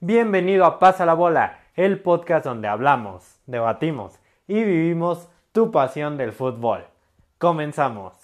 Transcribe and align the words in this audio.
Bienvenido 0.00 0.64
a 0.64 0.78
Pasa 0.78 1.04
la 1.04 1.14
Bola, 1.14 1.58
el 1.74 2.00
podcast 2.00 2.44
donde 2.44 2.68
hablamos, 2.68 3.40
debatimos 3.46 4.20
y 4.46 4.62
vivimos 4.62 5.28
tu 5.50 5.72
pasión 5.72 6.16
del 6.16 6.30
fútbol. 6.30 6.84
Comenzamos. 7.38 8.17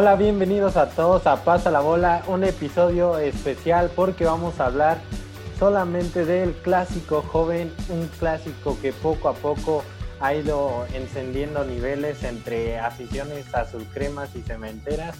Hola, 0.00 0.14
bienvenidos 0.14 0.76
a 0.76 0.90
todos 0.90 1.26
a 1.26 1.42
Pasa 1.42 1.72
la 1.72 1.80
Bola, 1.80 2.22
un 2.28 2.44
episodio 2.44 3.18
especial 3.18 3.90
porque 3.96 4.24
vamos 4.24 4.60
a 4.60 4.66
hablar 4.66 4.98
solamente 5.58 6.24
del 6.24 6.52
clásico 6.52 7.20
joven, 7.20 7.72
un 7.88 8.06
clásico 8.20 8.78
que 8.80 8.92
poco 8.92 9.28
a 9.28 9.32
poco 9.32 9.82
ha 10.20 10.34
ido 10.34 10.86
encendiendo 10.94 11.64
niveles 11.64 12.22
entre 12.22 12.78
aficiones 12.78 13.52
azulcremas 13.52 14.36
y 14.36 14.42
cementeras. 14.42 15.16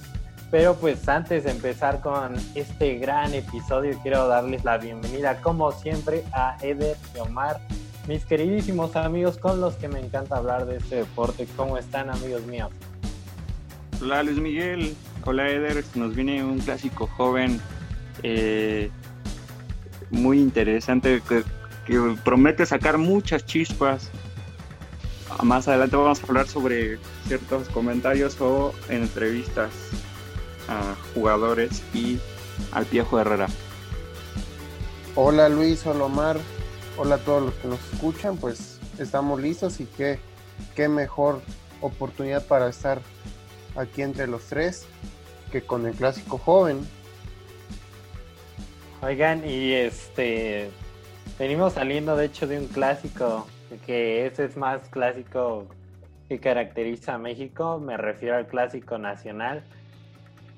Pero 0.52 0.77
pues 0.77 1.09
antes 1.09 1.42
de 1.42 1.51
empezar 1.51 2.01
con 2.01 2.37
este 2.54 2.98
gran 2.98 3.34
episodio, 3.34 3.98
quiero 4.01 4.29
darles 4.29 4.62
la 4.62 4.79
bienvenida 4.79 5.40
como 5.40 5.73
siempre 5.73 6.23
a 6.32 6.56
Eder 6.62 6.96
y 7.16 7.18
Omar, 7.18 7.59
mis 8.06 8.24
queridísimos 8.24 8.95
amigos 8.95 9.38
con 9.38 9.60
los 9.60 9.74
que 9.74 9.88
me 9.88 9.99
encanta 9.99 10.37
hablar 10.37 10.66
de 10.66 10.76
este 10.76 10.95
deporte. 10.95 11.49
¿Cómo 11.56 11.79
están 11.79 12.10
amigos 12.10 12.43
míos? 12.43 12.71
Hola 14.01 14.23
Luis 14.23 14.38
Miguel, 14.38 14.95
hola 15.24 15.49
Eder, 15.51 15.85
nos 15.96 16.15
viene 16.15 16.45
un 16.45 16.60
clásico 16.60 17.09
joven 17.09 17.60
eh, 18.23 18.90
muy 20.10 20.38
interesante 20.38 21.21
que, 21.29 21.43
promete 22.23 22.65
sacar 22.65 22.96
muchas 22.96 23.45
chispas. 23.45 24.10
Más 25.43 25.66
adelante 25.66 25.96
vamos 25.96 26.23
a 26.23 26.27
hablar 26.29 26.46
sobre 26.46 26.99
ciertos 27.27 27.68
comentarios 27.71 28.40
o 28.40 28.73
entrevistas 28.88 29.71
a 30.68 30.95
jugadores 31.15 31.83
y 31.93 32.21
al 32.71 32.85
Piejo 32.85 33.18
Herrera. 33.18 33.49
Hola 35.16 35.49
Luis, 35.49 35.85
hola 35.87 36.05
Omar, 36.05 36.37
hola 36.96 37.16
a 37.16 37.18
todos 37.18 37.43
los 37.46 37.55
que 37.55 37.66
nos 37.66 37.80
escuchan, 37.93 38.37
pues 38.37 38.79
estamos 39.01 39.40
listos 39.43 39.80
y 39.80 39.87
qué, 39.87 40.21
qué 40.77 40.88
mejor 40.88 41.40
oportunidad 41.80 42.46
para 42.46 42.68
estar 42.68 43.01
aquí 43.79 44.02
entre 44.02 44.26
los 44.26 44.45
tres 44.45 44.87
que 45.51 45.62
con 45.62 45.87
el 45.87 45.95
clásico 45.95 46.38
joven. 46.38 46.80
Oigan, 49.01 49.48
y 49.48 49.73
este 49.73 50.71
venimos 51.38 51.74
saliendo 51.74 52.16
de 52.16 52.26
hecho 52.26 52.46
de 52.46 52.59
un 52.59 52.66
clásico, 52.66 53.46
que 53.87 54.26
ese 54.26 54.45
es 54.45 54.56
más 54.56 54.88
clásico 54.88 55.66
que 56.29 56.40
caracteriza 56.40 57.15
a 57.15 57.18
México, 57.18 57.79
me 57.79 57.96
refiero 57.96 58.37
al 58.37 58.46
clásico 58.46 58.99
nacional. 58.99 59.62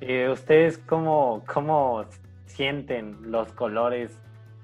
Eh, 0.00 0.28
¿Ustedes 0.30 0.78
cómo, 0.78 1.44
cómo 1.46 2.06
sienten 2.46 3.30
los 3.30 3.52
colores 3.52 4.10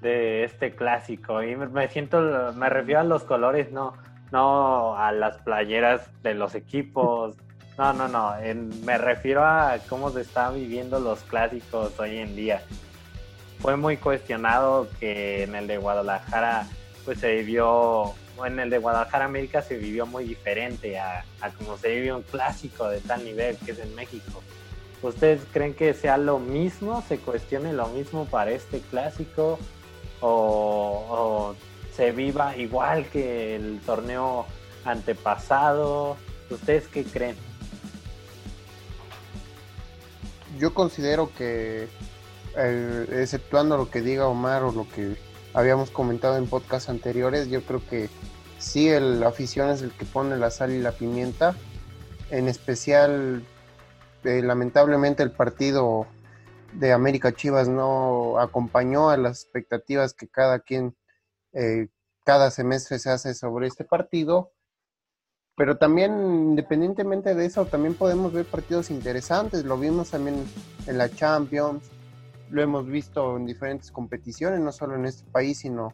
de 0.01 0.43
este 0.43 0.71
clásico? 0.71 1.43
Y 1.43 1.55
me 1.55 1.87
siento, 1.87 2.51
me 2.53 2.69
refiero 2.69 3.01
a 3.01 3.03
los 3.03 3.23
colores, 3.23 3.71
no, 3.71 3.93
no 4.31 4.97
a 4.97 5.11
las 5.11 5.37
playeras 5.37 6.09
de 6.23 6.33
los 6.33 6.55
equipos, 6.55 7.37
no, 7.77 7.93
no, 7.93 8.07
no. 8.07 8.35
me 8.83 8.97
refiero 8.97 9.45
a 9.45 9.77
cómo 9.87 10.09
se 10.09 10.21
están 10.21 10.55
viviendo 10.55 10.99
los 10.99 11.19
clásicos 11.21 11.97
hoy 11.99 12.17
en 12.17 12.35
día. 12.35 12.63
Fue 13.59 13.75
muy 13.75 13.97
cuestionado 13.97 14.87
que 14.99 15.43
en 15.43 15.55
el 15.55 15.67
de 15.67 15.77
Guadalajara, 15.77 16.67
pues 17.05 17.19
se 17.19 17.35
vivió, 17.35 18.13
en 18.45 18.59
el 18.59 18.69
de 18.69 18.79
Guadalajara 18.79 19.25
América 19.25 19.61
se 19.61 19.77
vivió 19.77 20.05
muy 20.05 20.25
diferente 20.25 20.99
a, 20.99 21.23
a 21.41 21.49
como 21.51 21.77
se 21.77 21.89
vive 21.89 22.13
un 22.13 22.23
clásico 22.23 22.89
de 22.89 22.99
tal 22.99 23.23
nivel 23.23 23.57
que 23.57 23.71
es 23.71 23.79
en 23.79 23.93
México. 23.93 24.41
¿Ustedes 25.03 25.41
creen 25.53 25.75
que 25.75 25.93
sea 25.93 26.17
lo 26.17 26.39
mismo, 26.39 27.03
se 27.07 27.19
cuestione 27.19 27.73
lo 27.73 27.87
mismo 27.89 28.25
para 28.25 28.51
este 28.51 28.79
clásico 28.79 29.59
o, 30.21 31.05
o 31.09 31.55
se 31.95 32.11
viva 32.11 32.57
igual 32.57 33.05
que 33.05 33.55
el 33.55 33.79
torneo 33.85 34.47
antepasado? 34.83 36.17
¿Ustedes 36.49 36.87
qué 36.87 37.03
creen? 37.03 37.46
Yo 40.57 40.73
considero 40.73 41.31
que, 41.33 41.87
eh, 42.57 43.07
exceptuando 43.21 43.77
lo 43.77 43.89
que 43.89 44.01
diga 44.01 44.27
Omar 44.27 44.63
o 44.63 44.71
lo 44.71 44.87
que 44.89 45.15
habíamos 45.53 45.89
comentado 45.91 46.37
en 46.37 46.47
podcasts 46.47 46.89
anteriores, 46.89 47.49
yo 47.49 47.63
creo 47.63 47.81
que 47.87 48.09
sí, 48.57 48.89
el 48.89 49.23
afición 49.23 49.69
es 49.69 49.81
el 49.81 49.91
que 49.91 50.05
pone 50.05 50.37
la 50.37 50.51
sal 50.51 50.71
y 50.71 50.79
la 50.79 50.91
pimienta. 50.91 51.55
En 52.29 52.47
especial, 52.47 53.43
eh, 54.23 54.41
lamentablemente, 54.43 55.23
el 55.23 55.31
partido 55.31 56.07
de 56.73 56.91
América 56.91 57.33
Chivas 57.33 57.67
no 57.67 58.39
acompañó 58.39 59.09
a 59.09 59.17
las 59.17 59.43
expectativas 59.43 60.13
que 60.13 60.27
cada 60.27 60.59
quien, 60.59 60.95
eh, 61.53 61.87
cada 62.25 62.51
semestre 62.51 62.99
se 62.99 63.09
hace 63.09 63.33
sobre 63.33 63.67
este 63.67 63.85
partido 63.85 64.51
pero 65.57 65.75
también 65.75 66.11
independientemente 66.51 67.33
de 67.33 67.45
eso, 67.47 67.65
también 67.65 67.95
podemos 67.95 68.31
ver 68.31 68.45
partidos 68.45 68.91
interesantes. 68.91 69.65
Lo 69.65 69.75
vimos 69.75 70.11
también 70.11 70.45
en 70.85 70.97
la 70.99 71.09
Champions, 71.09 71.89
lo 72.51 72.61
hemos 72.61 72.85
visto 72.85 73.35
en 73.35 73.47
diferentes 73.47 73.89
competiciones, 73.89 74.59
no 74.59 74.71
solo 74.71 74.93
en 74.93 75.05
este 75.05 75.27
país, 75.31 75.57
sino 75.57 75.93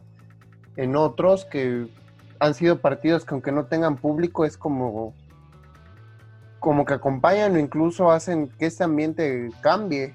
en 0.76 0.96
otros 0.96 1.46
que 1.46 1.86
han 2.40 2.52
sido 2.52 2.82
partidos 2.82 3.24
que 3.24 3.32
aunque 3.32 3.52
no 3.52 3.64
tengan 3.64 3.96
público 3.96 4.44
es 4.44 4.58
como 4.58 5.14
como 6.60 6.84
que 6.84 6.92
acompañan 6.92 7.56
o 7.56 7.58
incluso 7.58 8.10
hacen 8.10 8.48
que 8.58 8.66
este 8.66 8.84
ambiente 8.84 9.48
cambie. 9.62 10.12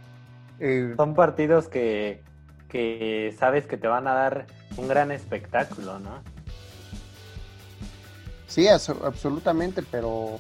Eh, 0.60 0.94
Son 0.96 1.16
partidos 1.16 1.68
que, 1.68 2.22
que 2.68 3.36
sabes 3.40 3.66
que 3.66 3.78
te 3.78 3.88
van 3.88 4.08
a 4.08 4.14
dar 4.14 4.46
un 4.78 4.88
gran 4.88 5.12
espectáculo, 5.12 5.98
¿no? 5.98 6.22
Sí, 8.50 8.68
absolutamente, 8.68 9.84
pero 9.90 10.40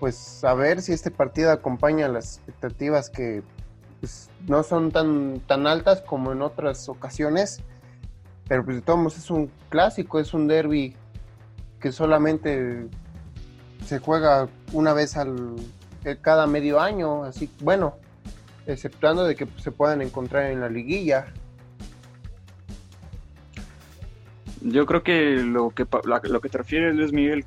pues 0.00 0.42
a 0.42 0.54
ver 0.54 0.82
si 0.82 0.92
este 0.92 1.10
partido 1.10 1.52
acompaña 1.52 2.08
las 2.08 2.38
expectativas 2.38 3.10
que 3.10 3.42
pues, 4.00 4.30
no 4.48 4.62
son 4.62 4.90
tan, 4.90 5.40
tan 5.46 5.66
altas 5.66 6.00
como 6.00 6.32
en 6.32 6.42
otras 6.42 6.88
ocasiones, 6.88 7.60
pero 8.48 8.64
pues 8.64 8.78
de 8.78 8.82
todos 8.82 8.98
modos 8.98 9.18
es 9.18 9.30
un 9.30 9.50
clásico, 9.68 10.18
es 10.18 10.32
un 10.32 10.48
derby 10.48 10.96
que 11.80 11.92
solamente 11.92 12.88
se 13.86 13.98
juega 13.98 14.48
una 14.72 14.94
vez 14.94 15.16
al 15.18 15.56
eh, 16.04 16.16
cada 16.20 16.46
medio 16.46 16.80
año, 16.80 17.24
así 17.24 17.50
bueno, 17.60 17.96
exceptuando 18.66 19.24
de 19.24 19.36
que 19.36 19.46
se 19.58 19.70
puedan 19.70 20.00
encontrar 20.00 20.50
en 20.50 20.60
la 20.60 20.70
liguilla. 20.70 21.26
Yo 24.64 24.86
creo 24.86 25.02
que 25.02 25.36
lo 25.36 25.70
que 25.70 25.86
lo 26.02 26.40
que 26.40 26.48
te 26.48 26.58
refieres, 26.58 26.94
Luis 26.94 27.12
Miguel, 27.12 27.44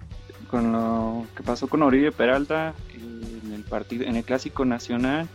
con 0.50 0.72
lo 0.72 1.26
que 1.36 1.44
pasó 1.44 1.68
con 1.68 1.81
Oribe 1.81 2.12
Peralta 2.12 2.74
en 2.94 3.53
el 3.53 3.64
partido, 3.64 4.06
en 4.06 4.16
el 4.18 4.24
clásico 4.24 4.66
nacional, 4.66 5.28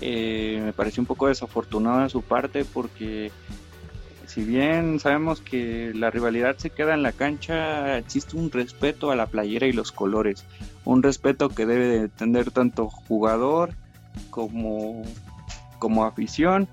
eh, 0.00 0.60
me 0.64 0.72
pareció 0.72 1.02
un 1.02 1.06
poco 1.06 1.28
desafortunado 1.28 2.00
de 2.00 2.08
su 2.08 2.22
parte 2.22 2.64
porque 2.64 3.30
si 4.26 4.44
bien 4.44 5.00
sabemos 5.00 5.40
que 5.40 5.92
la 5.94 6.10
rivalidad 6.10 6.56
se 6.56 6.70
queda 6.70 6.94
en 6.94 7.02
la 7.02 7.12
cancha, 7.12 7.98
existe 7.98 8.36
un 8.36 8.50
respeto 8.50 9.10
a 9.10 9.16
la 9.16 9.26
playera 9.26 9.66
y 9.66 9.72
los 9.72 9.92
colores, 9.92 10.44
un 10.84 11.02
respeto 11.02 11.48
que 11.48 11.66
debe 11.66 11.86
de 11.86 12.08
tener 12.08 12.50
tanto 12.50 12.88
jugador 12.88 13.74
como, 14.30 15.02
como 15.78 16.04
afición 16.04 16.68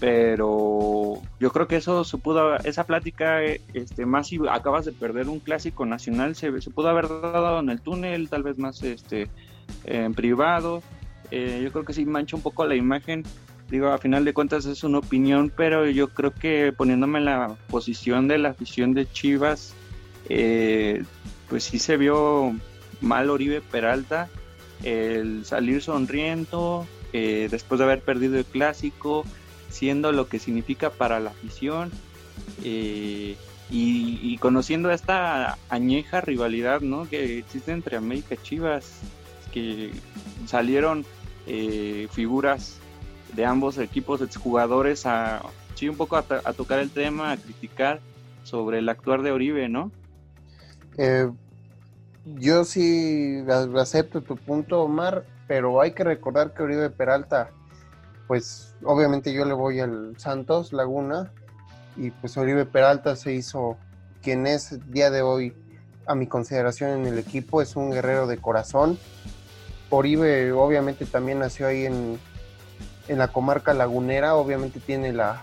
pero 0.00 1.20
yo 1.38 1.52
creo 1.52 1.68
que 1.68 1.76
eso 1.76 2.04
se 2.04 2.16
pudo 2.16 2.56
esa 2.56 2.84
plática 2.84 3.42
este 3.44 4.06
más 4.06 4.28
si 4.28 4.40
acabas 4.50 4.86
de 4.86 4.92
perder 4.92 5.28
un 5.28 5.40
clásico 5.40 5.84
nacional 5.84 6.34
se, 6.34 6.50
pudo 6.50 6.88
haber 6.88 7.06
dado 7.08 7.60
en 7.60 7.68
el 7.68 7.82
túnel 7.82 8.30
tal 8.30 8.42
vez 8.42 8.58
más 8.58 8.82
este 8.82 9.28
en 9.84 10.14
privado. 10.14 10.82
Eh, 11.30 11.60
yo 11.62 11.70
creo 11.70 11.84
que 11.84 11.92
sí 11.92 12.04
mancha 12.06 12.34
un 12.34 12.42
poco 12.42 12.66
la 12.66 12.74
imagen. 12.74 13.24
Digo 13.70 13.88
a 13.88 13.98
final 13.98 14.24
de 14.24 14.32
cuentas 14.32 14.64
es 14.64 14.82
una 14.82 14.98
opinión 14.98 15.52
pero 15.54 15.86
yo 15.86 16.08
creo 16.08 16.32
que 16.32 16.72
poniéndome 16.76 17.18
en 17.18 17.26
la 17.26 17.56
posición 17.68 18.26
de 18.26 18.38
la 18.38 18.48
afición 18.48 18.94
de 18.94 19.08
Chivas 19.12 19.74
eh, 20.28 21.04
pues 21.48 21.64
sí 21.64 21.78
se 21.78 21.96
vio 21.96 22.52
mal 23.00 23.30
Oribe 23.30 23.60
Peralta 23.60 24.28
el 24.82 25.44
salir 25.44 25.82
sonriendo 25.82 26.86
eh, 27.12 27.48
después 27.50 27.78
de 27.78 27.84
haber 27.84 28.00
perdido 28.00 28.38
el 28.38 28.44
clásico 28.44 29.24
siendo 29.70 30.12
lo 30.12 30.28
que 30.28 30.38
significa 30.38 30.90
para 30.90 31.20
la 31.20 31.30
afición 31.30 31.90
eh, 32.62 33.36
y, 33.70 34.36
conociendo 34.38 34.90
esta 34.90 35.56
añeja 35.68 36.20
rivalidad 36.20 36.80
¿no? 36.80 37.08
que 37.08 37.38
existe 37.38 37.70
entre 37.70 37.96
América 37.96 38.34
y 38.34 38.38
Chivas, 38.38 38.98
que 39.52 39.92
salieron 40.46 41.04
eh, 41.46 42.08
figuras 42.10 42.78
de 43.34 43.44
ambos 43.44 43.78
equipos, 43.78 44.20
jugadores 44.36 45.06
a, 45.06 45.42
sí, 45.74 45.88
un 45.88 45.96
poco 45.96 46.16
a, 46.16 46.22
tocar 46.22 46.80
el 46.80 46.90
tema, 46.90 47.30
a 47.30 47.36
criticar 47.36 48.00
sobre 48.42 48.78
el 48.78 48.88
actuar 48.88 49.22
de 49.22 49.30
Oribe, 49.30 49.68
¿no? 49.68 49.92
Eh, 50.98 51.30
yo 52.24 52.64
sí 52.64 53.44
acepto 53.76 54.20
tu 54.20 54.36
punto, 54.36 54.82
Omar, 54.82 55.24
pero 55.46 55.80
hay 55.80 55.92
que 55.92 56.04
recordar 56.04 56.54
que 56.54 56.62
Oribe 56.62 56.90
Peralta, 56.90 57.50
pues 58.30 58.76
obviamente 58.84 59.32
yo 59.32 59.44
le 59.44 59.54
voy 59.54 59.80
al 59.80 60.14
Santos 60.16 60.72
Laguna 60.72 61.32
y 61.96 62.12
pues 62.12 62.36
Oribe 62.36 62.64
Peralta 62.64 63.16
se 63.16 63.32
hizo 63.32 63.76
quien 64.22 64.46
es 64.46 64.78
día 64.88 65.10
de 65.10 65.20
hoy 65.20 65.52
a 66.06 66.14
mi 66.14 66.28
consideración 66.28 66.90
en 66.90 67.06
el 67.06 67.18
equipo, 67.18 67.60
es 67.60 67.74
un 67.74 67.90
guerrero 67.90 68.28
de 68.28 68.38
corazón. 68.38 69.00
Oribe 69.88 70.52
obviamente 70.52 71.06
también 71.06 71.40
nació 71.40 71.66
ahí 71.66 71.86
en, 71.86 72.20
en 73.08 73.18
la 73.18 73.26
comarca 73.26 73.74
lagunera, 73.74 74.36
obviamente 74.36 74.78
tiene 74.78 75.12
la, 75.12 75.42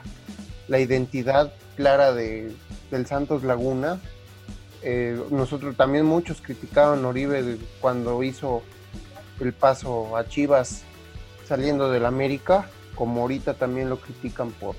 la 0.70 0.80
identidad 0.80 1.52
clara 1.76 2.14
de, 2.14 2.56
del 2.90 3.06
Santos 3.06 3.44
Laguna. 3.44 4.00
Eh, 4.82 5.22
nosotros 5.30 5.76
también 5.76 6.06
muchos 6.06 6.40
criticaban 6.40 7.04
a 7.04 7.10
Oribe 7.10 7.58
cuando 7.82 8.24
hizo 8.24 8.62
el 9.42 9.52
paso 9.52 10.16
a 10.16 10.26
Chivas 10.26 10.84
saliendo 11.46 11.92
del 11.92 12.06
América, 12.06 12.70
como 12.98 13.22
ahorita 13.22 13.54
también 13.54 13.90
lo 13.90 14.00
critican 14.00 14.52
por, 14.52 14.76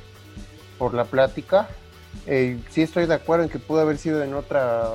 por 0.79 0.95
la 0.95 1.05
plática. 1.05 1.69
Eh, 2.27 2.61
sí 2.71 2.83
estoy 2.83 3.07
de 3.07 3.15
acuerdo 3.15 3.45
en 3.45 3.51
que 3.51 3.59
pudo 3.59 3.81
haber 3.81 3.99
sido 3.99 4.23
en 4.23 4.35
otra 4.35 4.89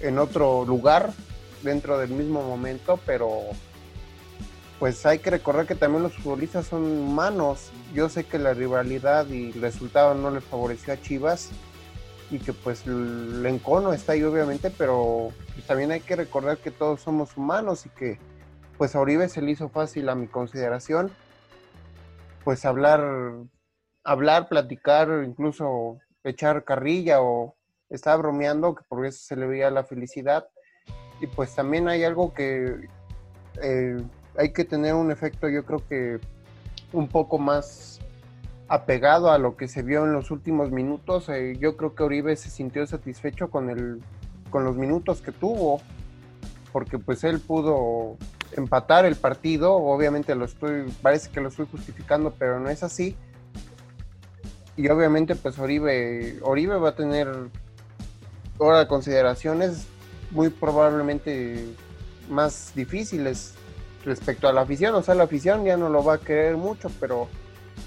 en 0.00 0.18
otro 0.18 0.64
lugar 0.64 1.12
dentro 1.62 1.98
del 1.98 2.10
mismo 2.10 2.42
momento, 2.42 3.00
pero 3.06 3.40
pues 4.78 5.06
hay 5.06 5.18
que 5.20 5.30
recordar 5.30 5.66
que 5.66 5.74
también 5.74 6.02
los 6.02 6.14
futbolistas 6.14 6.66
son 6.66 6.82
humanos. 6.82 7.70
Yo 7.94 8.08
sé 8.08 8.24
que 8.24 8.38
la 8.38 8.52
rivalidad 8.52 9.26
y 9.28 9.52
el 9.52 9.60
resultado 9.60 10.14
no 10.14 10.30
le 10.30 10.40
favoreció 10.40 10.92
a 10.92 11.00
Chivas 11.00 11.50
y 12.30 12.38
que 12.38 12.52
pues 12.52 12.86
el 12.86 13.44
encono 13.46 13.92
está 13.92 14.12
ahí 14.12 14.22
obviamente, 14.22 14.70
pero 14.70 15.30
pues, 15.54 15.66
también 15.66 15.92
hay 15.92 16.00
que 16.00 16.16
recordar 16.16 16.58
que 16.58 16.70
todos 16.70 17.00
somos 17.00 17.36
humanos 17.36 17.86
y 17.86 17.88
que 17.90 18.18
pues 18.76 18.94
a 18.94 19.00
Oribe 19.00 19.28
se 19.28 19.40
le 19.40 19.52
hizo 19.52 19.68
fácil 19.68 20.08
a 20.08 20.14
mi 20.14 20.26
consideración 20.26 21.10
pues 22.44 22.64
hablar, 22.64 23.02
hablar, 24.04 24.48
platicar, 24.48 25.24
incluso 25.26 25.98
echar 26.22 26.64
carrilla 26.64 27.20
o 27.20 27.56
estar 27.90 28.18
bromeando, 28.18 28.74
que 28.74 28.84
por 28.88 29.04
eso 29.06 29.18
se 29.24 29.36
le 29.36 29.46
veía 29.46 29.70
la 29.70 29.84
felicidad. 29.84 30.46
Y 31.20 31.26
pues 31.26 31.54
también 31.54 31.88
hay 31.88 32.04
algo 32.04 32.34
que 32.34 32.88
eh, 33.62 34.02
hay 34.36 34.52
que 34.52 34.64
tener 34.64 34.94
un 34.94 35.10
efecto, 35.10 35.48
yo 35.48 35.64
creo 35.64 35.86
que 35.88 36.20
un 36.92 37.08
poco 37.08 37.38
más 37.38 38.00
apegado 38.68 39.30
a 39.30 39.38
lo 39.38 39.56
que 39.56 39.68
se 39.68 39.82
vio 39.82 40.04
en 40.04 40.12
los 40.12 40.30
últimos 40.30 40.70
minutos. 40.70 41.28
Eh, 41.28 41.56
yo 41.58 41.76
creo 41.76 41.94
que 41.94 42.02
Oribe 42.02 42.36
se 42.36 42.50
sintió 42.50 42.86
satisfecho 42.86 43.50
con 43.50 43.70
el 43.70 44.00
con 44.50 44.64
los 44.64 44.76
minutos 44.76 45.20
que 45.20 45.32
tuvo, 45.32 45.80
porque 46.72 46.96
pues 46.96 47.24
él 47.24 47.40
pudo 47.40 48.16
empatar 48.56 49.04
el 49.04 49.16
partido. 49.16 49.74
Obviamente 49.74 50.34
lo 50.34 50.44
estoy, 50.44 50.90
parece 51.02 51.30
que 51.30 51.40
lo 51.40 51.48
estoy 51.48 51.66
justificando, 51.70 52.34
pero 52.38 52.60
no 52.60 52.70
es 52.70 52.82
así. 52.82 53.16
Y 54.76 54.88
obviamente 54.88 55.36
pues 55.36 55.58
Oribe, 55.58 56.38
Oribe 56.42 56.76
va 56.76 56.90
a 56.90 56.96
tener 56.96 57.28
ahora 58.58 58.88
consideraciones 58.88 59.86
muy 60.30 60.50
probablemente 60.50 61.66
más 62.28 62.72
difíciles 62.74 63.54
respecto 64.04 64.48
a 64.48 64.52
la 64.52 64.62
afición. 64.62 64.94
O 64.94 65.02
sea, 65.02 65.14
la 65.14 65.24
afición 65.24 65.64
ya 65.64 65.76
no 65.76 65.88
lo 65.88 66.04
va 66.04 66.14
a 66.14 66.18
querer 66.18 66.56
mucho, 66.56 66.90
pero 67.00 67.28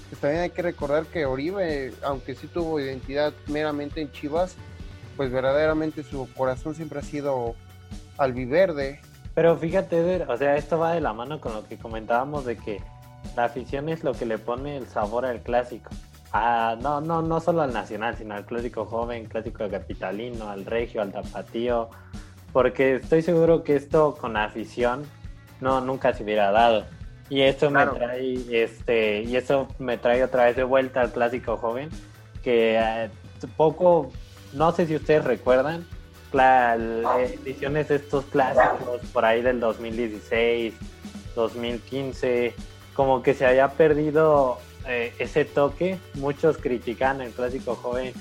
pues, 0.08 0.20
también 0.20 0.42
hay 0.42 0.50
que 0.50 0.62
recordar 0.62 1.06
que 1.06 1.26
Oribe, 1.26 1.92
aunque 2.02 2.34
sí 2.34 2.46
tuvo 2.46 2.80
identidad 2.80 3.32
meramente 3.46 4.00
en 4.00 4.10
Chivas, 4.12 4.54
pues 5.16 5.30
verdaderamente 5.30 6.02
su 6.02 6.28
corazón 6.36 6.74
siempre 6.74 7.00
ha 7.00 7.02
sido 7.02 7.54
albiverde. 8.16 9.00
Pero 9.38 9.56
fíjate, 9.56 10.24
o 10.24 10.36
sea, 10.36 10.56
esto 10.56 10.80
va 10.80 10.94
de 10.94 11.00
la 11.00 11.12
mano 11.12 11.40
con 11.40 11.52
lo 11.54 11.64
que 11.64 11.78
comentábamos 11.78 12.44
de 12.44 12.56
que 12.56 12.82
la 13.36 13.44
afición 13.44 13.88
es 13.88 14.02
lo 14.02 14.12
que 14.12 14.26
le 14.26 14.36
pone 14.36 14.76
el 14.76 14.88
sabor 14.88 15.24
al 15.24 15.42
clásico. 15.42 15.90
Ah, 16.32 16.76
no, 16.82 17.00
no, 17.00 17.22
no 17.22 17.38
solo 17.38 17.62
al 17.62 17.72
nacional, 17.72 18.16
sino 18.16 18.34
al 18.34 18.46
clásico 18.46 18.84
joven, 18.84 19.26
clásico 19.26 19.68
capitalino, 19.70 20.48
al 20.48 20.64
regio, 20.64 21.02
al 21.02 21.12
tapatío, 21.12 21.88
porque 22.52 22.96
estoy 22.96 23.22
seguro 23.22 23.62
que 23.62 23.76
esto 23.76 24.16
con 24.20 24.36
afición 24.36 25.04
no, 25.60 25.80
nunca 25.82 26.12
se 26.14 26.24
hubiera 26.24 26.50
dado. 26.50 26.84
Y 27.30 27.42
eso 27.42 27.70
me 27.70 27.86
trae, 27.86 28.42
este, 28.50 29.22
y 29.22 29.36
eso 29.36 29.68
me 29.78 29.98
trae 29.98 30.24
otra 30.24 30.46
vez 30.46 30.56
de 30.56 30.64
vuelta 30.64 31.00
al 31.00 31.12
clásico 31.12 31.56
joven, 31.58 31.90
que 32.42 32.76
eh, 32.76 33.08
poco, 33.56 34.10
no 34.52 34.72
sé 34.72 34.88
si 34.88 34.96
ustedes 34.96 35.24
recuerdan, 35.24 35.86
ediciones 36.32 37.90
estos 37.90 38.24
clásicos 38.26 39.00
por 39.12 39.24
ahí 39.24 39.42
del 39.42 39.60
2016, 39.60 40.74
2015, 41.34 42.54
como 42.94 43.22
que 43.22 43.34
se 43.34 43.46
había 43.46 43.68
perdido 43.68 44.58
eh, 44.86 45.12
ese 45.18 45.44
toque. 45.44 45.98
Muchos 46.14 46.58
critican 46.58 47.20
el 47.20 47.32
clásico 47.32 47.74
joven 47.74 48.12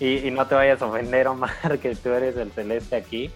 y, 0.00 0.26
y, 0.26 0.30
no 0.30 0.46
te 0.46 0.54
vayas 0.54 0.82
a 0.82 0.86
ofender, 0.86 1.28
Omar, 1.28 1.78
que 1.82 1.94
tú 1.94 2.10
eres 2.10 2.36
el 2.36 2.50
celeste 2.52 2.96
aquí 2.96 3.30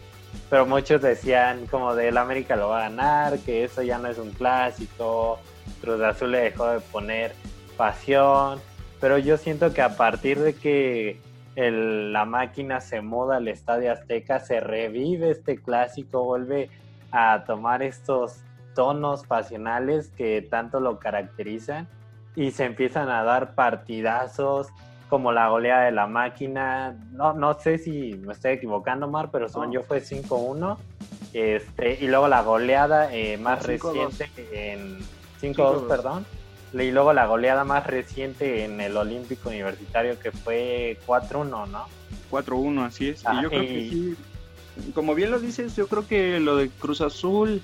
pero 0.51 0.67
muchos 0.67 1.03
decían 1.03 1.67
como 1.67 1.95
de 1.95 2.09
el 2.09 2.19
América 2.19 2.57
lo 2.57 2.69
va 2.69 2.79
a 2.79 2.89
ganar, 2.89 3.39
que 3.41 3.65
eso 3.65 3.83
ya 3.83 3.99
no 3.99 4.09
es 4.09 4.19
un 4.19 4.31
clásico, 4.31 5.39
Cruz 5.81 6.01
Azul 6.03 6.33
le 6.33 6.39
dejó 6.39 6.69
de 6.69 6.81
poner 6.81 7.35
pasión, 7.77 8.61
pero 9.01 9.19
yo 9.19 9.37
siento 9.37 9.73
que 9.73 9.83
a 9.83 9.97
partir 9.97 10.39
de 10.39 10.55
que 10.55 11.19
la 11.57 12.25
máquina 12.27 12.81
se 12.81 13.01
muda 13.01 13.37
al 13.37 13.49
Estadio 13.49 13.93
Azteca, 13.93 14.41
se 14.41 14.61
revive 14.61 15.31
este 15.31 15.57
clásico, 15.57 16.25
vuelve 16.25 16.71
a 17.11 17.45
tomar 17.47 17.83
estos 17.83 18.43
tonos 18.75 19.27
pasionales 19.27 20.11
que 20.11 20.43
tanto 20.43 20.81
lo 20.81 20.99
caracterizan 20.99 21.89
y 22.35 22.51
se 22.51 22.65
empiezan 22.65 23.09
a 23.09 23.25
dar 23.25 23.55
partidazos, 23.55 24.69
como 25.09 25.33
la 25.33 25.49
goleada 25.49 25.85
de 25.85 25.93
la 25.93 26.07
máquina. 26.07 26.97
No, 27.13 27.33
no 27.33 27.55
sé 27.55 27.79
si 27.79 28.15
me 28.25 28.35
estoy 28.35 28.53
equivocando, 28.53 29.09
Mar, 29.09 29.31
pero 29.33 29.49
son 29.49 29.73
yo 29.73 29.83
fue 29.83 30.03
5-1. 30.03 30.77
Este, 31.33 32.05
y 32.05 32.09
luego 32.09 32.29
la 32.29 32.43
goleada 32.43 33.13
eh, 33.15 33.37
más 33.39 33.65
reciente 33.65 34.29
en 34.53 34.99
5-2, 35.41 35.89
perdón. 35.89 36.27
Y 36.79 36.91
luego 36.91 37.13
la 37.13 37.27
goleada 37.27 37.65
más 37.65 37.87
reciente 37.87 38.65
en 38.65 38.81
el 38.81 38.97
Olímpico 38.97 39.49
Universitario 39.49 40.19
que 40.19 40.33
fue 40.33 40.99
4-1, 41.07 41.69
¿no? 41.69 41.87
4-1, 42.31 42.85
así 42.85 43.09
es. 43.09 43.23
y 43.23 43.27
ah, 43.27 43.41
yo 43.43 43.49
creo 43.49 43.63
que 43.63 43.91
sí, 43.91 44.17
como 44.95 45.15
bien 45.15 45.31
lo 45.31 45.39
dices, 45.39 45.75
yo 45.77 45.87
creo 45.87 46.07
que 46.07 46.41
lo 46.41 46.57
de 46.57 46.69
Cruz 46.69 47.01
Azul 47.01 47.63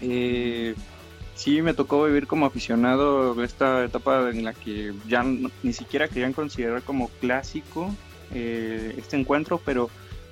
eh, 0.00 0.74
sí 1.34 1.62
me 1.62 1.74
tocó 1.74 2.04
vivir 2.04 2.26
como 2.26 2.46
aficionado 2.46 3.42
esta 3.42 3.84
etapa 3.84 4.30
en 4.30 4.44
la 4.44 4.52
que 4.52 4.92
ya 5.08 5.24
ni 5.24 5.72
siquiera 5.72 6.08
querían 6.08 6.32
considerar 6.32 6.82
como 6.82 7.08
clásico 7.20 7.90
eh, 8.32 8.94
este 8.96 9.16
encuentro, 9.16 9.60
pero 9.64 9.90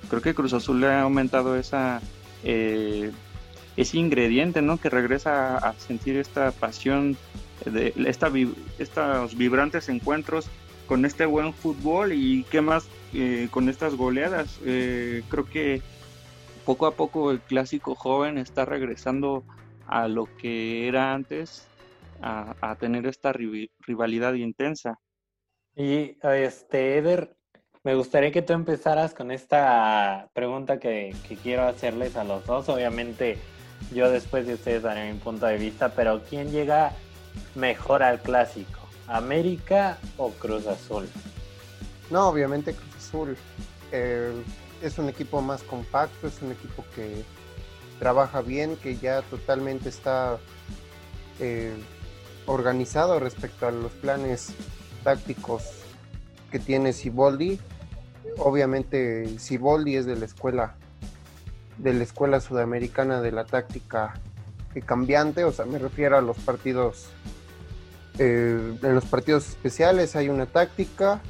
creo 0.09 0.21
que 0.21 0.33
Cruz 0.33 0.53
Azul 0.53 0.79
le 0.79 0.87
ha 0.87 1.01
aumentado 1.01 1.57
esa 1.57 2.01
eh, 2.43 3.11
ese 3.75 3.97
ingrediente, 3.97 4.61
¿no? 4.61 4.77
Que 4.77 4.89
regresa 4.89 5.57
a, 5.57 5.73
sentir 5.73 6.17
esta 6.17 6.51
pasión 6.51 7.17
de 7.65 7.93
esta, 8.05 8.31
estos 8.77 9.37
vibrantes 9.37 9.89
encuentros 9.89 10.49
con 10.87 11.05
este 11.05 11.25
buen 11.25 11.53
fútbol 11.53 12.13
y 12.13 12.43
qué 12.45 12.61
más 12.61 12.87
eh, 13.13 13.47
con 13.51 13.69
estas 13.69 13.95
goleadas. 13.95 14.59
creo 14.63 15.45
que 15.51 15.81
poco 16.65 16.85
a 16.85 16.91
poco 16.91 17.31
el 17.31 17.39
clásico 17.39 17.95
joven 17.95 18.37
está 18.37 18.65
regresando 18.65 19.43
a 19.87 20.07
lo 20.07 20.27
que 20.37 20.87
era 20.87 21.13
antes, 21.13 21.67
a, 22.21 22.75
tener 22.79 23.07
esta 23.07 23.33
rivalidad 23.33 24.33
intensa. 24.33 24.99
Y 25.75 26.17
este, 26.21 26.97
Eder, 26.97 27.35
me 27.83 27.95
gustaría 27.95 28.31
que 28.31 28.41
tú 28.41 28.53
empezaras 28.53 29.13
con 29.13 29.31
esta 29.31 30.29
pregunta 30.33 30.79
que, 30.79 31.15
quiero 31.41 31.63
hacerles 31.63 32.15
a 32.17 32.23
los 32.23 32.45
dos. 32.45 32.69
Obviamente, 32.69 33.37
yo 33.93 34.11
después 34.11 34.45
de 34.45 34.55
ustedes 34.55 34.83
daré 34.83 35.11
mi 35.11 35.17
punto 35.17 35.45
de 35.45 35.57
vista, 35.57 35.95
pero 35.95 36.21
¿quién 36.29 36.51
llega 36.51 36.93
mejor 37.55 38.03
al 38.03 38.21
clásico? 38.21 38.79
¿América 39.07 39.97
o 40.17 40.29
Cruz 40.31 40.67
Azul? 40.67 41.07
No, 42.09 42.27
obviamente 42.29 42.73
Cruz 42.73 42.95
Azul. 42.97 43.37
Eh, 43.91 44.33
es 44.81 44.97
un 44.97 45.09
equipo 45.09 45.41
más 45.41 45.63
compacto, 45.63 46.27
es 46.27 46.41
un 46.41 46.51
equipo 46.51 46.85
que 46.95 47.23
trabaja 47.99 48.41
bien, 48.41 48.77
que 48.77 48.97
ya 48.97 49.21
totalmente 49.23 49.89
está 49.89 50.37
eh, 51.39 51.73
organizado 52.45 53.19
respecto 53.19 53.67
a 53.67 53.71
los 53.71 53.91
planes 53.91 54.53
tácticos 55.03 55.63
que 56.51 56.59
tiene 56.59 56.93
Siboldi. 56.93 57.59
Obviamente 58.37 59.37
Siboldi 59.39 59.95
es 59.95 60.05
de 60.05 60.15
la 60.15 60.25
escuela 60.25 60.75
de 61.77 61.93
la 61.93 62.03
escuela 62.03 62.41
sudamericana 62.41 63.21
de 63.21 63.31
la 63.31 63.45
táctica 63.45 64.19
cambiante, 64.85 65.43
o 65.43 65.51
sea, 65.51 65.65
me 65.65 65.79
refiero 65.79 66.17
a 66.17 66.21
los 66.21 66.37
partidos 66.37 67.09
eh, 68.19 68.77
en 68.83 68.95
los 68.95 69.05
partidos 69.05 69.47
especiales 69.47 70.17
hay 70.17 70.27
una 70.27 70.45
táctica 70.45 71.21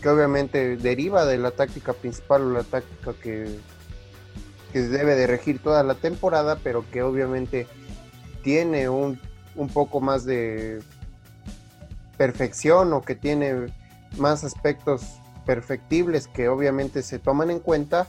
que 0.00 0.08
obviamente 0.08 0.78
deriva 0.78 1.26
de 1.26 1.36
la 1.36 1.50
táctica 1.50 1.92
principal 1.92 2.42
o 2.42 2.50
la 2.50 2.62
táctica 2.62 3.12
que, 3.12 3.58
que 4.72 4.80
debe 4.80 5.16
de 5.16 5.26
regir 5.26 5.62
toda 5.62 5.82
la 5.82 5.94
temporada, 5.94 6.58
pero 6.62 6.84
que 6.90 7.02
obviamente 7.02 7.66
tiene 8.42 8.88
un, 8.88 9.20
un 9.54 9.68
poco 9.68 10.00
más 10.00 10.24
de 10.24 10.80
perfección 12.16 12.94
o 12.94 13.02
que 13.02 13.14
tiene 13.14 13.66
más 14.16 14.42
aspectos 14.42 15.02
perfectibles 15.44 16.26
que 16.26 16.48
obviamente 16.48 17.02
se 17.02 17.18
toman 17.18 17.50
en 17.50 17.60
cuenta 17.60 18.06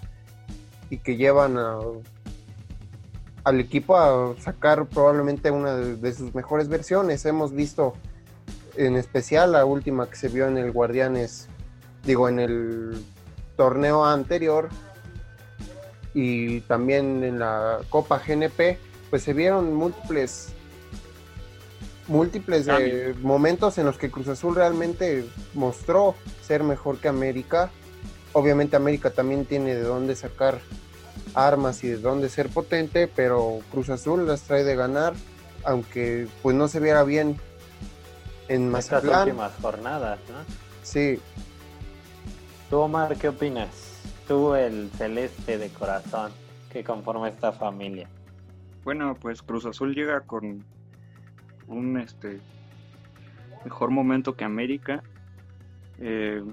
y 0.90 1.00
que 1.00 1.18
llevan 1.18 1.58
al 3.44 3.60
equipo 3.60 3.98
a 3.98 4.36
sacar 4.40 4.88
probablemente 4.88 5.52
una 5.52 5.76
de, 5.76 6.14
sus 6.14 6.34
mejores 6.36 6.68
versiones. 6.68 7.26
Hemos 7.26 7.54
visto 7.54 7.94
en 8.76 8.96
especial 8.96 9.54
la 9.54 9.66
última 9.66 10.10
que 10.10 10.16
se 10.16 10.28
vio 10.28 10.48
en 10.48 10.58
el 10.58 10.72
Guardianes, 10.72 11.48
digo, 12.04 12.30
en 12.30 12.40
el 12.40 13.04
torneo 13.58 14.06
anterior 14.06 14.70
y 16.14 16.62
también 16.62 17.24
en 17.24 17.40
la 17.40 17.80
Copa 17.90 18.22
GNP, 18.26 18.78
pues 19.10 19.24
se 19.24 19.34
vieron 19.34 19.74
múltiples 19.74 20.54
múltiples 22.08 22.68
eh, 22.68 23.16
momentos 23.22 23.78
en 23.78 23.86
los 23.86 23.98
que 23.98 24.12
Cruz 24.12 24.28
Azul 24.28 24.56
realmente 24.56 25.26
mostró 25.54 26.16
ser 26.42 26.64
mejor 26.64 26.98
que 26.98 27.08
América. 27.08 27.72
Obviamente 28.34 28.76
América 28.76 29.12
también 29.12 29.46
tiene 29.46 29.76
de 29.76 29.84
dónde 29.84 30.16
sacar 30.16 30.60
armas 31.34 31.84
y 31.84 31.90
de 31.90 31.98
dónde 31.98 32.30
ser 32.30 32.50
potente, 32.50 33.08
pero 33.08 33.60
Cruz 33.72 33.90
Azul 33.90 34.28
las 34.28 34.42
trae 34.44 34.64
de 34.64 34.76
ganar, 34.76 35.14
aunque 35.64 36.28
pues 36.42 36.56
no 36.56 36.68
se 36.68 36.80
viera 36.80 37.04
bien 37.04 37.38
en 38.48 38.70
Mazatlán. 38.70 39.06
Estas 39.06 39.28
últimas 39.28 39.52
jornadas, 39.62 40.20
¿no? 40.30 40.38
Sí. 40.84 41.20
¿Tú, 42.70 42.78
Omar, 42.78 43.16
qué 43.18 43.30
opinas? 43.30 43.70
Tú, 44.28 44.56
el 44.56 44.90
celeste 44.98 45.58
de 45.58 45.70
corazón 45.70 46.32
que 46.72 46.84
conforma 46.84 47.28
esta 47.30 47.52
familia. 47.52 48.08
Bueno, 48.84 49.16
pues 49.20 49.42
Cruz 49.42 49.66
Azul 49.66 49.94
llega 49.94 50.22
con 50.22 50.64
un 51.68 52.00
este 52.00 52.40
mejor 53.64 53.92
momento 53.92 54.36
que 54.36 54.44
América. 54.44 55.04
Eh, 56.00 56.44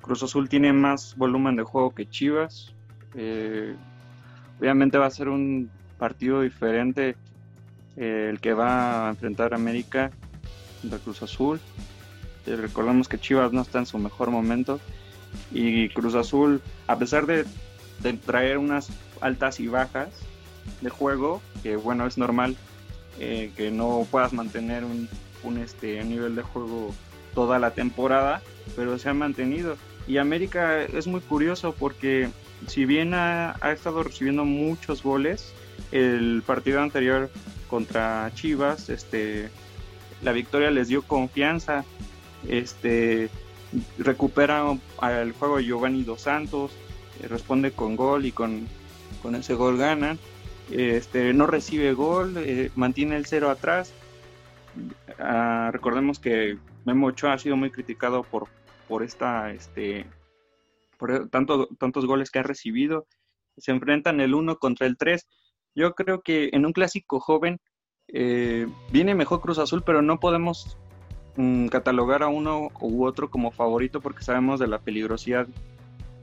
Cruz 0.00 0.22
Azul 0.22 0.48
tiene 0.48 0.72
más 0.72 1.16
volumen 1.16 1.56
de 1.56 1.64
juego 1.64 1.94
que 1.94 2.08
Chivas. 2.08 2.74
Eh, 3.14 3.74
obviamente 4.58 4.98
va 4.98 5.06
a 5.06 5.10
ser 5.10 5.28
un 5.28 5.70
partido 5.98 6.42
diferente 6.42 7.16
eh, 7.96 8.28
el 8.30 8.40
que 8.40 8.52
va 8.52 9.06
a 9.06 9.10
enfrentar 9.10 9.54
América 9.54 10.10
contra 10.80 10.98
Cruz 10.98 11.22
Azul. 11.22 11.60
recordemos 12.46 13.08
que 13.08 13.18
Chivas 13.18 13.52
no 13.52 13.62
está 13.62 13.78
en 13.78 13.86
su 13.86 13.98
mejor 13.98 14.30
momento 14.30 14.80
y 15.50 15.88
Cruz 15.90 16.14
Azul, 16.14 16.62
a 16.86 16.98
pesar 16.98 17.26
de, 17.26 17.44
traer 18.24 18.58
unas 18.58 18.88
altas 19.20 19.58
y 19.58 19.68
bajas 19.68 20.08
de 20.80 20.90
juego, 20.90 21.40
que 21.62 21.76
bueno, 21.76 22.06
es 22.06 22.18
normal 22.18 22.56
eh, 23.18 23.50
que 23.56 23.70
no 23.70 24.06
puedas 24.10 24.32
mantener 24.32 24.84
un, 24.84 25.08
un 25.42 25.58
este, 25.58 26.02
nivel 26.04 26.36
de 26.36 26.42
juego 26.42 26.94
toda 27.34 27.58
la 27.58 27.72
temporada, 27.72 28.42
pero 28.76 28.98
se 28.98 29.08
ha 29.08 29.14
mantenido. 29.14 29.76
Y 30.06 30.18
América 30.18 30.82
es 30.82 31.06
muy 31.06 31.20
curioso 31.20 31.74
porque 31.76 32.28
si 32.66 32.84
bien 32.84 33.14
ha, 33.14 33.56
estado 33.72 34.02
recibiendo 34.02 34.44
muchos 34.44 35.02
goles, 35.02 35.52
el 35.92 36.42
partido 36.46 36.80
anterior 36.80 37.30
contra 37.68 38.30
Chivas, 38.34 38.88
este, 38.88 39.50
la 40.22 40.32
victoria 40.32 40.70
les 40.70 40.88
dio 40.88 41.02
confianza, 41.02 41.84
este, 42.48 43.28
recupera 43.98 44.64
al 44.98 45.32
juego 45.32 45.60
Giovanni 45.60 46.04
Dos 46.04 46.22
Santos, 46.22 46.72
eh, 47.22 47.28
responde 47.28 47.72
con 47.72 47.96
gol 47.96 48.24
y 48.26 48.32
con, 48.32 48.68
ese 49.34 49.54
gol 49.54 49.76
ganan 49.76 50.18
este, 50.70 51.32
no 51.32 51.46
recibe 51.46 51.92
gol, 51.92 52.34
eh, 52.38 52.70
mantiene 52.74 53.16
el 53.16 53.26
cero 53.26 53.50
atrás. 53.50 53.92
Ah, 55.18 55.70
recordemos 55.72 56.18
que 56.18 56.58
Memo 56.84 57.08
Ochoa 57.08 57.34
ha 57.34 57.38
sido 57.38 57.56
muy 57.56 57.70
criticado 57.70 58.22
por, 58.22 58.48
por 58.88 59.02
esta, 59.02 59.50
este, 59.52 60.06
por 60.96 61.28
tanto, 61.28 61.68
tantos 61.78 62.06
goles 62.06 62.30
que 62.30 62.38
ha 62.38 62.42
recibido. 62.42 63.06
Se 63.56 63.72
enfrentan 63.72 64.20
el 64.20 64.34
1 64.34 64.56
contra 64.56 64.86
el 64.86 64.96
3. 64.96 65.26
Yo 65.74 65.94
creo 65.94 66.22
que 66.22 66.50
en 66.52 66.66
un 66.66 66.72
clásico 66.72 67.20
joven 67.20 67.58
eh, 68.08 68.66
viene 68.92 69.14
mejor 69.14 69.40
Cruz 69.40 69.58
Azul, 69.58 69.82
pero 69.84 70.02
no 70.02 70.20
podemos 70.20 70.78
mm, 71.36 71.66
catalogar 71.68 72.22
a 72.22 72.28
uno 72.28 72.68
u 72.80 73.04
otro 73.04 73.30
como 73.30 73.50
favorito 73.50 74.00
porque 74.00 74.24
sabemos 74.24 74.60
de 74.60 74.68
la 74.68 74.78
peligrosidad 74.78 75.48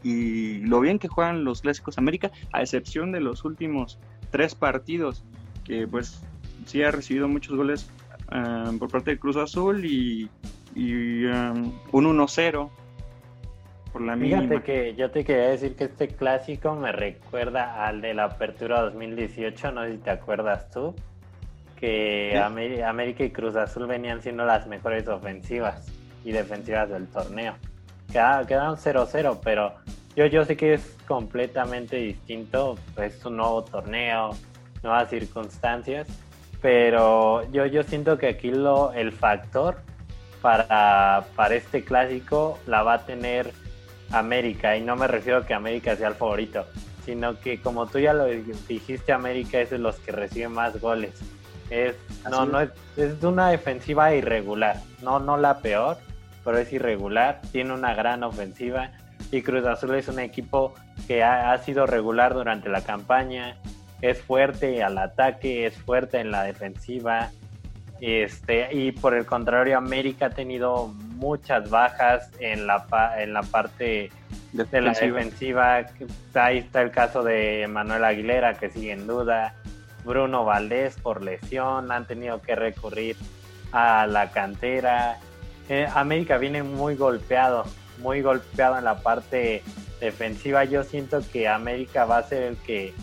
y 0.04 0.60
lo 0.60 0.82
bien 0.82 1.00
que 1.00 1.08
juegan 1.08 1.46
los 1.46 1.62
clásicos 1.62 1.98
América, 1.98 2.32
a 2.52 2.62
excepción 2.62 3.12
de 3.12 3.22
los 3.22 3.46
últimos 3.46 3.98
tres 4.32 4.54
partidos, 4.54 5.24
que 5.64 5.88
pues 5.88 6.22
sí 6.66 6.84
ha 6.84 6.92
recibido 6.92 7.28
muchos 7.28 7.56
goles 7.56 7.90
um, 8.32 8.78
por 8.78 8.90
parte 8.90 9.12
de 9.12 9.20
Cruz 9.20 9.38
Azul 9.38 9.86
y, 9.86 10.30
um, 10.76 11.72
un 11.92 12.18
1-0 12.18 12.70
por 13.94 14.02
la 14.02 14.18
Fíjate 14.18 14.64
que 14.64 14.96
yo 14.96 15.12
te 15.12 15.24
quería 15.24 15.50
decir 15.50 15.76
que 15.76 15.86
este 15.86 16.08
clásico 16.08 16.74
me 16.76 16.92
recuerda 16.92 17.86
al 17.86 18.02
de 18.02 18.16
la 18.16 18.26
Apertura 18.26 18.82
2018, 18.82 19.72
no 19.72 19.84
sé 19.84 19.94
si 19.94 19.98
te 20.00 20.10
acuerdas 20.10 20.70
tú, 20.72 20.96
que 21.80 22.38
América 22.38 23.24
y 23.24 23.30
Cruz 23.30 23.56
Azul 23.56 23.86
venían 23.86 24.22
siendo 24.22 24.46
las 24.46 24.66
mejores 24.68 25.08
ofensivas 25.08 25.92
y 26.26 26.32
defensivas 26.32 26.90
del 26.90 27.08
torneo. 27.08 27.56
Quedaron 28.08 28.78
0-0, 28.78 29.40
pero 29.44 29.76
yo, 30.16 30.26
yo 30.26 30.44
sé 30.44 30.58
que 30.58 30.74
es 30.74 30.98
completamente 31.08 31.98
distinto, 31.98 32.78
es 32.98 33.24
un 33.26 33.38
nuevo 33.38 33.64
torneo, 33.64 34.32
nuevas 34.82 35.10
circunstancias, 35.10 36.08
pero 36.62 37.50
yo, 37.52 37.68
yo 37.68 37.84
siento 37.84 38.18
que 38.18 38.28
aquí 38.28 38.50
lo, 38.50 38.92
el 38.94 39.12
factor 39.12 39.82
para, 40.42 41.26
para 41.36 41.56
este 41.56 41.84
clásico 41.84 42.58
la 42.66 42.82
va 42.82 42.94
a 42.96 43.06
tener 43.06 43.52
América, 44.14 44.78
y 44.78 44.82
no 44.82 44.96
me 44.96 45.08
refiero 45.08 45.40
a 45.40 45.46
que 45.46 45.54
América 45.54 45.96
sea 45.96 46.08
el 46.08 46.16
favorito, 46.16 46.66
sino 47.06 47.40
que 47.40 47.60
como 47.62 47.88
tú 47.88 48.00
ya 48.00 48.14
lo 48.14 48.26
dijiste, 48.26 49.12
América 49.12 49.60
es 49.60 49.70
de 49.70 49.80
los 49.80 49.98
que 49.98 50.12
recibe 50.12 50.50
más 50.50 50.80
goles. 50.80 51.14
Es, 51.70 51.96
no, 52.30 52.46
no 52.46 52.62
es, 52.62 52.70
es 52.98 53.22
una 53.24 53.50
defensiva 53.50 54.14
irregular, 54.14 54.78
no, 55.02 55.20
no 55.20 55.38
la 55.38 55.60
peor, 55.60 55.98
pero 56.44 56.58
es 56.58 56.72
irregular, 56.72 57.42
tiene 57.52 57.74
una 57.74 57.96
gran 57.96 58.24
ofensiva 58.24 58.92
y 59.32 59.42
Cruz 59.42 59.66
Azul 59.66 59.96
es 59.96 60.08
un 60.08 60.20
equipo 60.20 60.74
que 61.08 61.24
ha, 61.24 61.58
sido 61.58 61.86
regular 61.86 62.34
durante 62.34 62.70
la 62.70 62.82
campaña, 62.82 63.58
es 64.02 64.22
fuerte 64.22 64.84
al 64.84 64.98
ataque, 64.98 65.66
es 65.66 65.76
fuerte 65.76 66.20
en 66.20 66.32
la 66.32 66.44
defensiva. 66.44 67.32
Este, 68.06 68.68
y 68.74 68.92
por 68.92 69.14
el 69.14 69.26
contrario, 69.26 69.78
América 69.78 70.26
ha 70.26 70.30
tenido 70.30 70.88
muchas 70.88 71.70
bajas 71.70 72.30
en 72.40 72.68
la, 72.68 72.86
en 73.18 73.32
la 73.32 73.44
parte 73.44 74.12
de 74.52 74.82
la 74.82 74.92
defensiva. 74.92 75.86
Ahí 76.34 76.58
está 76.58 76.82
el 76.82 76.92
caso 76.92 77.24
de 77.24 77.66
Manuel 77.70 78.04
Aguilera, 78.04 78.56
que 78.56 78.70
sigue 78.70 78.92
en 78.92 79.08
duda. 79.08 79.56
Bruno 80.04 80.44
Valdés 80.44 80.98
por 81.02 81.24
lesión, 81.24 81.94
han 81.94 82.06
tenido 82.06 82.42
que 82.42 82.56
recurrir 82.56 83.16
a 83.72 84.06
la 84.06 84.32
cantera. 84.32 85.20
Eh, 85.70 85.88
América 85.96 86.38
viene 86.38 86.62
muy 86.62 86.96
golpeado 86.96 87.64
muy 88.00 88.22
golpeado 88.22 88.78
en 88.78 88.84
la 88.84 89.00
parte 89.00 89.64
defensiva. 90.02 90.66
Yo 90.66 90.84
siento 90.84 91.22
que 91.32 91.48
América 91.48 92.04
va 92.04 92.18
a 92.18 92.24
ser 92.24 92.44
el 92.44 92.58
que 92.58 92.94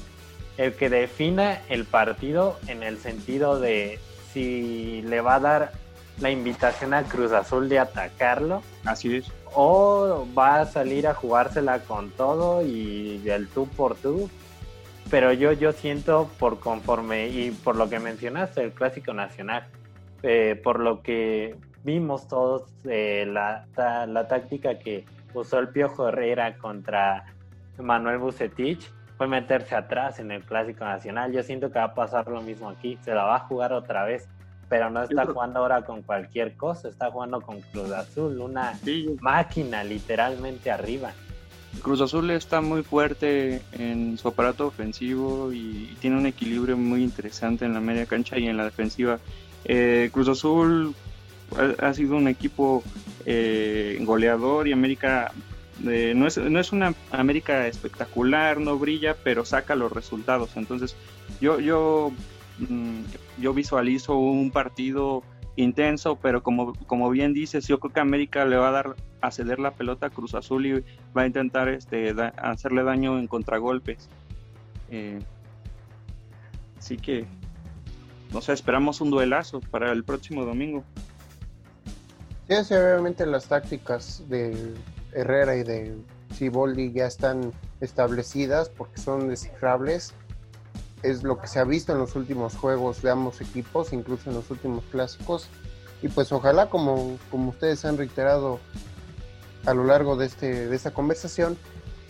el 0.58 0.74
que 0.74 0.90
defina 0.90 1.58
el 1.70 1.86
partido 1.86 2.58
en 2.66 2.82
el 2.82 2.98
sentido 2.98 3.58
de 3.58 3.98
si 4.32 5.02
le 5.02 5.20
va 5.20 5.36
a 5.36 5.40
dar 5.40 5.72
la 6.20 6.30
invitación 6.30 6.94
a 6.94 7.04
Cruz 7.04 7.32
Azul 7.32 7.68
de 7.68 7.78
atacarlo. 7.78 8.62
Así 8.84 9.16
es. 9.16 9.32
O 9.54 10.26
va 10.38 10.60
a 10.60 10.66
salir 10.66 11.06
a 11.06 11.14
jugársela 11.14 11.80
con 11.80 12.10
todo 12.10 12.64
y 12.64 13.22
el 13.28 13.48
tú 13.48 13.66
por 13.68 13.96
tú. 13.96 14.30
Pero 15.10 15.32
yo, 15.32 15.52
yo 15.52 15.72
siento 15.72 16.30
por 16.38 16.60
conforme 16.60 17.28
y 17.28 17.50
por 17.50 17.74
lo 17.74 17.88
que 17.88 17.98
mencionaste, 17.98 18.62
el 18.62 18.72
clásico 18.72 19.12
nacional, 19.12 19.66
eh, 20.22 20.60
por 20.62 20.78
lo 20.78 21.02
que 21.02 21.56
vimos 21.82 22.28
todos 22.28 22.64
eh, 22.84 23.26
la, 23.26 23.64
la, 24.06 24.28
táctica 24.28 24.78
que 24.78 25.04
usó 25.34 25.58
el 25.58 25.70
Piojo 25.70 26.08
Herrera 26.08 26.58
contra 26.58 27.24
Manuel 27.78 28.18
Bucetich 28.18 28.92
fue 29.20 29.28
meterse 29.28 29.74
atrás 29.74 30.18
en 30.18 30.30
el 30.30 30.42
Clásico 30.42 30.82
Nacional. 30.82 31.30
Yo 31.30 31.42
siento 31.42 31.70
que 31.70 31.78
va 31.78 31.84
a 31.84 31.94
pasar 31.94 32.26
lo 32.28 32.40
mismo 32.40 32.70
aquí, 32.70 32.98
se 33.02 33.12
la 33.12 33.24
va 33.24 33.36
a 33.36 33.40
jugar 33.40 33.74
otra 33.74 34.06
vez. 34.06 34.26
pero 34.70 34.88
no 34.88 35.02
está 35.02 35.26
jugando 35.26 35.58
ahora 35.58 35.82
con 35.82 36.00
cualquier 36.00 36.56
cosa, 36.56 36.88
está 36.88 37.10
jugando 37.10 37.42
con 37.42 37.60
Cruz 37.60 37.90
Azul, 37.90 38.40
una 38.40 38.78
máquina 39.20 39.84
literalmente 39.84 40.70
arriba. 40.70 41.12
Cruz 41.82 42.00
Azul 42.00 42.30
está 42.30 42.62
muy 42.62 42.82
fuerte 42.82 43.60
en 43.72 44.16
su 44.16 44.28
aparato 44.28 44.68
ofensivo 44.68 45.52
y 45.52 45.94
tiene 46.00 46.16
un 46.16 46.24
equilibrio 46.24 46.78
muy 46.78 47.04
interesante 47.04 47.66
en 47.66 47.74
la 47.74 47.80
media 47.80 48.06
cancha 48.06 48.38
y 48.38 48.46
en 48.46 48.56
la 48.56 48.64
defensiva. 48.64 49.18
Eh, 49.66 50.08
Cruz 50.14 50.28
Azul 50.28 50.94
ha, 51.78 51.92
sido 51.92 52.16
un 52.16 52.26
equipo 52.26 52.82
eh, 53.26 53.98
goleador 54.00 54.66
y 54.66 54.72
América 54.72 55.30
no, 55.82 56.26
es, 56.26 56.38
no 56.38 56.60
es 56.60 56.72
una 56.72 56.94
América 57.10 57.66
espectacular, 57.66 58.58
no 58.60 58.78
brilla, 58.78 59.16
pero 59.22 59.44
saca 59.44 59.74
los 59.74 59.92
resultados. 59.92 60.56
Entonces 60.56 60.96
yo, 61.40 61.58
yo, 61.60 62.12
mm, 62.58 63.00
yo 63.38 63.54
visualizo 63.54 64.16
un 64.16 64.50
partido 64.50 65.22
intenso, 65.56 66.16
pero 66.16 66.42
como, 66.42 66.74
como 66.86 67.10
bien 67.10 67.32
dices, 67.32 67.66
yo 67.66 67.78
creo 67.80 67.92
que 67.92 68.00
América 68.00 68.44
le 68.44 68.56
va 68.56 68.68
a 68.68 68.72
dar 68.72 68.96
a 69.20 69.30
ceder 69.30 69.58
la 69.58 69.72
pelota 69.72 70.06
a 70.06 70.10
Cruz 70.10 70.34
Azul 70.34 70.66
y 70.66 70.84
va 71.16 71.22
a 71.22 71.26
intentar 71.26 71.68
este, 71.68 72.14
hacerle 72.36 72.82
daño 72.82 73.18
en 73.18 73.26
contragolpes. 73.26 74.08
Eh, 74.90 75.20
así 76.78 76.96
que, 76.96 77.26
no 78.32 78.40
sé, 78.40 78.52
esperamos 78.52 79.00
un 79.00 79.10
duelazo 79.10 79.60
para 79.60 79.92
el 79.92 80.04
próximo 80.04 80.44
domingo. 80.44 80.84
Sí, 82.48 82.74
obviamente 82.74 83.26
las 83.26 83.46
tácticas 83.46 84.24
de 84.28 84.74
Herrera 85.12 85.56
y 85.56 85.62
de 85.62 85.96
Ciboldi 86.34 86.92
ya 86.92 87.06
están 87.06 87.52
establecidas 87.80 88.68
porque 88.68 89.00
son 89.00 89.28
descifrables 89.28 90.14
es 91.02 91.22
lo 91.22 91.38
que 91.38 91.46
se 91.46 91.58
ha 91.58 91.64
visto 91.64 91.92
en 91.92 91.98
los 91.98 92.14
últimos 92.16 92.56
juegos 92.56 93.02
de 93.02 93.10
ambos 93.10 93.40
equipos, 93.40 93.92
incluso 93.92 94.30
en 94.30 94.36
los 94.36 94.50
últimos 94.50 94.84
clásicos. 94.90 95.48
Y 96.02 96.08
pues 96.08 96.32
ojalá, 96.32 96.68
como, 96.68 97.18
como 97.30 97.50
ustedes 97.50 97.84
han 97.84 97.96
reiterado 97.98 98.60
a 99.66 99.74
lo 99.74 99.84
largo 99.84 100.16
de, 100.16 100.26
este, 100.26 100.68
de 100.68 100.76
esta 100.76 100.92
conversación, 100.92 101.56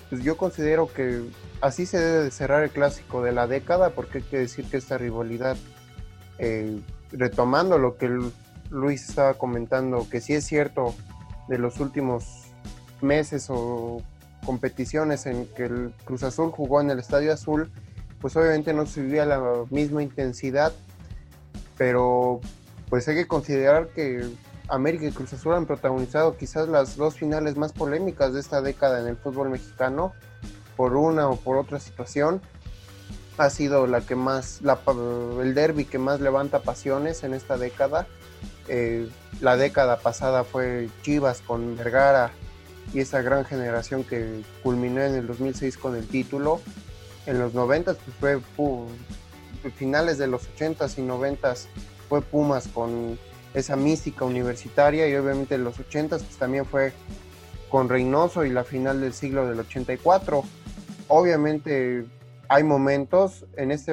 pues 0.08 0.22
yo 0.22 0.36
considero 0.36 0.92
que 0.92 1.22
así 1.60 1.86
se 1.86 1.98
debe 1.98 2.24
de 2.24 2.30
cerrar 2.30 2.62
el 2.62 2.70
clásico 2.70 3.22
de 3.22 3.32
la 3.32 3.46
década, 3.46 3.90
porque 3.90 4.18
hay 4.18 4.24
que 4.24 4.38
decir 4.38 4.64
que 4.68 4.76
esta 4.76 4.98
rivalidad, 4.98 5.56
eh, 6.38 6.80
retomando 7.12 7.78
lo 7.78 7.96
que 7.96 8.10
Luis 8.70 9.08
estaba 9.08 9.34
comentando, 9.34 10.08
que 10.08 10.20
sí 10.20 10.34
es 10.34 10.44
cierto 10.44 10.94
de 11.48 11.58
los 11.58 11.80
últimos 11.80 12.39
meses 13.02 13.46
o 13.48 14.02
competiciones 14.44 15.26
en 15.26 15.46
que 15.46 15.64
el 15.64 15.94
Cruz 16.04 16.22
Azul 16.22 16.50
jugó 16.50 16.80
en 16.80 16.90
el 16.90 16.98
Estadio 16.98 17.32
Azul, 17.32 17.70
pues 18.20 18.36
obviamente 18.36 18.72
no 18.72 18.86
se 18.86 19.02
vivía 19.02 19.24
la 19.26 19.40
misma 19.70 20.02
intensidad, 20.02 20.72
pero 21.76 22.40
pues 22.88 23.06
hay 23.08 23.14
que 23.14 23.26
considerar 23.26 23.88
que 23.88 24.28
América 24.68 25.06
y 25.06 25.12
Cruz 25.12 25.32
Azul 25.32 25.54
han 25.54 25.66
protagonizado 25.66 26.36
quizás 26.36 26.68
las 26.68 26.96
dos 26.96 27.14
finales 27.14 27.56
más 27.56 27.72
polémicas 27.72 28.34
de 28.34 28.40
esta 28.40 28.60
década 28.62 29.00
en 29.00 29.06
el 29.06 29.16
fútbol 29.16 29.50
mexicano, 29.50 30.12
por 30.76 30.96
una 30.96 31.28
o 31.28 31.36
por 31.36 31.56
otra 31.56 31.80
situación. 31.80 32.40
Ha 33.38 33.50
sido 33.50 33.86
la 33.86 34.00
que 34.00 34.16
más, 34.16 34.60
el 35.42 35.54
derby 35.54 35.84
que 35.84 35.98
más 35.98 36.20
levanta 36.20 36.60
pasiones 36.60 37.24
en 37.24 37.34
esta 37.34 37.56
década. 37.56 38.06
Eh, 38.68 39.08
la 39.40 39.56
década 39.56 39.98
pasada 39.98 40.44
fue 40.44 40.88
Chivas 41.02 41.40
con 41.40 41.76
Vergara 41.76 42.30
y 42.92 43.00
esa 43.00 43.22
gran 43.22 43.44
generación 43.44 44.04
que 44.04 44.42
culminó 44.62 45.00
en 45.00 45.14
el 45.14 45.26
2006 45.26 45.76
con 45.78 45.96
el 45.96 46.06
título 46.06 46.60
en 47.26 47.38
los 47.38 47.54
90 47.54 47.94
pues 47.94 48.16
fue 48.18 48.40
finales 49.76 50.18
de 50.18 50.26
los 50.26 50.48
80s 50.56 50.98
y 50.98 51.02
90s 51.02 51.66
fue 52.08 52.22
Pumas 52.22 52.68
con 52.68 53.18
esa 53.54 53.76
mística 53.76 54.24
universitaria 54.24 55.08
y 55.08 55.14
obviamente 55.14 55.54
en 55.56 55.64
los 55.64 55.78
80s 55.78 56.08
pues 56.08 56.36
también 56.38 56.64
fue 56.64 56.92
con 57.68 57.88
Reynoso 57.88 58.44
y 58.44 58.50
la 58.50 58.64
final 58.64 59.00
del 59.00 59.12
siglo 59.12 59.46
del 59.46 59.60
84. 59.60 60.42
Obviamente 61.08 62.04
hay 62.48 62.64
momentos 62.64 63.46
en 63.56 63.70
este 63.70 63.92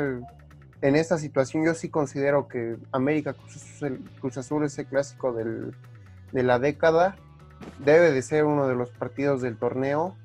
en 0.82 0.96
esta 0.96 1.18
situación 1.18 1.66
yo 1.66 1.74
sí 1.74 1.90
considero 1.90 2.48
que 2.48 2.78
América 2.92 3.34
Cruz 3.34 4.38
Azul, 4.38 4.64
es 4.64 4.78
el 4.78 4.86
clásico 4.86 5.34
de 5.34 6.44
la 6.44 6.60
década 6.60 7.16
debe 7.80 8.12
de 8.12 8.22
ser 8.22 8.46
uno 8.46 8.68
de 8.68 8.76
los 8.76 8.90
partidos 8.90 9.42
del 9.42 9.58
torneo. 9.58 10.16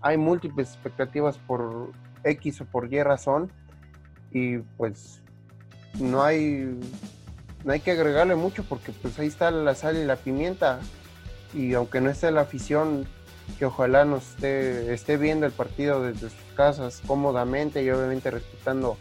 Hay 0.00 0.16
múltiples 0.16 0.68
expectativas 0.68 1.38
por 1.38 1.90
X 2.24 2.60
o 2.60 2.64
por 2.64 2.92
Y 2.92 3.02
razón 3.02 3.50
y 4.30 4.58
pues 4.76 5.20
no 5.98 6.22
hay 6.22 6.78
no 7.64 7.72
hay 7.72 7.80
que 7.80 7.90
agregarle 7.92 8.36
mucho 8.36 8.64
porque 8.64 8.92
pues 8.92 9.18
ahí 9.18 9.26
está 9.26 9.50
la 9.50 9.74
sal 9.74 9.96
y 9.96 10.04
la 10.04 10.16
pimienta 10.16 10.80
y 11.54 11.74
aunque 11.74 12.00
no 12.00 12.10
esté 12.10 12.30
la 12.30 12.42
afición 12.42 13.06
que 13.58 13.64
ojalá 13.64 14.04
nos 14.04 14.30
esté, 14.30 14.92
esté 14.92 15.16
viendo 15.16 15.46
el 15.46 15.52
partido 15.52 16.02
desde 16.02 16.28
sus 16.30 16.54
casas 16.54 17.02
cómodamente 17.06 17.82
y 17.82 17.90
obviamente 17.90 18.30
respetando 18.30 18.98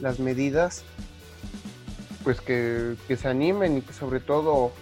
las 0.00 0.18
medidas 0.18 0.84
pues 2.24 2.40
que, 2.40 2.96
que 3.06 3.16
se 3.16 3.28
animen 3.28 3.78
y 3.78 3.80
que 3.82 3.92
sobre 3.92 4.20
todo 4.20 4.72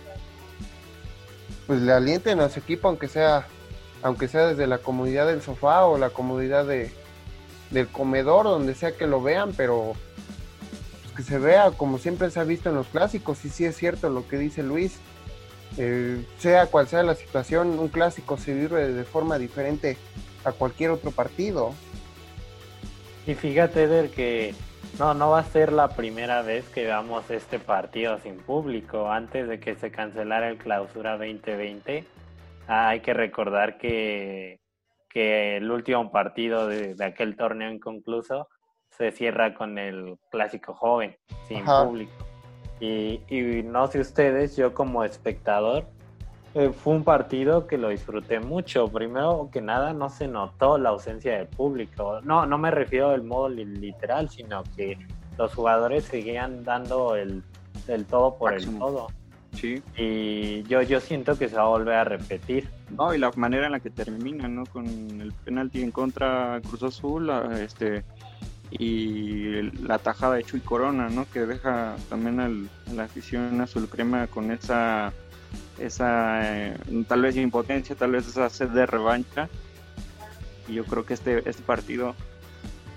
pues 1.66 1.80
le 1.80 1.92
alienten 1.92 2.40
a 2.40 2.48
su 2.48 2.60
equipo 2.60 2.88
aunque 2.88 3.08
sea 3.08 3.46
aunque 4.04 4.28
sea 4.28 4.48
desde 4.48 4.66
la 4.66 4.78
comodidad 4.78 5.26
del 5.26 5.40
sofá 5.40 5.86
o 5.86 5.96
la 5.96 6.10
comodidad 6.10 6.66
de, 6.66 6.92
del 7.70 7.88
comedor, 7.88 8.44
donde 8.44 8.74
sea 8.74 8.92
que 8.92 9.06
lo 9.06 9.22
vean, 9.22 9.54
pero 9.56 9.94
pues, 11.02 11.16
que 11.16 11.22
se 11.22 11.38
vea 11.38 11.70
como 11.70 11.96
siempre 11.96 12.30
se 12.30 12.38
ha 12.38 12.44
visto 12.44 12.68
en 12.68 12.74
los 12.74 12.86
clásicos, 12.88 13.42
y 13.46 13.48
sí 13.48 13.64
es 13.64 13.76
cierto 13.76 14.10
lo 14.10 14.28
que 14.28 14.36
dice 14.36 14.62
Luis, 14.62 14.98
eh, 15.78 16.22
sea 16.38 16.66
cual 16.66 16.86
sea 16.86 17.02
la 17.02 17.14
situación, 17.14 17.78
un 17.78 17.88
clásico 17.88 18.36
se 18.36 18.52
vive 18.52 18.92
de 18.92 19.04
forma 19.04 19.38
diferente 19.38 19.96
a 20.44 20.52
cualquier 20.52 20.90
otro 20.90 21.10
partido. 21.10 21.72
Y 23.26 23.34
fíjate, 23.34 23.84
Eder, 23.84 24.10
que 24.10 24.54
no, 24.98 25.14
no 25.14 25.30
va 25.30 25.40
a 25.40 25.44
ser 25.44 25.72
la 25.72 25.88
primera 25.88 26.42
vez 26.42 26.68
que 26.68 26.84
veamos 26.84 27.30
este 27.30 27.58
partido 27.58 28.18
sin 28.18 28.38
público. 28.38 29.10
Antes 29.10 29.48
de 29.48 29.60
que 29.60 29.74
se 29.74 29.90
cancelara 29.90 30.48
el 30.48 30.58
clausura 30.58 31.12
2020, 31.12 32.04
hay 32.66 33.00
que 33.00 33.14
recordar 33.14 33.78
que 33.78 34.60
que 35.14 35.58
el 35.58 35.70
último 35.70 36.10
partido 36.10 36.66
de, 36.66 36.96
aquel 37.04 37.36
torneo 37.36 37.70
inconcluso 37.70 38.48
se 38.90 39.12
cierra 39.12 39.54
con 39.54 39.78
el 39.78 40.18
clásico 40.30 40.74
joven, 40.74 41.16
sin 41.46 41.64
público. 41.64 42.12
Y, 42.80 43.20
no 43.64 43.86
sé 43.86 44.00
ustedes, 44.00 44.56
yo 44.56 44.74
como 44.74 45.04
espectador, 45.04 45.86
eh, 46.54 46.70
fue 46.72 46.94
un 46.94 47.02
partido 47.02 47.66
que 47.66 47.78
lo 47.78 47.88
disfruté 47.88 48.38
mucho. 48.38 48.88
Primero 48.88 49.48
que 49.52 49.60
nada, 49.60 49.92
no 49.92 50.08
se 50.08 50.28
notó 50.28 50.78
la 50.78 50.90
ausencia 50.90 51.36
del 51.36 51.48
público. 51.48 52.20
No, 52.22 52.46
no 52.46 52.58
me 52.58 52.70
refiero 52.70 53.10
al 53.10 53.24
modo 53.24 53.48
literal, 53.48 54.30
sino 54.30 54.62
que 54.76 54.98
los 55.36 55.52
jugadores 55.52 56.04
seguían 56.04 56.62
dando 56.62 57.16
el, 57.16 57.42
todo 58.08 58.36
por 58.36 58.54
el 58.54 58.78
todo. 58.78 59.08
Sí. 59.52 59.82
Y 59.96 60.62
yo, 60.64 60.82
yo 60.82 61.00
siento 61.00 61.36
que 61.36 61.48
se 61.48 61.56
va 61.56 61.62
a 61.62 61.68
volver 61.68 61.94
a 61.94 62.04
repetir. 62.04 62.68
No, 62.90 63.12
y 63.12 63.18
la 63.18 63.32
manera 63.34 63.66
en 63.66 63.72
la 63.72 63.80
que 63.80 63.90
termina, 63.90 64.46
¿no? 64.46 64.64
Con 64.66 64.86
el 64.86 65.32
penalti 65.32 65.82
en 65.82 65.90
contra 65.90 66.60
Cruz 66.68 66.84
Azul, 66.84 67.30
este 67.60 68.04
y 68.70 69.62
la 69.86 69.98
tajada 69.98 70.34
de 70.34 70.44
Chuy 70.44 70.60
Corona, 70.60 71.08
¿no? 71.08 71.26
Que 71.30 71.46
deja 71.46 71.96
también 72.08 72.40
al, 72.40 72.68
a 72.90 72.94
la 72.94 73.04
afición 73.04 73.60
azul 73.60 73.88
crema 73.88 74.26
con 74.26 74.50
esa 74.50 75.12
esa 75.78 76.68
eh, 76.70 76.76
tal 77.08 77.22
vez 77.22 77.36
impotencia, 77.36 77.96
tal 77.96 78.12
vez 78.12 78.26
esa 78.26 78.48
sed 78.50 78.68
de 78.68 78.86
revancha. 78.86 79.48
Y 80.68 80.74
yo 80.74 80.84
creo 80.84 81.04
que 81.04 81.14
este 81.14 81.48
este 81.48 81.62
partido 81.62 82.14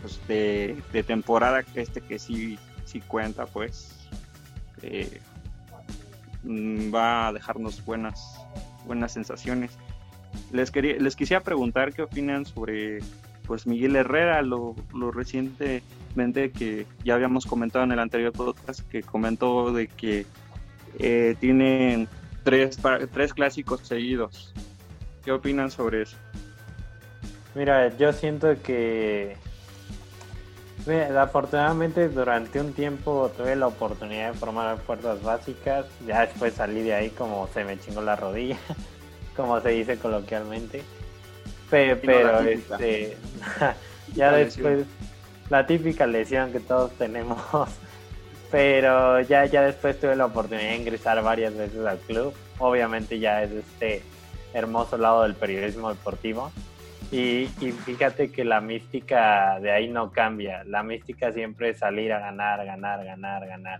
pues, 0.01 0.19
de, 0.27 1.03
temporada 1.05 1.63
este 1.75 2.01
que 2.01 2.19
sí 2.19 2.57
sí 2.85 3.01
cuenta, 3.01 3.45
pues 3.45 3.95
eh, 4.81 5.19
Mm, 6.47 6.93
va 6.93 7.27
a 7.27 7.33
dejarnos 7.33 7.83
buenas, 7.83 8.39
buenas 8.85 9.11
sensaciones. 9.11 9.77
Les, 10.51 10.71
quería, 10.71 10.95
les 10.97 11.15
quisiera 11.15 11.43
preguntar 11.43 11.93
qué 11.93 12.03
opinan 12.03 12.45
sobre 12.45 12.99
pues 13.45 13.65
Miguel 13.65 13.95
Herrera, 13.95 14.41
lo, 14.41 14.75
lo 14.93 15.11
recientemente 15.11 16.51
que 16.51 16.85
ya 17.03 17.15
habíamos 17.15 17.45
comentado 17.45 17.85
en 17.85 17.93
el 17.93 17.99
anterior 17.99 18.33
podcast, 18.33 18.81
que 18.89 19.03
comentó 19.03 19.71
de 19.71 19.87
que 19.87 20.25
eh, 20.99 21.35
tienen 21.39 22.09
tres, 22.47 22.79
tres 23.11 23.33
clásicos 23.33 23.81
seguidos. 23.81 24.53
¿Qué 25.25 25.33
opinan 25.33 25.69
sobre 25.69 26.03
eso? 26.03 26.15
Mira, 27.55 27.89
yo 27.97 28.13
siento 28.13 28.55
que 28.63 29.35
afortunadamente 31.19 32.07
durante 32.07 32.61
un 32.61 32.71
tiempo 32.71 33.29
tuve 33.35 33.57
la 33.57 33.67
oportunidad 33.67 34.31
de 34.31 34.37
formar 34.37 34.77
fuerzas 34.77 35.21
básicas, 35.21 35.87
ya 36.05 36.21
después 36.21 36.53
salí 36.53 36.83
de 36.83 36.93
ahí 36.93 37.09
como 37.09 37.49
se 37.53 37.65
me 37.65 37.77
chingó 37.77 38.01
la 38.01 38.15
rodilla, 38.15 38.57
como 39.35 39.59
se 39.59 39.69
dice 39.69 39.97
coloquialmente. 39.97 40.83
Pero, 41.69 42.39
este, 42.39 43.17
ya 44.15 44.31
después, 44.31 44.85
la 45.49 45.67
típica 45.67 46.07
lesión 46.07 46.53
que 46.53 46.61
todos 46.61 46.93
tenemos, 46.93 47.37
pero 48.51 49.21
ya, 49.21 49.45
ya 49.45 49.61
después 49.61 49.99
tuve 49.99 50.15
la 50.15 50.25
oportunidad 50.25 50.69
de 50.69 50.75
ingresar 50.75 51.21
varias 51.21 51.55
veces 51.55 51.85
al 51.85 51.99
club. 51.99 52.33
Obviamente 52.59 53.19
ya 53.19 53.43
es 53.43 53.51
este 53.51 54.01
hermoso 54.53 54.97
lado 54.97 55.23
del 55.23 55.35
periodismo 55.35 55.89
deportivo. 55.89 56.51
Y, 57.11 57.45
fíjate 57.85 58.31
que 58.31 58.43
la 58.43 58.59
mística 58.59 59.59
de 59.61 59.71
ahí 59.71 59.87
no 59.87 60.11
cambia. 60.11 60.63
La 60.65 60.83
mística 60.83 61.31
siempre 61.31 61.69
es 61.69 61.79
salir 61.79 62.11
a 62.11 62.19
ganar, 62.19 62.65
ganar, 62.65 63.05
ganar, 63.05 63.47
ganar. 63.47 63.79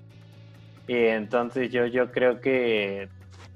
Y 0.87 0.95
entonces 0.95 1.69
yo, 1.69 1.85
yo 1.87 2.11
creo 2.11 2.39
que 2.39 3.09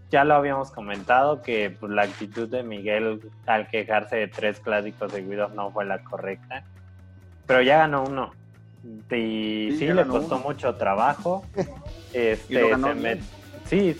ya 0.09 0.25
lo 0.25 0.35
habíamos 0.35 0.71
comentado 0.71 1.41
que 1.41 1.69
pues, 1.69 1.91
la 1.91 2.01
actitud 2.03 2.49
de 2.49 2.63
Miguel 2.63 3.21
al 3.45 3.69
quejarse 3.69 4.17
de 4.17 4.27
tres 4.27 4.59
clásicos 4.59 5.13
seguidos 5.13 5.53
no 5.53 5.71
fue 5.71 5.85
la 5.85 5.99
correcta. 5.99 6.63
Pero 7.47 7.61
ya 7.61 7.77
ganó 7.77 8.03
uno. 8.03 8.33
Y 8.83 9.75
sí, 9.77 9.87
le 9.87 10.05
costó 10.05 10.39
mucho 10.39 10.75
trabajo. 10.75 11.45
Este, 12.13 12.75
se 12.75 13.19
sí, 13.69 13.97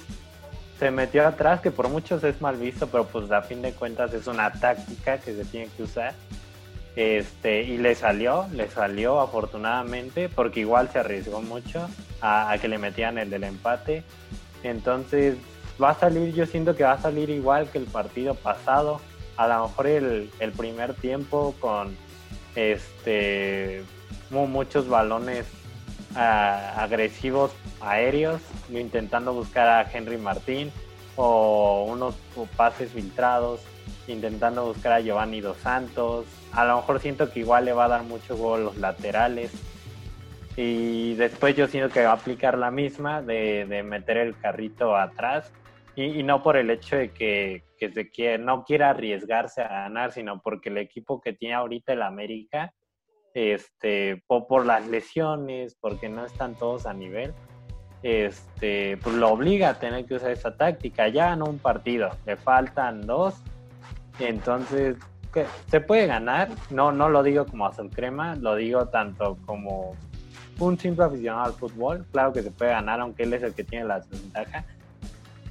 se 0.77 0.91
metió 0.91 1.25
atrás, 1.25 1.61
que 1.61 1.71
por 1.71 1.87
muchos 1.87 2.25
es 2.25 2.41
mal 2.41 2.57
visto, 2.57 2.87
pero 2.87 3.05
pues 3.05 3.31
a 3.31 3.41
fin 3.41 3.61
de 3.61 3.71
cuentas 3.71 4.13
es 4.13 4.27
una 4.27 4.51
táctica 4.51 5.17
que 5.17 5.33
se 5.33 5.45
tiene 5.45 5.69
que 5.77 5.83
usar. 5.83 6.13
Este, 6.97 7.63
y 7.63 7.77
le 7.77 7.95
salió, 7.95 8.47
le 8.51 8.69
salió 8.69 9.21
afortunadamente, 9.21 10.27
porque 10.27 10.59
igual 10.59 10.89
se 10.91 10.99
arriesgó 10.99 11.41
mucho 11.41 11.87
a, 12.19 12.51
a 12.51 12.57
que 12.57 12.67
le 12.67 12.77
metían 12.79 13.17
el 13.17 13.29
del 13.29 13.45
empate. 13.45 14.03
Entonces, 14.61 15.37
va 15.81 15.91
a 15.91 15.95
salir, 15.95 16.33
yo 16.33 16.45
siento 16.45 16.75
que 16.75 16.83
va 16.83 16.93
a 16.93 17.01
salir 17.01 17.29
igual 17.29 17.69
que 17.69 17.77
el 17.77 17.85
partido 17.85 18.35
pasado. 18.35 18.99
A 19.37 19.47
lo 19.47 19.67
mejor 19.67 19.87
el, 19.87 20.29
el 20.39 20.51
primer 20.51 20.93
tiempo 20.95 21.55
con 21.59 21.95
este 22.55 23.83
muchos 24.31 24.87
balones 24.87 25.45
ah, 26.15 26.73
agresivos 26.77 27.51
aéreos, 27.81 28.41
intentando 28.69 29.33
buscar 29.33 29.67
a 29.67 29.91
Henry 29.91 30.17
Martín 30.17 30.71
o 31.15 31.85
unos 31.89 32.15
pases 32.55 32.91
filtrados, 32.91 33.61
intentando 34.07 34.65
buscar 34.65 34.93
a 34.93 35.01
Giovanni 35.01 35.41
Dos 35.41 35.57
Santos. 35.57 36.25
A 36.53 36.65
lo 36.65 36.77
mejor 36.77 36.99
siento 36.99 37.31
que 37.31 37.41
igual 37.41 37.65
le 37.65 37.73
va 37.73 37.85
a 37.85 37.89
dar 37.89 38.03
mucho 38.03 38.37
gol 38.37 38.65
los 38.65 38.77
laterales. 38.77 39.51
Y 40.57 41.15
después 41.15 41.55
yo 41.55 41.67
siento 41.67 41.93
que 41.93 42.03
va 42.03 42.11
a 42.11 42.15
aplicar 42.15 42.57
la 42.57 42.71
misma 42.71 43.21
de, 43.21 43.65
de 43.65 43.83
meter 43.83 44.17
el 44.17 44.37
carrito 44.37 44.95
atrás. 44.95 45.51
Y, 45.95 46.23
no 46.23 46.41
por 46.41 46.55
el 46.55 46.69
hecho 46.69 46.95
de 46.95 47.11
que, 47.11 47.63
que 47.77 47.91
se 47.91 48.37
no 48.37 48.63
quiera 48.63 48.91
arriesgarse 48.91 49.61
a 49.61 49.67
ganar, 49.67 50.13
sino 50.13 50.41
porque 50.41 50.69
el 50.69 50.77
equipo 50.77 51.19
que 51.21 51.33
tiene 51.33 51.55
ahorita 51.55 51.93
el 51.93 52.01
América 52.01 52.73
este, 53.33 54.23
por, 54.27 54.65
las 54.65 54.87
lesiones, 54.87 55.75
porque 55.79 56.09
no 56.09 56.25
están 56.25 56.55
todos 56.55 56.85
a 56.85 56.93
nivel, 56.93 57.33
este, 58.03 58.97
pues 58.97 59.15
lo 59.15 59.29
obliga 59.29 59.69
a 59.69 59.79
tener 59.79 60.05
que 60.05 60.15
usar 60.15 60.31
esa 60.31 60.55
táctica. 60.55 61.07
Ya 61.07 61.35
no 61.35 61.45
un 61.45 61.59
partido, 61.59 62.09
le 62.25 62.35
faltan 62.37 63.01
dos, 63.01 63.35
entonces 64.19 64.97
se 65.67 65.81
puede 65.81 66.07
ganar. 66.07 66.49
No, 66.69 66.91
no 66.91 67.09
lo 67.09 67.23
digo 67.23 67.45
como 67.45 67.65
azul 67.65 67.89
crema, 67.89 68.35
lo 68.35 68.55
digo 68.55 68.87
tanto 68.87 69.37
como 69.45 69.95
un 70.59 70.77
simple 70.77 71.05
aficionado 71.05 71.45
al 71.45 71.53
fútbol. 71.53 72.05
Claro 72.11 72.33
que 72.33 72.43
se 72.43 72.51
puede 72.51 72.71
ganar, 72.71 72.99
aunque 72.99 73.23
él 73.23 73.33
es 73.33 73.43
el 73.43 73.53
que 73.53 73.63
tiene 73.63 73.85
la 73.85 73.99
desventaja. 73.99 74.65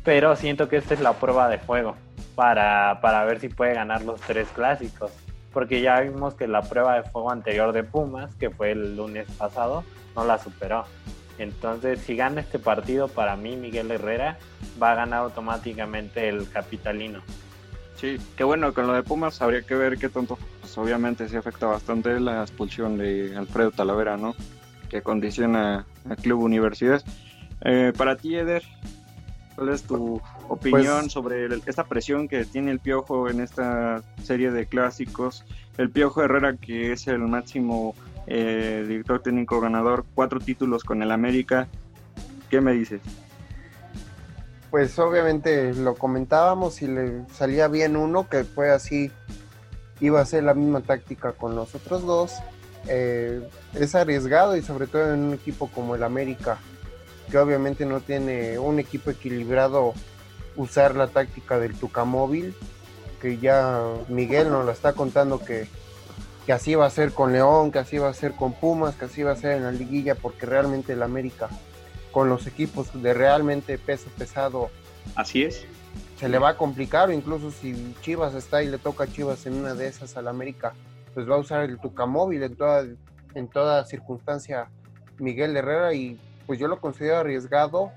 Pero 0.05 0.35
siento 0.37 0.69
que 0.69 0.77
esta 0.77 0.95
es 0.95 1.01
la 1.01 1.13
prueba 1.13 1.49
de 1.49 1.59
fuego 1.59 1.95
para, 2.35 3.01
para 3.01 3.25
ver 3.25 3.39
si 3.39 3.49
puede 3.49 3.75
ganar 3.75 4.03
los 4.03 4.21
tres 4.21 4.49
clásicos 4.49 5.13
porque 5.53 5.81
ya 5.81 6.01
vimos 6.01 6.35
que 6.35 6.47
la 6.47 6.63
prueba 6.63 6.97
de 6.97 7.03
fuego 7.03 7.31
anterior 7.31 7.73
de 7.73 7.85
Pumas, 7.85 8.35
que 8.37 8.51
fue 8.51 8.73
el 8.73 8.97
lunes 8.97 9.27
pasado, 9.39 9.85
no 10.15 10.25
la 10.25 10.39
superó. 10.39 10.85
Entonces, 11.39 12.01
si 12.01 12.17
gana 12.17 12.43
este 12.43 12.59
partido, 12.59 13.09
para 13.09 13.37
mí 13.37 13.57
Miguel 13.57 13.91
Herrera 13.91 14.39
va 14.81 14.93
a 14.93 14.95
ganar 14.95 15.21
automáticamente 15.21 16.29
el 16.29 16.49
capitalino. 16.51 17.23
Sí, 17.97 18.19
qué 18.37 18.45
bueno, 18.45 18.73
con 18.73 18.87
lo 18.87 18.95
de 18.95 19.03
Pumas 19.03 19.41
habría 19.43 19.63
que 19.63 19.75
ver 19.75 19.99
qué 19.99 20.09
tonto, 20.09 20.39
pues 20.61 20.77
obviamente 20.79 21.29
sí 21.29 21.37
afecta 21.37 21.67
bastante 21.67 22.19
la 22.21 22.43
expulsión 22.43 22.97
de 22.99 23.37
Alfredo 23.37 23.71
Talavera, 23.71 24.17
¿no? 24.17 24.35
Que 24.89 25.03
condiciona 25.03 25.87
al 26.09 26.17
Club 26.17 26.43
Universidad. 26.43 27.03
Eh, 27.63 27.93
para 27.97 28.17
ti, 28.17 28.37
Eder, 28.37 28.63
¿cuál 29.61 29.75
es 29.75 29.83
tu 29.83 30.23
opinión 30.49 31.01
pues, 31.01 31.13
sobre 31.13 31.47
esta 31.67 31.85
presión 31.85 32.29
que 32.29 32.47
tiene 32.47 32.71
el 32.71 32.81
Piojo 32.81 33.29
en 33.29 33.41
esta 33.41 34.03
serie 34.25 34.51
de 34.51 34.65
clásicos. 34.65 35.45
El 35.77 35.91
Piojo 35.91 36.23
Herrera, 36.23 36.57
que 36.57 36.93
es 36.93 37.07
el 37.09 37.19
máximo 37.19 37.95
eh, 38.27 38.87
director 38.89 39.21
técnico 39.21 39.61
ganador, 39.61 40.07
cuatro 40.15 40.41
títulos 40.41 40.83
con 40.83 41.03
el 41.03 41.11
América. 41.11 41.69
¿Qué 42.49 42.63
me 42.63 42.73
dices? 42.73 43.03
Pues 44.71 44.99
obviamente 44.99 45.75
lo 45.75 45.95
comentábamos 45.95 46.81
y 46.81 46.87
le 46.87 47.27
salía 47.31 47.69
bien 47.69 47.97
uno, 47.97 48.31
que 48.31 48.45
fue 48.45 48.71
así, 48.71 49.11
iba 50.01 50.23
a 50.23 50.25
ser 50.25 50.45
la 50.45 50.55
misma 50.55 50.81
táctica 50.81 51.33
con 51.33 51.55
los 51.55 51.75
otros 51.75 52.07
dos. 52.07 52.37
Eh, 52.89 53.47
es 53.75 53.95
arriesgado 53.95 54.57
y 54.57 54.63
sobre 54.63 54.87
todo 54.87 55.13
en 55.13 55.21
un 55.21 55.35
equipo 55.35 55.69
como 55.69 55.97
el 55.97 56.03
América, 56.03 56.57
que 57.31 57.39
obviamente 57.39 57.87
no 57.87 58.01
tiene 58.01 58.59
un 58.59 58.79
equipo 58.79 59.11
equilibrado 59.11 59.95
usar 60.57 60.97
la 60.97 61.07
táctica 61.07 61.59
del 61.59 61.75
Tucamóvil, 61.75 62.55
que 63.21 63.39
ya 63.39 63.83
Miguel 64.09 64.51
nos 64.51 64.67
la 64.67 64.73
está 64.73 64.93
contando 64.93 65.39
que, 65.39 65.69
que 66.47 66.53
así 66.53 66.75
va 66.75 66.87
a 66.87 66.91
ser 66.91 67.13
con 67.13 67.33
León, 67.33 67.71
que 67.71 67.79
así 67.79 67.99
va 67.99 68.09
a 68.09 68.15
ser 68.15 68.33
con 68.33 68.53
Pumas, 68.53 68.95
que 68.97 69.05
así 69.07 69.23
va 69.23 69.33
a 69.33 69.37
ser 69.37 69.53
en 69.53 69.65
la 69.65 69.73
liguilla, 69.73 70.15
porque 70.15 70.47
realmente 70.47 70.93
el 70.93 71.03
América 71.03 71.49
con 72.11 72.29
los 72.29 72.47
equipos 72.47 72.89
de 73.01 73.15
realmente 73.15 73.79
peso 73.79 74.09
pesado. 74.19 74.71
Así 75.15 75.45
es. 75.45 75.65
Se 76.19 76.29
le 76.29 76.39
va 76.39 76.51
a 76.51 76.57
complicar, 76.57 77.11
incluso 77.13 77.51
si 77.51 77.95
Chivas 78.03 78.35
está 78.35 78.63
y 78.63 78.69
le 78.69 78.79
toca 78.79 79.05
a 79.05 79.07
Chivas 79.07 79.47
en 79.47 79.55
una 79.55 79.75
de 79.75 79.87
esas 79.87 80.17
al 80.17 80.29
América, 80.29 80.75
pues 81.15 81.29
va 81.29 81.37
a 81.37 81.39
usar 81.39 81.63
el 81.63 81.79
Tucamóvil 81.79 82.43
en 82.43 82.57
toda, 82.57 82.85
en 83.35 83.49
toda 83.49 83.85
circunstancia 83.85 84.69
Miguel 85.19 85.57
Herrera 85.57 85.95
y 85.95 86.19
pues 86.47 86.59
yo 86.59 86.69
lo 86.69 86.81
considero 86.81 87.19
arriesgado 87.19 87.93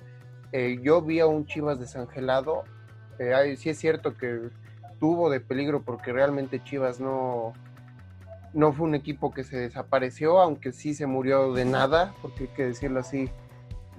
eh, 0.54 0.80
yo 0.84 1.02
vi 1.02 1.20
a 1.20 1.26
un 1.26 1.48
Chivas 1.48 1.80
desangelado. 1.80 2.64
Eh, 3.18 3.56
sí 3.58 3.72
es 3.72 3.80
cierto 3.80 4.16
que 4.16 4.50
tuvo 5.00 5.30
de 5.30 5.40
peligro 5.40 5.82
porque 5.82 6.14
realmente 6.14 6.64
Chivas 6.64 7.00
no, 7.00 7.54
no 8.54 8.72
fue 8.72 8.88
un 8.88 8.94
equipo 8.94 9.34
que 9.34 9.44
se 9.44 9.58
desapareció, 9.58 10.40
aunque 10.40 10.72
sí 10.72 10.94
se 10.94 11.08
murió 11.08 11.54
de 11.54 11.66
nada, 11.66 12.14
porque 12.22 12.44
hay 12.44 12.50
que 12.50 12.66
decirlo 12.66 13.00
así, 13.00 13.30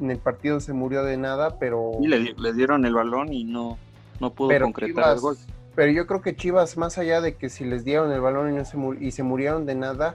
en 0.00 0.12
el 0.12 0.18
partido 0.18 0.60
se 0.60 0.72
murió 0.72 1.02
de 1.02 1.16
nada, 1.16 1.58
pero... 1.58 1.90
Y 2.00 2.06
le, 2.06 2.52
dieron 2.52 2.86
el 2.86 2.94
balón 2.94 3.32
y 3.32 3.44
no, 3.44 3.76
no 4.20 4.32
pudo 4.32 4.56
concretar 4.60 5.14
el 5.14 5.20
gol. 5.20 5.36
Pero 5.74 5.90
yo 5.90 6.06
creo 6.06 6.22
que 6.22 6.36
Chivas, 6.36 6.76
más 6.76 6.98
allá 6.98 7.20
de 7.20 7.34
que 7.34 7.48
si 7.48 7.64
les 7.64 7.84
dieron 7.84 8.12
el 8.12 8.20
balón 8.20 8.52
y, 8.52 8.56
no 8.56 8.64
se, 8.64 8.78
y 9.00 9.10
se 9.10 9.24
murieron 9.24 9.66
de 9.66 9.74
nada, 9.74 10.14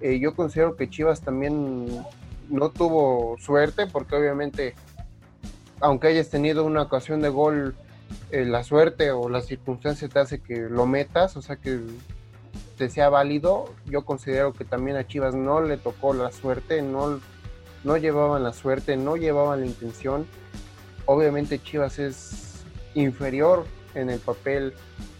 eh, 0.00 0.20
yo 0.20 0.36
considero 0.36 0.76
que 0.76 0.88
Chivas 0.88 1.22
también 1.22 1.88
no 2.48 2.70
tuvo 2.70 3.36
suerte, 3.38 3.86
porque 3.86 4.16
obviamente 4.16 4.74
aunque 5.82 6.06
hayas 6.06 6.30
tenido 6.30 6.64
una 6.64 6.82
ocasión 6.82 7.20
de 7.20 7.28
gol, 7.28 7.74
eh, 8.30 8.44
la 8.44 8.62
suerte 8.62 9.10
o 9.10 9.28
la 9.28 9.40
circunstancia 9.42 10.08
te 10.08 10.20
hace 10.20 10.40
que 10.40 10.68
lo 10.70 10.86
metas, 10.86 11.36
o 11.36 11.42
sea 11.42 11.56
que 11.56 11.80
te 12.78 12.88
sea 12.88 13.08
válido. 13.08 13.74
Yo 13.86 14.04
considero 14.04 14.52
que 14.52 14.64
también 14.64 14.96
a 14.96 15.06
Chivas 15.06 15.34
no 15.34 15.60
le 15.60 15.76
tocó 15.76 16.14
la 16.14 16.30
suerte, 16.30 16.82
no, 16.82 17.20
no 17.82 17.96
llevaban 17.96 18.44
la 18.44 18.52
suerte, 18.52 18.96
no 18.96 19.16
llevaban 19.16 19.60
la 19.60 19.66
intención. 19.66 20.26
Obviamente 21.04 21.60
Chivas 21.60 21.98
es 21.98 22.64
inferior 22.94 23.66
en 23.94 24.08
el 24.08 24.20
papel 24.20 24.74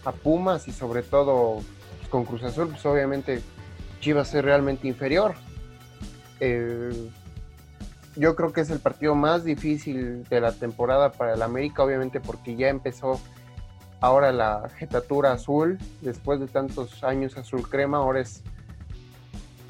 a 0.05 0.13
Pumas 0.13 0.69
y 0.69 0.71
sobre 0.71 1.03
todo 1.03 1.59
pues, 1.97 2.09
con 2.09 2.23
Cruz 2.23 2.43
Azul, 2.43 2.69
pues 2.69 2.85
obviamente 2.85 3.41
Chivas 3.99 4.33
es 4.33 4.43
realmente 4.45 4.87
inferior. 4.87 5.35
Eh, 6.39 7.09
yo 8.15 8.35
creo 8.35 8.53
que 8.53 8.61
es 8.61 8.69
el 8.69 8.79
partido 8.79 9.15
más 9.15 9.43
difícil 9.43 10.23
de 10.25 10.41
la 10.41 10.51
temporada 10.51 11.11
para 11.11 11.33
el 11.33 11.41
América, 11.41 11.83
obviamente 11.83 12.19
porque 12.19 12.55
ya 12.55 12.69
empezó 12.69 13.19
ahora 14.01 14.31
la 14.31 14.69
jetatura 14.77 15.31
azul, 15.31 15.79
después 16.01 16.39
de 16.39 16.47
tantos 16.47 17.03
años 17.03 17.37
azul 17.37 17.67
crema, 17.67 17.97
ahora 17.97 18.21
es 18.21 18.43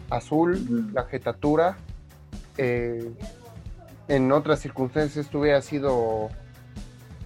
azul 0.10 0.91
la 0.93 1.04
jetatura. 1.04 1.78
Eh, 2.58 3.12
en 4.08 4.32
otras 4.32 4.60
circunstancias 4.60 5.26
esto 5.26 5.39
hubiera 5.39 5.62
sido 5.62 6.30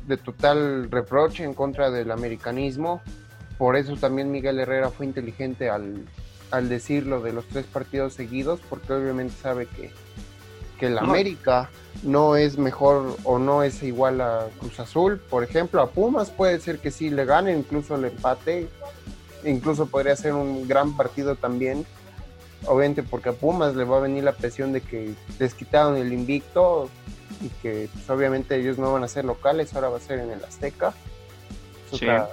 de 0.05 0.17
total 0.17 0.91
reproche 0.91 1.43
en 1.43 1.53
contra 1.53 1.89
del 1.89 2.11
americanismo. 2.11 3.01
Por 3.57 3.75
eso 3.75 3.95
también 3.95 4.31
Miguel 4.31 4.59
Herrera 4.59 4.89
fue 4.91 5.05
inteligente 5.05 5.69
al, 5.69 6.05
al 6.51 6.69
decirlo 6.69 7.21
de 7.21 7.33
los 7.33 7.45
tres 7.45 7.65
partidos 7.65 8.13
seguidos, 8.13 8.59
porque 8.69 8.93
obviamente 8.93 9.35
sabe 9.41 9.67
que 9.67 9.91
que 10.77 10.87
el 10.87 10.97
América 10.97 11.69
no 12.03 12.35
es 12.35 12.57
mejor 12.57 13.17
o 13.23 13.39
no 13.39 13.63
es 13.63 13.83
igual 13.83 14.21
a 14.21 14.47
Cruz 14.59 14.79
Azul, 14.79 15.19
por 15.19 15.43
ejemplo, 15.43 15.81
a 15.81 15.89
Pumas 15.89 16.29
puede 16.29 16.59
ser 16.59 16.79
que 16.79 16.91
sí 16.91 17.09
le 17.09 17.25
gane, 17.25 17.57
incluso 17.57 17.95
el 17.95 18.05
empate, 18.05 18.67
incluso 19.43 19.87
podría 19.87 20.15
ser 20.15 20.33
un 20.33 20.67
gran 20.67 20.95
partido 20.95 21.35
también, 21.35 21.85
obviamente 22.65 23.03
porque 23.03 23.29
a 23.29 23.33
Pumas 23.33 23.75
le 23.75 23.83
va 23.83 23.97
a 23.97 24.01
venir 24.01 24.23
la 24.23 24.33
presión 24.33 24.71
de 24.71 24.81
que 24.81 25.13
les 25.39 25.53
quitaron 25.53 25.97
el 25.97 26.13
invicto 26.13 26.89
y 27.41 27.49
que 27.61 27.89
pues, 27.91 28.09
obviamente 28.09 28.55
ellos 28.55 28.77
no 28.77 28.93
van 28.93 29.03
a 29.03 29.07
ser 29.07 29.25
locales, 29.25 29.73
ahora 29.73 29.89
va 29.89 29.97
a 29.97 30.01
ser 30.01 30.19
en 30.19 30.31
el 30.31 30.43
Azteca. 30.43 30.93
Es, 31.87 31.93
otra, 31.93 32.29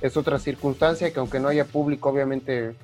es 0.00 0.16
otra 0.16 0.38
circunstancia 0.38 1.12
que 1.12 1.18
aunque 1.18 1.40
no 1.40 1.48
haya 1.48 1.64
público, 1.64 2.08
obviamente 2.08 2.74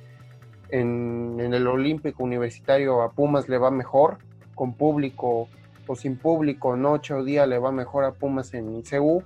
en, 0.71 1.39
el 1.39 1.67
Olímpico 1.67 2.23
Universitario 2.23 3.01
a 3.01 3.11
Pumas 3.11 3.49
le 3.49 3.57
va 3.57 3.71
mejor, 3.71 4.17
con 4.55 4.73
público 4.73 5.47
o 5.87 5.95
sin 5.95 6.17
público, 6.17 6.77
noche 6.77 7.13
o 7.13 7.23
día 7.23 7.45
le 7.45 7.59
va 7.59 7.71
mejor 7.71 8.05
a 8.05 8.13
Pumas 8.13 8.53
en 8.53 8.81
CU 8.81 9.23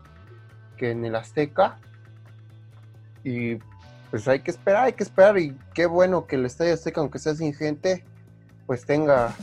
que 0.78 0.92
en 0.92 1.06
el 1.06 1.16
Azteca. 1.16 1.78
Y 3.24 3.58
pues 4.10 4.28
hay 4.28 4.40
que 4.40 4.52
esperar, 4.52 4.86
hay 4.86 4.94
que 4.94 5.04
esperar 5.04 5.38
y 5.38 5.56
qué 5.74 5.86
bueno 5.86 6.26
que 6.26 6.36
el 6.36 6.46
Estadio 6.46 6.74
Azteca, 6.74 7.02
aunque 7.02 7.20
sea 7.20 7.36
sin 7.36 7.54
gente, 7.54 8.04
pues 8.66 8.86
tenga, 8.86 9.36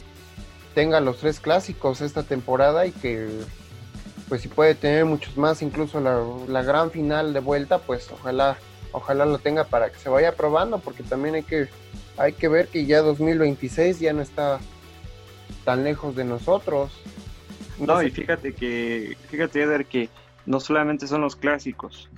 tenga 0.74 1.00
los 1.00 1.18
tres 1.18 1.40
clásicos 1.40 2.00
esta 2.00 2.22
temporada 2.22 2.86
y 2.86 2.92
que 2.92 3.28
pues 4.28 4.40
si 4.40 4.48
puede 4.48 4.74
tener 4.74 5.04
muchos 5.04 5.36
más, 5.36 5.60
incluso 5.60 6.00
la, 6.00 6.62
gran 6.62 6.90
final 6.90 7.34
de 7.34 7.40
vuelta, 7.40 7.78
pues 7.78 8.10
ojalá, 8.10 8.56
ojalá 8.92 9.26
lo 9.26 9.38
tenga 9.38 9.64
para 9.64 9.90
que 9.90 9.98
se 9.98 10.08
vaya 10.08 10.34
probando, 10.34 10.78
porque 10.78 11.02
también 11.02 11.34
hay 11.34 11.42
que, 11.42 11.68
hay 12.16 12.32
que 12.32 12.48
ver 12.48 12.68
que 12.68 12.86
ya 12.86 13.00
2026 13.00 14.00
ya 14.00 14.12
no 14.12 14.22
está 14.22 14.60
tan 15.64 15.84
lejos 15.84 16.14
de 16.16 16.24
nosotros. 16.24 16.92
No, 17.78 18.02
y 18.02 18.10
fíjate 18.10 18.52
que, 18.52 19.16
fíjate 19.28 19.62
Eder, 19.62 19.86
que 19.86 20.08
no 20.46 20.60
solamente 20.60 21.06
son 21.06 21.22
los 21.22 21.36
clásicos, 21.36 22.10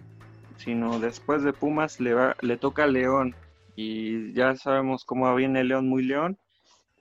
sino 0.56 0.98
después 0.98 1.42
de 1.42 1.52
Pumas 1.52 2.00
le, 2.00 2.14
va, 2.14 2.36
le 2.40 2.56
toca 2.56 2.86
León 2.86 3.34
y 3.76 4.32
ya 4.32 4.56
sabemos 4.56 5.04
cómo 5.04 5.34
viene 5.34 5.64
León 5.64 5.88
muy 5.88 6.04
León, 6.04 6.38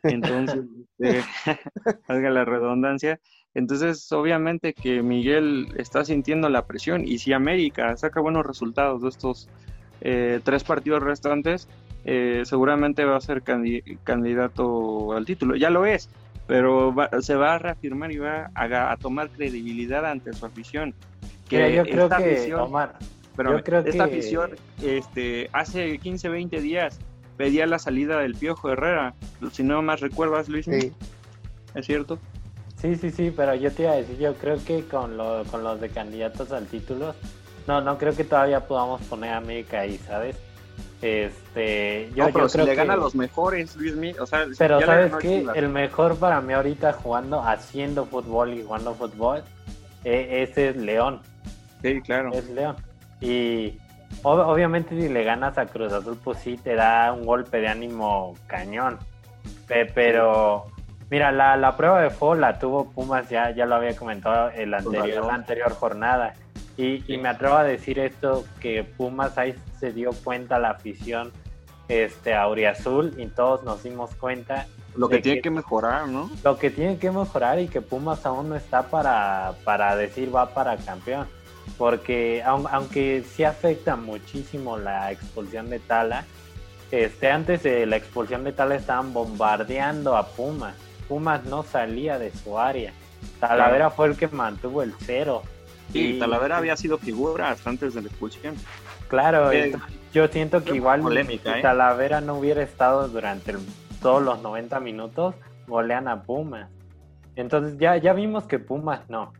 entonces, 0.03 0.65
este, 0.99 1.23
valga 2.07 2.29
la 2.29 2.45
redundancia, 2.45 3.19
entonces 3.53 4.11
obviamente 4.11 4.73
que 4.73 5.01
Miguel 5.01 5.73
está 5.77 6.03
sintiendo 6.05 6.49
la 6.49 6.65
presión 6.65 7.07
y 7.07 7.19
si 7.19 7.33
América 7.33 7.95
saca 7.97 8.19
buenos 8.19 8.45
resultados 8.45 9.01
de 9.01 9.09
estos 9.09 9.49
eh, 10.01 10.39
tres 10.43 10.63
partidos 10.63 11.03
restantes, 11.03 11.67
eh, 12.05 12.43
seguramente 12.45 13.05
va 13.05 13.17
a 13.17 13.21
ser 13.21 13.43
candidato 13.43 15.13
al 15.13 15.25
título, 15.25 15.55
ya 15.55 15.69
lo 15.69 15.85
es, 15.85 16.09
pero 16.47 16.93
se 17.21 17.35
va 17.35 17.55
a 17.55 17.59
reafirmar 17.59 18.11
y 18.11 18.17
va 18.17 18.51
a, 18.53 18.97
tomar 18.97 19.29
credibilidad 19.29 20.05
ante 20.05 20.33
su 20.33 20.45
afición. 20.45 20.93
Que 21.47 21.75
yo 21.75 21.83
creo 21.83 22.09
que, 22.09 22.53
Omar, 22.55 22.95
pero 23.35 23.57
esta 23.57 24.03
afición 24.05 24.51
este, 24.81 25.49
hace 25.53 25.97
15, 25.97 26.29
20 26.29 26.61
días 26.61 26.99
pedía 27.37 27.65
la 27.65 27.79
salida 27.79 28.19
del 28.19 28.35
Piojo 28.35 28.71
Herrera. 28.71 29.13
Si 29.51 29.63
no 29.63 29.81
más 29.81 30.01
recuerdas, 30.01 30.49
Luis. 30.49 30.65
Sí. 30.65 30.91
¿Es 31.75 31.85
cierto? 31.85 32.19
Sí, 32.79 32.95
sí, 32.95 33.11
sí, 33.11 33.33
pero 33.35 33.55
yo 33.55 33.71
te 33.71 33.83
iba 33.83 33.93
a 33.93 33.95
decir, 33.95 34.17
yo 34.17 34.33
creo 34.35 34.57
que 34.63 34.83
con, 34.83 35.17
lo, 35.17 35.43
con 35.45 35.63
los 35.63 35.79
de 35.79 35.89
candidatos 35.89 36.51
al 36.51 36.67
título, 36.67 37.15
no, 37.65 37.81
no 37.81 37.97
creo 37.97 38.13
que 38.13 38.25
todavía 38.25 38.67
podamos 38.67 39.01
poner 39.03 39.31
a 39.31 39.37
América 39.37 39.79
ahí, 39.79 39.97
¿sabes? 39.97 40.37
Este, 41.03 42.09
yo, 42.15 42.27
no, 42.27 42.33
pero 42.33 42.47
si 42.47 42.59
le 42.59 42.75
gana 42.75 42.93
a 42.93 42.95
los 42.95 43.13
mejores, 43.13 43.75
Luis 43.75 44.17
o 44.17 44.25
sea, 44.25 44.45
Pero 44.57 44.79
¿sabes 44.79 45.13
qué? 45.19 45.45
El 45.53 45.67
mejor 45.67 46.15
para 46.15 46.39
mí 46.39 46.53
ahorita 46.53 46.93
jugando, 46.93 47.43
haciendo 47.43 48.05
fútbol 48.05 48.53
y 48.53 48.63
jugando 48.63 48.95
fútbol, 48.95 49.43
e, 50.05 50.43
ese 50.43 50.69
es 50.69 50.77
León. 50.77 51.21
Sí, 51.81 52.01
claro. 52.01 52.31
Es 52.31 52.49
León. 52.49 52.77
Y 53.19 53.77
obviamente 54.21 54.97
si 54.97 55.09
le 55.09 55.25
ganas 55.25 55.57
a 55.57 55.65
Cruz 55.65 55.91
Azul, 55.91 56.17
pues 56.23 56.39
sí 56.39 56.55
te 56.55 56.75
da 56.75 57.11
un 57.11 57.25
golpe 57.25 57.59
de 57.59 57.67
ánimo 57.67 58.37
cañón. 58.47 58.97
pero 59.67 60.67
mira, 61.09 61.33
la, 61.33 61.57
la, 61.57 61.75
prueba 61.75 62.01
de 62.01 62.11
fuego 62.11 62.35
la 62.35 62.57
tuvo 62.59 62.89
Pumas, 62.91 63.29
ya, 63.29 63.51
ya 63.51 63.65
lo 63.65 63.75
había 63.75 63.93
comentado 63.93 64.51
en 64.51 64.71
la 64.71 64.77
anterior, 64.77 65.25
la 65.25 65.33
anterior 65.33 65.73
jornada. 65.73 66.33
Y, 66.75 67.03
y, 67.11 67.17
me 67.17 67.29
atrevo 67.29 67.55
a 67.55 67.63
decir 67.63 67.99
esto, 67.99 68.45
que 68.59 68.83
Pumas 68.83 69.37
ahí 69.37 69.55
se 69.79 69.91
dio 69.91 70.11
cuenta 70.23 70.57
la 70.57 70.71
afición 70.71 71.31
este, 71.87 72.33
Auriazul 72.33 73.13
y 73.17 73.27
todos 73.27 73.63
nos 73.63 73.83
dimos 73.83 74.15
cuenta. 74.15 74.65
Lo 74.95 75.07
que 75.07 75.19
tiene 75.19 75.41
que, 75.41 75.51
mejorar, 75.51 76.07
¿no? 76.07 76.31
Lo 76.43 76.57
que 76.57 76.71
tiene 76.71 76.97
que 76.97 77.11
mejorar 77.11 77.59
y 77.59 77.67
que 77.67 77.81
Pumas 77.81 78.25
aún 78.25 78.49
no 78.49 78.55
está 78.55 78.83
para, 78.83 79.53
para 79.63 79.95
decir 79.95 80.35
va 80.35 80.53
para 80.53 80.77
campeón 80.77 81.27
porque 81.77 82.43
aunque 82.43 83.23
sí 83.23 83.43
afecta 83.43 83.95
muchísimo 83.95 84.77
la 84.77 85.11
expulsión 85.11 85.69
de 85.69 85.79
Tala, 85.79 86.25
este, 86.91 87.31
antes 87.31 87.63
de 87.63 87.85
la 87.85 87.95
expulsión 87.95 88.43
de 88.43 88.51
Tala 88.51 88.75
estaban 88.75 89.13
bombardeando 89.13 90.15
a 90.15 90.27
Pumas. 90.27 90.75
Pumas 91.07 91.43
no 91.45 91.63
salía 91.63 92.19
de 92.19 92.31
su 92.31 92.59
área. 92.59 92.93
Talavera 93.39 93.89
fue 93.89 94.07
el 94.07 94.17
que 94.17 94.27
mantuvo 94.27 94.83
el 94.83 94.93
cero. 94.99 95.43
Sí, 95.91 96.17
Talavera 96.19 96.57
había 96.57 96.75
sido 96.75 96.97
figura 96.97 97.51
hasta 97.51 97.69
antes 97.69 97.93
de 97.93 98.01
la 98.01 98.07
expulsión. 98.07 98.55
Claro, 99.09 99.51
eh, 99.51 99.73
yo 100.11 100.27
siento 100.27 100.63
que 100.63 100.75
igual 100.75 101.03
si 101.27 101.35
¿eh? 101.35 101.61
Talavera 101.61 102.21
no 102.21 102.35
hubiera 102.35 102.63
estado 102.63 103.07
durante 103.07 103.55
todos 104.01 104.23
los 104.23 104.41
90 104.41 104.79
minutos, 104.79 105.35
golean 105.67 106.07
a 106.07 106.23
Pumas. 106.23 106.69
Entonces 107.35 107.77
ya, 107.77 107.97
ya 107.97 108.13
vimos 108.13 108.45
que 108.45 108.59
Pumas 108.59 109.07
no 109.09 109.33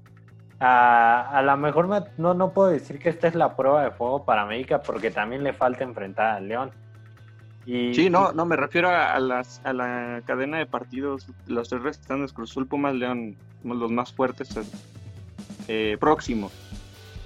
a, 0.64 1.38
a 1.38 1.42
lo 1.42 1.58
mejor 1.58 1.90
no, 2.18 2.34
no 2.34 2.54
puedo 2.54 2.70
decir 2.70 2.98
que 3.00 3.10
esta 3.10 3.28
es 3.28 3.36
la 3.36 3.56
prueba 3.56 3.84
de 3.84 3.92
fuego 3.92 4.24
para 4.24 4.44
América 4.44 4.82
porque 4.82 5.12
también 5.12 5.44
le 5.44 5.54
falta 5.54 5.84
enfrentar 5.84 6.38
al 6.38 6.48
León. 6.48 6.72
Y, 7.66 7.94
sí, 7.94 8.10
no, 8.10 8.34
no, 8.34 8.46
me 8.46 8.56
refiero 8.56 8.90
a, 8.90 9.18
las, 9.20 9.62
a 9.64 9.72
la 9.72 10.22
cadena 10.26 10.58
de 10.58 10.66
partidos, 10.66 11.28
los 11.48 11.70
tres 11.70 11.82
restantes, 11.82 12.34
Cruzul, 12.34 12.68
Pumas, 12.68 12.94
León, 12.94 13.36
los 13.64 13.92
más 13.92 14.12
fuertes 14.12 14.50
eh, 15.68 15.98
próximos. 16.00 16.52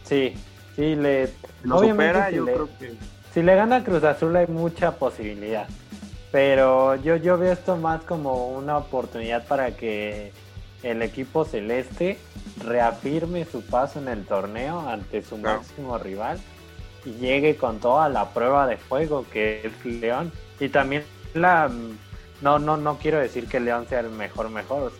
Sí, 0.03 0.33
sí, 0.75 0.95
le... 0.95 1.29
Lo 1.63 1.79
supera, 1.79 2.29
yo 2.31 2.45
creo 2.45 2.69
que... 2.79 2.95
Si 3.33 3.43
le 3.43 3.55
gana 3.55 3.83
Cruz 3.83 4.03
Azul 4.03 4.35
hay 4.35 4.47
mucha 4.47 4.95
posibilidad, 4.95 5.67
pero 6.31 6.95
yo, 6.95 7.17
yo 7.17 7.37
veo 7.37 7.53
esto 7.53 7.77
más 7.77 8.01
como 8.03 8.49
una 8.49 8.77
oportunidad 8.77 9.45
para 9.45 9.75
que 9.75 10.31
el 10.83 11.01
equipo 11.01 11.45
celeste 11.45 12.17
reafirme 12.63 13.45
su 13.45 13.61
paso 13.61 13.99
en 13.99 14.07
el 14.07 14.25
torneo 14.25 14.87
ante 14.87 15.21
su 15.21 15.37
máximo 15.37 15.97
rival 15.97 16.39
y 17.05 17.11
llegue 17.11 17.55
con 17.55 17.79
toda 17.79 18.09
la 18.09 18.33
prueba 18.33 18.67
de 18.67 18.77
fuego 18.77 19.25
que 19.31 19.61
es 19.65 19.85
León. 19.85 20.31
Y 20.59 20.69
también 20.69 21.03
la 21.33 21.69
no, 22.41 22.59
no, 22.59 22.77
no 22.77 22.97
quiero 22.97 23.19
decir 23.19 23.47
que 23.47 23.59
León 23.59 23.87
sea 23.87 24.01
el 24.01 24.09
mejor 24.09 24.49
mejor 24.49 24.91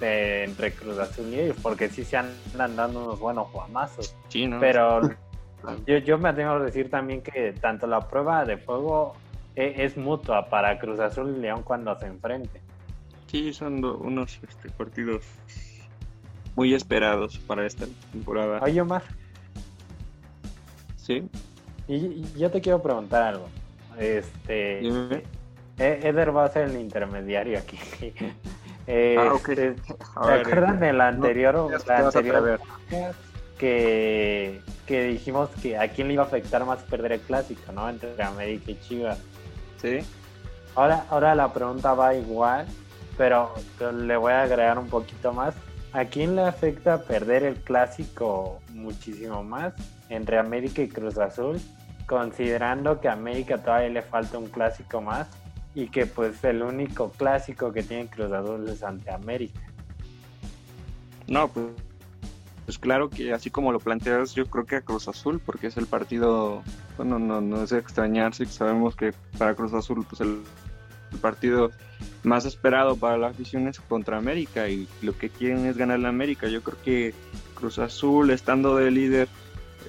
entre 0.00 0.72
Cruz 0.72 0.98
Azul 0.98 1.28
y 1.32 1.40
ellos, 1.40 1.56
porque 1.62 1.88
sí 1.88 2.04
se 2.04 2.16
andan 2.16 2.76
dando 2.76 3.04
unos 3.04 3.20
buenos 3.20 3.50
guamazos. 3.52 4.14
Pero 4.32 5.00
yo, 5.86 5.98
yo 5.98 6.18
me 6.18 6.30
atrevo 6.30 6.52
a 6.52 6.60
decir 6.60 6.90
también 6.90 7.22
que 7.22 7.52
tanto 7.52 7.86
la 7.86 8.00
prueba 8.08 8.44
de 8.44 8.56
fuego 8.56 9.14
es, 9.54 9.78
es 9.78 9.96
mutua 9.96 10.48
para 10.48 10.78
Cruz 10.78 11.00
Azul 11.00 11.34
y 11.36 11.40
León 11.40 11.62
cuando 11.62 11.98
se 11.98 12.06
enfrenten. 12.06 12.62
Sí, 13.26 13.52
son 13.52 13.82
unos 13.84 14.38
este, 14.46 14.68
partidos 14.70 15.24
muy 16.54 16.74
esperados 16.74 17.38
para 17.38 17.66
esta 17.66 17.86
temporada. 18.12 18.60
Oye, 18.62 18.80
Omar. 18.80 19.02
Sí. 20.96 21.26
Y, 21.88 22.22
yo 22.38 22.50
te 22.50 22.60
quiero 22.60 22.82
preguntar 22.82 23.22
algo. 23.22 23.48
Este. 23.98 24.86
E-, 25.78 26.08
Eder 26.08 26.36
va 26.36 26.44
a 26.44 26.48
ser 26.48 26.68
el 26.68 26.80
intermediario 26.80 27.58
aquí. 27.58 27.78
ah, 28.88 29.32
okay. 29.34 29.54
Este, 29.54 29.76
¿Se 30.24 30.32
acuerdan 30.32 30.80
de 30.80 30.92
la 30.92 31.08
anterior, 31.08 31.70
la 31.86 31.98
anterior 31.98 32.60
que, 33.58 34.60
que 34.86 35.04
dijimos 35.04 35.50
que 35.62 35.78
a 35.78 35.88
quién 35.88 36.08
le 36.08 36.14
iba 36.14 36.24
a 36.24 36.26
afectar 36.26 36.64
más 36.64 36.80
perder 36.82 37.12
el 37.12 37.20
clásico, 37.20 37.72
¿no? 37.72 37.88
Entre 37.88 38.20
América 38.22 38.72
y 38.72 38.80
Chivas. 38.80 39.18
Sí. 39.80 40.00
Ahora, 40.74 41.04
ahora 41.10 41.34
la 41.34 41.52
pregunta 41.52 41.94
va 41.94 42.14
igual 42.14 42.66
pero, 43.16 43.54
le 43.92 44.16
voy 44.16 44.32
a 44.32 44.42
agregar 44.42 44.78
un 44.78 44.88
poquito 44.88 45.32
más. 45.32 45.54
¿A 45.92 46.06
quién 46.06 46.36
le 46.36 46.42
afecta 46.42 47.02
perder 47.02 47.44
el 47.44 47.56
clásico 47.56 48.60
muchísimo 48.72 49.42
más 49.44 49.74
entre 50.08 50.38
América 50.38 50.82
y 50.82 50.88
Cruz 50.88 51.18
Azul? 51.18 51.60
Considerando 52.06 53.00
que 53.00 53.08
a 53.08 53.12
América 53.12 53.58
todavía 53.58 53.90
le 53.90 54.02
falta 54.02 54.38
un 54.38 54.46
clásico 54.46 55.00
más 55.00 55.28
y 55.74 55.88
que 55.88 56.06
pues 56.06 56.42
el 56.44 56.62
único 56.62 57.10
clásico 57.10 57.72
que 57.72 57.82
tiene 57.82 58.08
Cruz 58.08 58.32
Azul 58.32 58.68
es 58.68 58.82
ante 58.82 59.10
América. 59.10 59.60
No, 61.26 61.48
pues, 61.48 61.66
pues 62.66 62.78
claro 62.78 63.08
que 63.08 63.32
así 63.32 63.50
como 63.50 63.72
lo 63.72 63.80
planteas, 63.80 64.34
yo 64.34 64.46
creo 64.46 64.66
que 64.66 64.76
a 64.76 64.80
Cruz 64.82 65.08
Azul, 65.08 65.40
porque 65.44 65.68
es 65.68 65.76
el 65.76 65.86
partido, 65.86 66.62
bueno, 66.96 67.18
no, 67.18 67.40
no 67.40 67.62
es 67.62 67.72
extrañarse, 67.72 68.44
sabemos 68.46 68.96
que 68.96 69.12
para 69.38 69.54
Cruz 69.54 69.72
Azul 69.72 70.04
pues 70.08 70.20
el 70.20 70.42
el 71.12 71.18
partido 71.18 71.70
más 72.22 72.44
esperado 72.44 72.96
para 72.96 73.18
la 73.18 73.28
afición 73.28 73.68
es 73.68 73.80
contra 73.80 74.16
América 74.16 74.68
y 74.68 74.88
lo 75.02 75.16
que 75.16 75.28
quieren 75.28 75.66
es 75.66 75.76
ganar 75.76 75.98
la 76.00 76.08
América. 76.08 76.48
Yo 76.48 76.62
creo 76.62 76.78
que 76.82 77.14
Cruz 77.54 77.78
Azul, 77.78 78.30
estando 78.30 78.76
de 78.76 78.90
líder, 78.90 79.28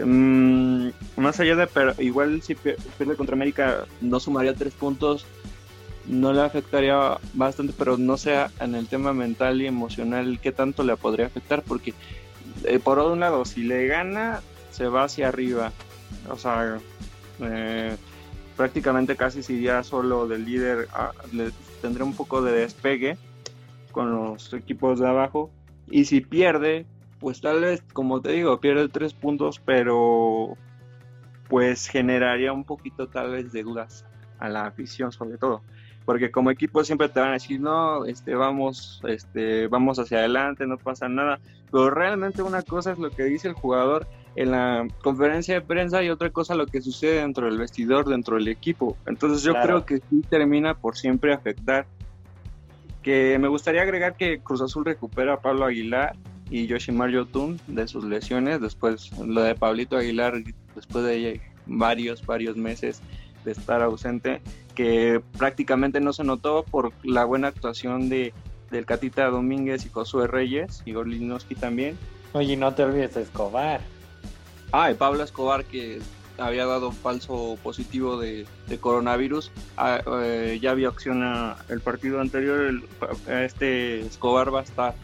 mm, 0.03 0.89
más 1.17 1.39
allá 1.39 1.55
de, 1.55 1.67
pero 1.67 1.93
igual 1.99 2.41
si 2.41 2.55
pierde 2.55 3.15
contra 3.15 3.35
América 3.35 3.85
no 4.01 4.19
sumaría 4.19 4.53
tres 4.53 4.73
puntos, 4.73 5.25
no 6.05 6.33
le 6.33 6.41
afectaría 6.41 7.17
bastante, 7.33 7.73
pero 7.77 7.97
no 7.97 8.17
sé 8.17 8.35
en 8.59 8.75
el 8.75 8.87
tema 8.87 9.13
mental 9.13 9.61
y 9.61 9.67
emocional 9.67 10.39
qué 10.41 10.51
tanto 10.51 10.83
le 10.83 10.97
podría 10.97 11.27
afectar, 11.27 11.63
porque 11.63 11.93
eh, 12.65 12.79
por 12.79 12.99
un 12.99 13.19
lado, 13.19 13.45
si 13.45 13.63
le 13.63 13.87
gana, 13.87 14.41
se 14.71 14.87
va 14.87 15.05
hacia 15.05 15.29
arriba, 15.29 15.71
o 16.29 16.37
sea, 16.37 16.79
eh, 17.39 17.95
prácticamente 18.57 19.15
casi 19.15 19.43
si 19.43 19.61
ya 19.61 19.83
solo 19.83 20.27
del 20.27 20.45
líder, 20.45 20.87
ah, 20.93 21.11
le 21.31 21.51
tendrá 21.81 22.03
un 22.03 22.15
poco 22.15 22.41
de 22.41 22.51
despegue 22.51 23.17
con 23.91 24.11
los 24.11 24.53
equipos 24.53 24.99
de 24.99 25.07
abajo, 25.07 25.51
y 25.89 26.05
si 26.05 26.21
pierde, 26.21 26.85
pues 27.19 27.39
tal 27.39 27.61
vez, 27.61 27.83
como 27.93 28.21
te 28.21 28.31
digo, 28.31 28.59
pierde 28.59 28.89
tres 28.89 29.13
puntos, 29.13 29.61
pero 29.63 30.57
pues 31.47 31.87
generaría 31.87 32.51
un 32.51 32.63
poquito 32.63 33.07
tal 33.07 33.31
vez 33.31 33.51
de 33.51 33.63
dudas 33.63 34.05
a 34.39 34.49
la 34.49 34.65
afición 34.65 35.11
sobre 35.11 35.37
todo 35.37 35.61
porque 36.05 36.31
como 36.31 36.51
equipo 36.51 36.83
siempre 36.83 37.09
te 37.09 37.19
van 37.19 37.29
a 37.29 37.33
decir 37.33 37.59
no 37.59 38.05
este 38.05 38.35
vamos 38.35 39.01
este 39.07 39.67
vamos 39.67 39.99
hacia 39.99 40.19
adelante 40.19 40.67
no 40.67 40.77
pasa 40.77 41.07
nada 41.07 41.39
pero 41.71 41.89
realmente 41.89 42.41
una 42.43 42.61
cosa 42.61 42.91
es 42.91 42.99
lo 42.99 43.09
que 43.09 43.23
dice 43.23 43.47
el 43.47 43.53
jugador 43.53 44.07
en 44.35 44.51
la 44.51 44.87
conferencia 45.03 45.55
de 45.55 45.61
prensa 45.61 46.03
y 46.03 46.09
otra 46.09 46.29
cosa 46.31 46.55
lo 46.55 46.65
que 46.65 46.81
sucede 46.81 47.21
dentro 47.21 47.45
del 47.45 47.57
vestidor 47.57 48.05
dentro 48.07 48.37
del 48.37 48.47
equipo. 48.47 48.97
Entonces 49.05 49.43
yo 49.43 49.53
creo 49.53 49.85
que 49.85 49.97
sí 49.97 50.21
termina 50.29 50.75
por 50.75 50.97
siempre 50.97 51.33
afectar. 51.33 51.85
Que 53.01 53.37
me 53.37 53.49
gustaría 53.49 53.81
agregar 53.81 54.15
que 54.15 54.39
Cruz 54.39 54.61
Azul 54.61 54.85
recupera 54.85 55.33
a 55.33 55.41
Pablo 55.41 55.65
Aguilar 55.65 56.15
y 56.49 56.67
Yoshimar 56.67 57.09
Yotun 57.09 57.59
de 57.67 57.87
sus 57.87 58.05
lesiones 58.05 58.61
después 58.61 59.11
lo 59.19 59.41
de 59.41 59.55
Pablito 59.55 59.97
Aguilar 59.97 60.41
después 60.75 61.03
de 61.03 61.41
varios 61.65 62.25
varios 62.25 62.55
meses 62.55 63.01
de 63.43 63.51
estar 63.51 63.81
ausente 63.81 64.41
que 64.73 65.21
prácticamente 65.37 65.99
no 65.99 66.13
se 66.13 66.23
notó 66.23 66.63
por 66.63 66.91
la 67.03 67.25
buena 67.25 67.47
actuación 67.49 68.09
de 68.09 68.33
del 68.73 68.85
Catita 68.85 69.29
Domínguez 69.29 69.85
y 69.85 69.89
Josué 69.89 70.27
Reyes 70.27 70.81
y 70.85 70.91
Gorlinowski 70.91 71.55
también. 71.55 71.97
Oye, 72.33 72.57
no 72.57 72.73
te 72.73 72.83
olvides 72.83 73.13
de 73.13 73.21
Escobar. 73.21 73.79
Ah, 74.73 74.91
y 74.91 74.95
Pablo 74.95 75.23
Escobar 75.23 75.63
que 75.63 76.01
había 76.37 76.65
dado 76.65 76.91
falso 76.91 77.57
positivo 77.63 78.17
de, 78.17 78.45
coronavirus. 78.81 79.51
Ah, 79.77 80.01
eh, 80.23 80.59
ya 80.61 80.71
había 80.71 80.89
opción 80.89 81.23
a 81.23 81.55
el 81.69 81.79
partido 81.79 82.19
anterior. 82.19 82.81
este 83.27 84.01
Escobar 84.01 84.53
va 84.53 84.61
a 84.61 84.63
estar 84.63 84.95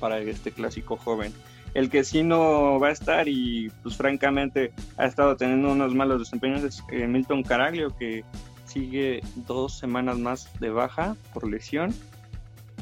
para 0.00 0.18
este 0.18 0.50
clásico 0.50 0.96
joven. 0.96 1.32
El 1.74 1.90
que 1.90 2.02
sí 2.02 2.22
no 2.22 2.80
va 2.80 2.88
a 2.88 2.92
estar 2.92 3.28
y 3.28 3.70
pues 3.82 3.96
francamente 3.96 4.72
ha 4.96 5.04
estado 5.04 5.36
teniendo 5.36 5.70
unos 5.70 5.94
malos 5.94 6.20
desempeños 6.20 6.64
es 6.64 6.82
eh, 6.90 7.06
Milton 7.06 7.42
Caraglio 7.42 7.94
que 7.94 8.24
sigue 8.68 9.20
dos 9.34 9.78
semanas 9.78 10.18
más 10.18 10.50
de 10.60 10.70
baja 10.70 11.16
por 11.32 11.48
lesión. 11.48 11.94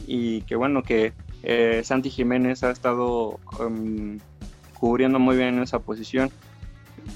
Y 0.07 0.43
que 0.43 0.57
bueno 0.57 0.83
que 0.83 1.13
eh, 1.43 1.83
Santi 1.85 2.11
Jiménez 2.11 2.63
ha 2.63 2.71
estado 2.71 3.41
em, 3.61 4.19
cubriendo 4.79 5.19
muy 5.19 5.37
bien 5.37 5.63
esa 5.63 5.79
posición 5.79 6.31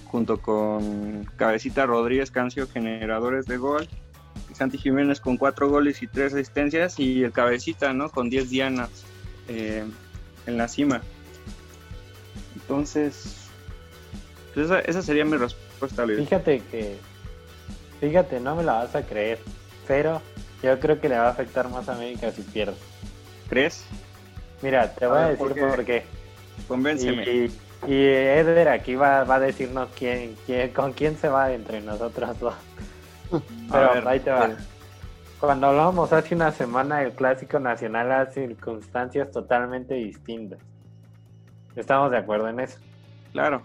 junto 0.06 0.40
con 0.40 1.24
Cabecita 1.36 1.86
Rodríguez 1.86 2.30
Cancio 2.30 2.66
generadores 2.68 3.46
de 3.46 3.56
gol. 3.56 3.88
Santi 4.52 4.78
Jiménez 4.78 5.20
con 5.20 5.36
cuatro 5.36 5.68
goles 5.68 6.02
y 6.02 6.06
tres 6.06 6.32
asistencias 6.32 6.98
y 6.98 7.24
el 7.24 7.32
Cabecita 7.32 7.92
no 7.92 8.10
con 8.10 8.30
diez 8.30 8.50
dianas 8.50 8.90
eh, 9.48 9.84
en 10.46 10.56
la 10.56 10.68
cima. 10.68 11.02
Entonces 12.54 13.48
pues 14.54 14.66
esa, 14.66 14.80
esa 14.80 15.02
sería 15.02 15.24
mi 15.24 15.36
respuesta 15.36 16.06
fíjate 16.06 16.62
que 16.70 16.96
Fíjate, 18.00 18.40
no 18.40 18.56
me 18.56 18.62
la 18.62 18.72
vas 18.74 18.96
a 18.96 19.02
creer, 19.02 19.38
pero 19.86 20.22
yo 20.62 20.78
creo 20.80 21.00
que 21.00 21.08
le 21.08 21.18
va 21.18 21.26
a 21.26 21.30
afectar 21.30 21.68
más 21.68 21.88
a 21.88 21.94
América 21.94 22.30
si 22.32 22.42
pierde. 22.42 22.76
¿Crees? 23.48 23.84
Mira, 24.62 24.92
te 24.94 25.06
voy 25.06 25.18
a, 25.18 25.28
decir 25.28 25.60
por 25.60 25.84
qué. 25.84 26.04
Convénceme. 26.66 27.24
Y, 27.24 27.52
y, 27.86 28.06
Eder 28.06 28.68
aquí 28.68 28.94
va, 28.94 29.24
va 29.24 29.36
a 29.36 29.40
decirnos 29.40 29.88
quién, 29.98 30.36
quién, 30.46 30.70
con 30.72 30.92
quién 30.92 31.16
se 31.16 31.28
va 31.28 31.52
entre 31.52 31.80
nosotros 31.80 32.38
dos. 32.38 32.54
Pero 33.70 34.08
ahí 34.08 34.20
te 34.20 34.30
va. 34.30 34.50
Cuando 35.38 35.68
hablábamos 35.68 36.12
hace 36.12 36.34
una 36.34 36.52
semana 36.52 36.98
del 36.98 37.12
Clásico 37.12 37.58
Nacional 37.58 38.12
a 38.12 38.26
circunstancias 38.26 39.30
totalmente 39.30 39.94
distintas. 39.94 40.58
Estamos 41.76 42.10
de 42.10 42.18
acuerdo 42.18 42.48
en 42.48 42.60
eso. 42.60 42.78
Claro. 43.32 43.62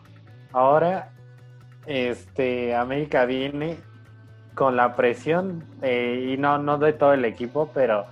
Ahora, 0.54 1.12
este, 1.86 2.74
América 2.74 3.26
viene 3.26 3.78
con 4.56 4.78
la 4.78 4.96
presión, 4.96 5.65
eh, 5.82 6.32
y 6.34 6.38
no, 6.38 6.58
no 6.58 6.78
de 6.78 6.94
todo 6.94 7.13
el 7.13 7.26
equipo, 7.26 7.70
pero 7.74 8.06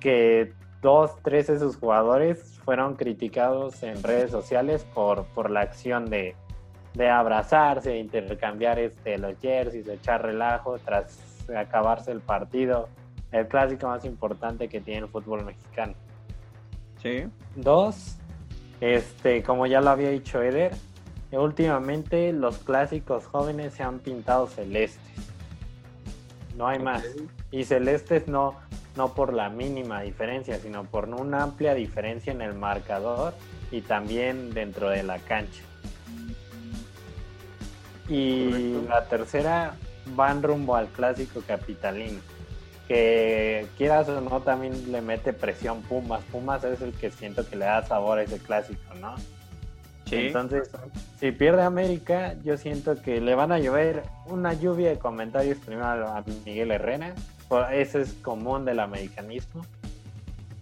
que 0.00 0.52
dos, 0.82 1.12
tres 1.22 1.46
de 1.46 1.58
sus 1.58 1.76
jugadores 1.76 2.60
fueron 2.64 2.96
criticados 2.96 3.82
en 3.82 4.02
redes 4.02 4.30
sociales 4.30 4.84
por, 4.92 5.24
por 5.26 5.50
la 5.50 5.60
acción 5.60 6.10
de, 6.10 6.34
de 6.94 7.08
abrazarse, 7.08 7.96
intercambiar 7.96 8.78
este, 8.78 9.18
los 9.18 9.38
jerseys, 9.40 9.86
de 9.86 9.94
echar 9.94 10.22
relajo 10.22 10.78
tras 10.78 11.18
acabarse 11.56 12.12
el 12.12 12.20
partido, 12.20 12.88
el 13.32 13.46
clásico 13.46 13.86
más 13.86 14.04
importante 14.04 14.68
que 14.68 14.80
tiene 14.80 15.06
el 15.06 15.08
fútbol 15.08 15.44
mexicano. 15.44 15.94
Sí. 17.00 17.24
Dos, 17.54 18.18
este, 18.80 19.42
como 19.42 19.66
ya 19.66 19.80
lo 19.80 19.90
había 19.90 20.10
dicho 20.10 20.42
Eder, 20.42 20.72
últimamente 21.30 22.32
los 22.32 22.58
clásicos 22.58 23.26
jóvenes 23.26 23.74
se 23.74 23.82
han 23.82 24.00
pintado 24.00 24.46
celestes 24.48 25.37
no 26.58 26.66
hay 26.66 26.80
más. 26.80 27.04
Y 27.50 27.64
Celestes 27.64 28.26
no, 28.28 28.56
no 28.96 29.14
por 29.14 29.32
la 29.32 29.48
mínima 29.48 30.02
diferencia, 30.02 30.58
sino 30.58 30.84
por 30.84 31.08
una 31.08 31.44
amplia 31.44 31.72
diferencia 31.72 32.32
en 32.32 32.42
el 32.42 32.52
marcador 32.52 33.32
y 33.70 33.80
también 33.80 34.52
dentro 34.52 34.90
de 34.90 35.04
la 35.04 35.18
cancha. 35.20 35.62
Y 38.08 38.82
la 38.88 39.04
tercera 39.04 39.76
van 40.16 40.42
rumbo 40.42 40.74
al 40.74 40.88
clásico 40.88 41.42
capitalino, 41.46 42.20
que 42.88 43.66
quieras 43.76 44.08
o 44.08 44.20
no 44.20 44.40
también 44.40 44.90
le 44.90 45.00
mete 45.00 45.32
presión 45.32 45.82
Pumas. 45.82 46.22
Pumas 46.32 46.64
es 46.64 46.80
el 46.80 46.92
que 46.92 47.10
siento 47.10 47.48
que 47.48 47.56
le 47.56 47.66
da 47.66 47.86
sabor 47.86 48.18
a 48.18 48.22
ese 48.22 48.38
clásico, 48.38 48.94
¿no? 49.00 49.14
Entonces, 50.16 50.70
si 51.18 51.32
pierde 51.32 51.62
América, 51.62 52.34
yo 52.44 52.56
siento 52.56 53.00
que 53.02 53.20
le 53.20 53.34
van 53.34 53.52
a 53.52 53.58
llover 53.58 54.02
una 54.26 54.54
lluvia 54.54 54.90
de 54.90 54.98
comentarios 54.98 55.58
primero 55.58 56.08
a 56.08 56.24
Miguel 56.44 56.70
Herrera. 56.70 57.14
Eso 57.72 57.98
es 57.98 58.12
común 58.14 58.64
del 58.64 58.80
americanismo. 58.80 59.64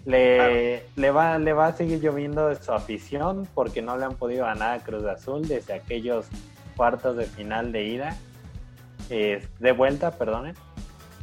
Le, 0.04 0.84
le, 0.94 1.10
va, 1.10 1.38
le 1.38 1.52
va 1.52 1.66
a 1.66 1.72
seguir 1.72 2.00
lloviendo 2.00 2.54
su 2.54 2.72
afición 2.72 3.48
porque 3.54 3.82
no 3.82 3.96
le 3.98 4.04
han 4.04 4.14
podido 4.14 4.46
ganar 4.46 4.78
a 4.78 4.82
Cruz 4.82 5.04
Azul 5.04 5.48
desde 5.48 5.74
aquellos 5.74 6.26
cuartos 6.76 7.16
de 7.16 7.24
final 7.24 7.72
de 7.72 7.84
ida, 7.84 8.16
de 9.08 9.72
vuelta, 9.72 10.12
perdonen. 10.12 10.54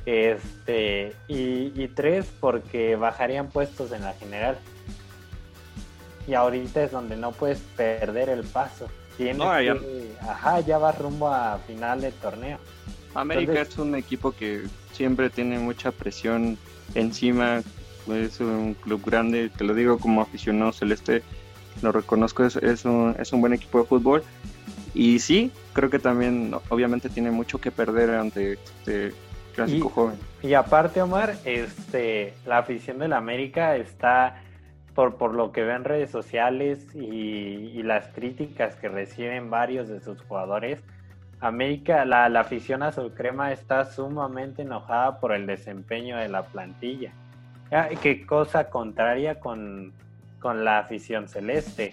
Este, 0.05 1.13
y, 1.29 1.71
y 1.81 1.87
tres, 1.95 2.29
porque 2.41 2.97
bajarían 2.97 3.47
puestos 3.47 3.93
en 3.93 4.01
la 4.01 4.11
general 4.13 4.57
y 6.27 6.33
ahorita 6.33 6.83
es 6.83 6.91
donde 6.91 7.15
no 7.17 7.31
puedes 7.31 7.59
perder 7.75 8.29
el 8.29 8.43
paso. 8.43 8.87
Tienes 9.17 9.37
ya... 9.37 9.75
ajá, 10.29 10.59
ya 10.61 10.77
va 10.77 10.91
rumbo 10.91 11.27
a 11.27 11.59
final 11.67 12.01
del 12.01 12.13
torneo. 12.13 12.57
América 13.13 13.61
es 13.61 13.77
un 13.77 13.95
equipo 13.95 14.31
que 14.31 14.63
siempre 14.91 15.29
tiene 15.29 15.59
mucha 15.59 15.91
presión 15.91 16.57
encima, 16.95 17.61
es 18.07 18.39
un 18.39 18.73
club 18.73 19.03
grande, 19.05 19.49
te 19.49 19.63
lo 19.63 19.73
digo 19.73 19.99
como 19.99 20.21
aficionado 20.21 20.71
celeste, 20.71 21.21
lo 21.81 21.91
reconozco, 21.91 22.43
es, 22.43 22.55
es, 22.55 22.85
un, 22.85 23.15
es 23.19 23.31
un 23.33 23.41
buen 23.41 23.53
equipo 23.53 23.79
de 23.79 23.85
fútbol. 23.85 24.23
Y 24.95 25.19
sí, 25.19 25.51
creo 25.73 25.89
que 25.89 25.99
también 25.99 26.55
obviamente 26.69 27.09
tiene 27.09 27.31
mucho 27.31 27.59
que 27.59 27.71
perder 27.71 28.11
ante 28.11 28.53
este 28.53 29.13
clásico 29.55 29.89
joven. 29.89 30.17
Y 30.41 30.53
aparte, 30.53 31.01
Omar, 31.01 31.35
este, 31.45 32.33
la 32.45 32.59
afición 32.59 32.99
del 32.99 33.13
América 33.13 33.75
está 33.75 34.41
por, 34.95 35.15
por 35.15 35.33
lo 35.33 35.51
que 35.51 35.63
ven 35.63 35.83
redes 35.83 36.11
sociales 36.11 36.93
y, 36.95 37.81
las 37.83 38.07
críticas 38.09 38.75
que 38.75 38.87
reciben 38.87 39.49
varios 39.49 39.89
de 39.89 39.99
sus 39.99 40.21
jugadores, 40.21 40.79
América, 41.41 42.05
la, 42.05 42.29
la 42.29 42.41
afición 42.41 42.81
azul 42.81 43.13
crema 43.13 43.51
está 43.51 43.83
sumamente 43.83 44.61
enojada 44.61 45.19
por 45.19 45.33
el 45.33 45.45
desempeño 45.45 46.17
de 46.17 46.29
la 46.29 46.43
plantilla. 46.43 47.11
Ah, 47.71 47.89
qué 48.01 48.25
cosa 48.25 48.69
contraria 48.69 49.39
con, 49.39 49.91
con 50.39 50.63
la 50.63 50.79
afición 50.79 51.27
celeste. 51.27 51.91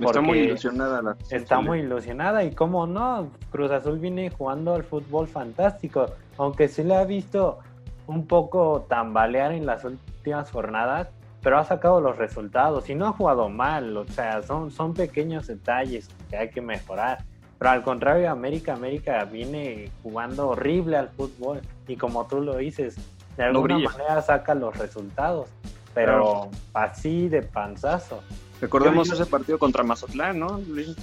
Está 0.00 0.20
muy 0.20 0.38
ilusionada 0.38 1.02
la 1.02 1.16
Está 1.30 1.60
muy 1.60 1.80
ilusionada 1.80 2.44
y 2.44 2.54
cómo 2.54 2.86
no, 2.86 3.30
Cruz 3.50 3.70
Azul 3.70 3.98
viene 3.98 4.30
jugando 4.30 4.74
al 4.74 4.84
fútbol 4.84 5.28
fantástico, 5.28 6.06
aunque 6.38 6.68
se 6.68 6.82
le 6.82 6.96
ha 6.96 7.04
visto 7.04 7.58
un 8.06 8.26
poco 8.26 8.86
tambalear 8.88 9.52
en 9.52 9.66
las 9.66 9.84
últimas 9.84 10.50
jornadas, 10.50 11.08
pero 11.42 11.58
ha 11.58 11.64
sacado 11.64 12.00
los 12.00 12.16
resultados 12.16 12.88
y 12.88 12.94
no 12.94 13.06
ha 13.06 13.12
jugado 13.12 13.48
mal, 13.48 13.96
o 13.96 14.06
sea, 14.06 14.42
son, 14.42 14.70
son 14.70 14.94
pequeños 14.94 15.48
detalles 15.48 16.08
que 16.30 16.36
hay 16.36 16.50
que 16.50 16.60
mejorar. 16.60 17.24
Pero 17.58 17.70
al 17.70 17.82
contrario, 17.82 18.30
América, 18.30 18.72
América 18.72 19.24
viene 19.24 19.90
jugando 20.02 20.48
horrible 20.48 20.96
al 20.96 21.08
fútbol 21.08 21.60
y 21.86 21.96
como 21.96 22.26
tú 22.26 22.40
lo 22.40 22.56
dices, 22.56 22.96
de 23.36 23.44
alguna 23.44 23.78
manera 23.78 24.22
saca 24.22 24.54
los 24.54 24.76
resultados, 24.76 25.48
pero 25.94 26.48
así 26.74 27.28
de 27.28 27.42
panzazo. 27.42 28.22
Recordemos 28.60 29.10
ese 29.10 29.26
partido 29.26 29.58
contra 29.58 29.82
Mazatlán, 29.82 30.38
¿no, 30.38 30.60
Luis? 30.68 30.96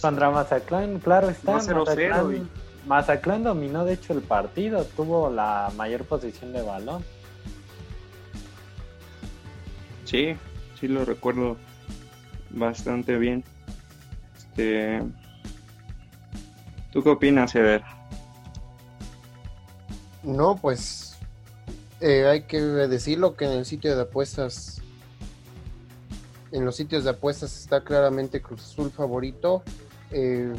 Contra 0.00 0.30
Mazatlán, 0.30 1.00
claro 1.00 1.28
está. 1.28 1.58
Mazatlán, 2.86 3.44
dominó 3.44 3.84
de 3.84 3.94
hecho 3.94 4.12
el 4.12 4.22
partido, 4.22 4.84
tuvo 4.84 5.30
la 5.30 5.70
mayor 5.76 6.04
posición 6.04 6.52
de 6.52 6.62
balón. 6.62 7.04
Sí, 10.10 10.34
sí 10.80 10.88
lo 10.88 11.04
recuerdo 11.04 11.56
bastante 12.50 13.16
bien. 13.16 13.44
Este, 14.36 15.00
¿Tú 16.90 17.04
qué 17.04 17.10
opinas, 17.10 17.54
Eder? 17.54 17.84
No, 20.24 20.56
pues 20.56 21.16
eh, 22.00 22.26
hay 22.26 22.42
que 22.42 22.60
decirlo 22.60 23.36
que 23.36 23.44
en 23.44 23.52
el 23.52 23.64
sitio 23.64 23.94
de 23.94 24.02
apuestas, 24.02 24.82
en 26.50 26.64
los 26.64 26.74
sitios 26.74 27.04
de 27.04 27.10
apuestas 27.10 27.56
está 27.56 27.84
claramente 27.84 28.42
Cruz 28.42 28.64
Azul 28.64 28.90
favorito, 28.90 29.62
eh, 30.10 30.52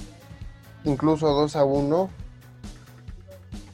incluso 0.86 1.28
2 1.28 1.58
a 1.58 1.66
1. 1.66 2.10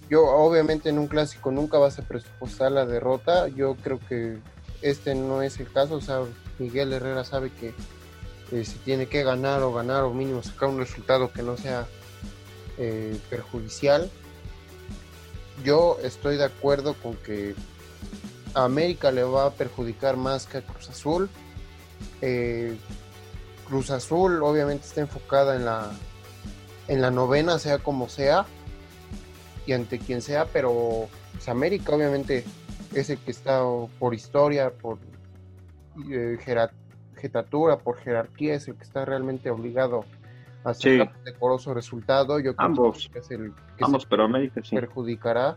Yo 0.10 0.26
obviamente 0.26 0.90
en 0.90 0.98
un 0.98 1.06
clásico 1.06 1.52
nunca 1.52 1.78
vas 1.78 2.00
a 2.00 2.02
presupuestar 2.02 2.72
la 2.72 2.88
derrota, 2.88 3.48
yo 3.50 3.76
creo 3.76 4.00
que 4.10 4.40
este 4.82 5.16
no 5.16 5.42
es 5.42 5.60
el 5.60 5.72
caso, 5.72 5.96
o 5.96 6.02
sea, 6.02 6.22
Miguel 6.60 6.94
Herrera 6.94 7.24
sabe 7.24 7.52
que 7.52 7.74
eh, 8.52 8.64
si 8.64 8.78
tiene 8.80 9.08
que 9.08 9.24
ganar 9.24 9.62
o 9.64 9.74
ganar 9.74 10.04
o 10.04 10.14
mínimo 10.14 10.42
sacar 10.42 10.70
un 10.70 10.80
resultado 10.80 11.32
que 11.32 11.44
no 11.44 11.58
sea 11.58 11.88
eh, 12.78 13.20
perjudicial. 13.30 14.10
Yo 15.64 15.98
estoy 16.04 16.38
de 16.38 16.46
acuerdo 16.46 16.94
con 16.94 17.16
que 17.16 17.56
a 18.54 18.64
América 18.64 19.12
le 19.12 19.24
va 19.24 19.48
a 19.48 19.52
perjudicar 19.52 20.16
más 20.16 20.46
que 20.46 20.60
a 20.60 20.62
Cruz 20.62 20.90
Azul. 20.90 21.30
Eh, 22.22 22.78
Cruz 23.68 23.90
Azul 23.90 24.42
obviamente 24.44 24.86
está 24.86 25.02
enfocada 25.02 25.56
en 25.56 25.66
la, 25.66 25.92
en 26.88 27.02
la 27.02 27.12
novena, 27.12 27.60
sea 27.60 27.80
como 27.80 28.08
sea, 28.08 28.46
y 29.66 29.74
ante 29.74 30.00
quien 30.00 30.22
sea, 30.22 30.46
pero 30.46 31.10
pues, 31.34 31.50
América 31.50 31.94
obviamente 31.94 32.46
es 32.94 33.10
el 33.10 33.18
que 33.20 33.32
está 33.32 33.62
por 34.00 34.14
historia, 34.14 34.72
por 34.72 35.00
eh, 36.12 36.38
jetatura, 37.16 37.78
por 37.78 37.98
jerarquía, 37.98 38.56
es 38.56 38.68
el 38.68 38.76
que 38.76 38.84
está 38.84 39.06
realmente 39.06 39.50
obligado 39.50 40.06
hacer 40.64 41.02
un 41.02 41.24
decoroso 41.24 41.74
resultado. 41.74 42.40
Yo 42.40 42.56
creo 42.56 42.70
ambos, 42.70 43.10
que 43.12 43.20
es 43.20 43.32
el 43.32 43.54
que 43.78 43.86
ambos, 43.86 44.06
pero 44.06 44.24
América 44.24 44.62
sí. 44.64 44.76
perjudicará. 44.76 45.56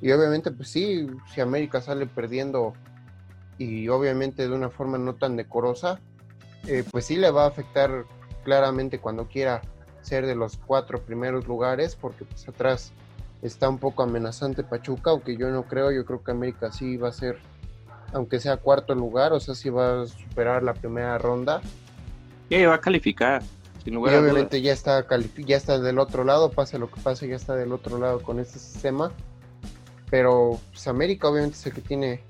Y 0.00 0.10
obviamente, 0.12 0.50
pues 0.50 0.68
sí, 0.68 1.06
si 1.32 1.40
América 1.40 1.80
sale 1.80 2.06
perdiendo 2.06 2.72
y 3.58 3.88
obviamente 3.88 4.48
de 4.48 4.54
una 4.54 4.70
forma 4.70 4.98
no 4.98 5.14
tan 5.14 5.36
decorosa, 5.36 6.00
eh, 6.66 6.84
pues 6.90 7.06
sí 7.06 7.16
le 7.16 7.30
va 7.30 7.44
a 7.44 7.48
afectar 7.48 8.04
claramente 8.44 8.98
cuando 8.98 9.28
quiera 9.28 9.62
ser 10.00 10.26
de 10.26 10.34
los 10.34 10.56
cuatro 10.56 11.00
primeros 11.00 11.46
lugares, 11.46 11.96
porque 11.96 12.24
pues 12.24 12.48
atrás 12.48 12.92
está 13.42 13.68
un 13.68 13.78
poco 13.78 14.02
amenazante 14.02 14.62
Pachuca, 14.62 15.10
aunque 15.10 15.36
yo 15.36 15.50
no 15.50 15.64
creo, 15.64 15.90
yo 15.92 16.04
creo 16.04 16.22
que 16.22 16.30
América 16.30 16.72
sí 16.72 16.96
va 16.96 17.08
a 17.08 17.12
ser, 17.12 17.38
aunque 18.12 18.40
sea 18.40 18.56
cuarto 18.56 18.94
lugar, 18.94 19.32
o 19.32 19.40
sea, 19.40 19.54
sí 19.54 19.68
va 19.68 20.02
a 20.02 20.06
superar 20.06 20.62
la 20.62 20.74
primera 20.74 21.18
ronda. 21.18 21.60
Y 22.48 22.64
va 22.64 22.74
a 22.74 22.80
calificar 22.80 23.42
y 23.84 23.96
obviamente 23.96 24.62
ya 24.62 24.72
está, 24.72 25.04
ya 25.38 25.56
está 25.56 25.78
del 25.78 25.98
otro 25.98 26.24
lado, 26.24 26.52
pase 26.52 26.78
lo 26.78 26.90
que 26.90 27.00
pase, 27.00 27.26
ya 27.26 27.36
está 27.36 27.56
del 27.56 27.72
otro 27.72 27.98
lado 27.98 28.22
con 28.22 28.38
este 28.38 28.58
sistema. 28.58 29.10
Pero 30.10 30.60
pues, 30.70 30.86
América 30.86 31.28
obviamente 31.28 31.56
es 31.56 31.66
el 31.66 31.72
que 31.72 31.80
tiene 31.80 32.20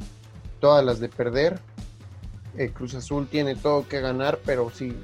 todas 0.61 0.85
las 0.85 0.99
de 1.01 1.09
perder. 1.09 1.59
El 2.57 2.73
Cruz 2.73 2.95
Azul 2.95 3.27
tiene 3.29 3.55
todo 3.55 3.87
que 3.87 4.01
ganar, 4.01 4.39
pero 4.45 4.71
si, 4.71 4.97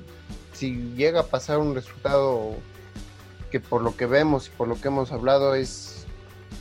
si 0.52 0.94
llega 0.96 1.20
a 1.20 1.26
pasar 1.26 1.58
un 1.58 1.74
resultado 1.74 2.54
que 3.50 3.60
por 3.60 3.82
lo 3.82 3.96
que 3.96 4.06
vemos 4.06 4.48
y 4.48 4.50
por 4.50 4.68
lo 4.68 4.80
que 4.80 4.88
hemos 4.88 5.12
hablado 5.12 5.54
es 5.54 5.97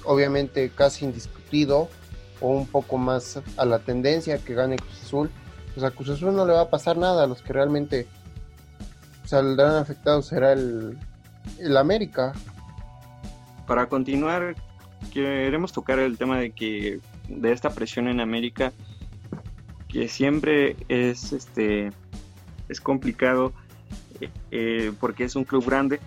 obviamente 0.07 0.71
casi 0.73 1.05
indiscutido 1.05 1.89
o 2.41 2.49
un 2.49 2.67
poco 2.67 2.97
más 2.97 3.39
a 3.57 3.65
la 3.65 3.79
tendencia 3.79 4.37
que 4.37 4.53
gane 4.53 4.77
Cruz 4.77 5.03
Azul, 5.03 5.31
pues 5.73 5.85
a 5.85 5.91
Cruz 5.91 6.09
Azul 6.09 6.35
no 6.35 6.45
le 6.45 6.53
va 6.53 6.61
a 6.61 6.69
pasar 6.69 6.97
nada 6.97 7.23
a 7.23 7.27
los 7.27 7.41
que 7.41 7.53
realmente 7.53 8.07
saldrán 9.25 9.75
afectados 9.75 10.27
será 10.27 10.53
el, 10.53 10.97
el 11.59 11.77
América. 11.77 12.33
Para 13.67 13.87
continuar, 13.87 14.55
queremos 15.13 15.73
tocar 15.73 15.99
el 15.99 16.17
tema 16.17 16.39
de 16.39 16.51
que 16.51 16.99
de 17.27 17.51
esta 17.51 17.71
presión 17.71 18.07
en 18.07 18.21
América 18.21 18.71
que 19.89 20.07
siempre 20.07 20.75
es 20.87 21.33
este 21.33 21.91
es 22.69 22.81
complicado 22.81 23.53
eh, 24.21 24.29
eh, 24.51 24.91
porque 24.99 25.25
es 25.25 25.35
un 25.35 25.43
club 25.43 25.65
grande 25.65 25.99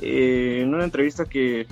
eh, 0.00 0.60
en 0.62 0.74
una 0.74 0.84
entrevista 0.84 1.24
que, 1.24 1.66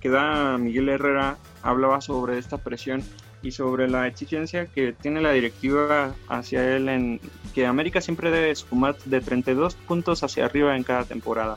que 0.00 0.08
da 0.08 0.58
Miguel 0.58 0.88
Herrera 0.88 1.38
hablaba 1.62 2.00
sobre 2.00 2.38
esta 2.38 2.58
presión 2.58 3.02
y 3.42 3.52
sobre 3.52 3.88
la 3.88 4.06
exigencia 4.06 4.66
que 4.66 4.92
tiene 4.92 5.20
la 5.20 5.32
directiva 5.32 6.14
hacia 6.28 6.76
él 6.76 6.88
en 6.88 7.20
que 7.54 7.66
América 7.66 8.00
siempre 8.00 8.30
debe 8.30 8.54
sumar 8.54 8.96
de 9.04 9.20
32 9.20 9.74
puntos 9.74 10.22
hacia 10.22 10.44
arriba 10.44 10.76
en 10.76 10.82
cada 10.82 11.04
temporada. 11.04 11.56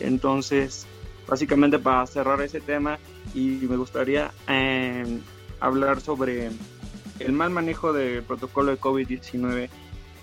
Entonces, 0.00 0.86
básicamente 1.26 1.78
para 1.78 2.06
cerrar 2.06 2.40
ese 2.40 2.60
tema 2.60 2.98
y 3.34 3.58
me 3.68 3.76
gustaría 3.76 4.32
em, 4.46 5.20
hablar 5.60 6.00
sobre 6.00 6.50
el 7.18 7.32
mal 7.32 7.50
manejo 7.50 7.92
del 7.92 8.22
protocolo 8.22 8.70
de 8.70 8.80
COVID-19 8.80 9.68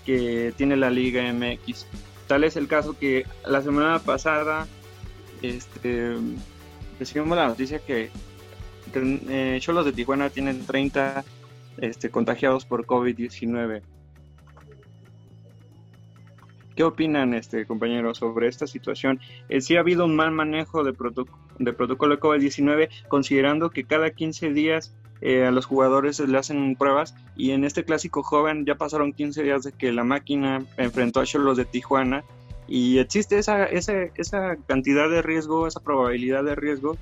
que 0.04 0.52
tiene 0.56 0.76
la 0.76 0.90
Liga 0.90 1.32
MX. 1.32 1.86
Tal 2.26 2.44
es 2.44 2.56
el 2.56 2.68
caso 2.68 2.98
que 2.98 3.26
la 3.46 3.62
semana 3.62 3.98
pasada 4.00 4.66
este, 5.42 6.16
recibimos 6.98 7.36
la 7.36 7.48
noticia 7.48 7.78
que 7.78 8.10
eh, 8.94 9.58
Cholos 9.60 9.84
de 9.84 9.92
Tijuana 9.92 10.30
tienen 10.30 10.64
30 10.64 11.24
este, 11.78 12.10
contagiados 12.10 12.64
por 12.64 12.86
COVID-19. 12.86 13.82
¿Qué 16.74 16.84
opinan, 16.84 17.32
este, 17.32 17.66
compañeros, 17.66 18.18
sobre 18.18 18.48
esta 18.48 18.66
situación? 18.66 19.20
Eh, 19.48 19.62
sí 19.62 19.76
ha 19.76 19.80
habido 19.80 20.04
un 20.04 20.14
mal 20.14 20.30
manejo 20.30 20.84
de, 20.84 20.92
de 21.58 21.72
protocolo 21.72 22.16
de 22.16 22.20
COVID-19, 22.20 22.90
considerando 23.08 23.70
que 23.70 23.84
cada 23.84 24.10
15 24.10 24.50
días 24.50 24.94
eh, 25.22 25.46
a 25.46 25.50
los 25.50 25.64
jugadores 25.64 26.20
le 26.20 26.36
hacen 26.36 26.76
pruebas 26.76 27.14
y 27.34 27.52
en 27.52 27.64
este 27.64 27.84
clásico 27.84 28.22
joven 28.22 28.66
ya 28.66 28.74
pasaron 28.74 29.14
15 29.14 29.42
días 29.42 29.62
de 29.62 29.72
que 29.72 29.90
la 29.90 30.04
máquina 30.04 30.66
enfrentó 30.76 31.20
a 31.20 31.24
Cholos 31.24 31.56
de 31.56 31.64
Tijuana 31.64 32.22
y 32.68 32.98
existe 32.98 33.38
esa, 33.38 33.64
esa, 33.64 33.92
esa 34.16 34.56
cantidad 34.66 35.08
de 35.08 35.22
riesgo, 35.22 35.66
esa 35.66 35.80
probabilidad 35.80 36.44
de 36.44 36.54
riesgo 36.54 36.96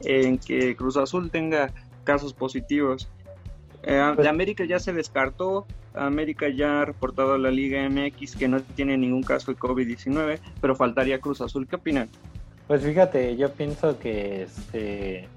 en 0.00 0.38
que 0.38 0.76
Cruz 0.76 0.96
Azul 0.96 1.30
tenga 1.30 1.72
casos 2.04 2.32
positivos. 2.32 3.08
Eh, 3.82 4.02
pues 4.14 4.24
de 4.24 4.28
América 4.28 4.64
ya 4.64 4.78
se 4.78 4.92
descartó, 4.92 5.66
América 5.94 6.48
ya 6.48 6.82
ha 6.82 6.84
reportado 6.84 7.34
a 7.34 7.38
la 7.38 7.50
Liga 7.50 7.88
MX 7.88 8.36
que 8.36 8.48
no 8.48 8.60
tiene 8.60 8.96
ningún 8.96 9.22
caso 9.22 9.52
de 9.52 9.58
COVID-19, 9.58 10.38
pero 10.60 10.76
faltaría 10.76 11.20
Cruz 11.20 11.40
Azul. 11.40 11.66
¿Qué 11.66 11.76
opinan? 11.76 12.08
Pues 12.66 12.82
fíjate, 12.82 13.36
yo 13.36 13.50
pienso 13.52 13.98
que 13.98 14.42
este 14.42 15.28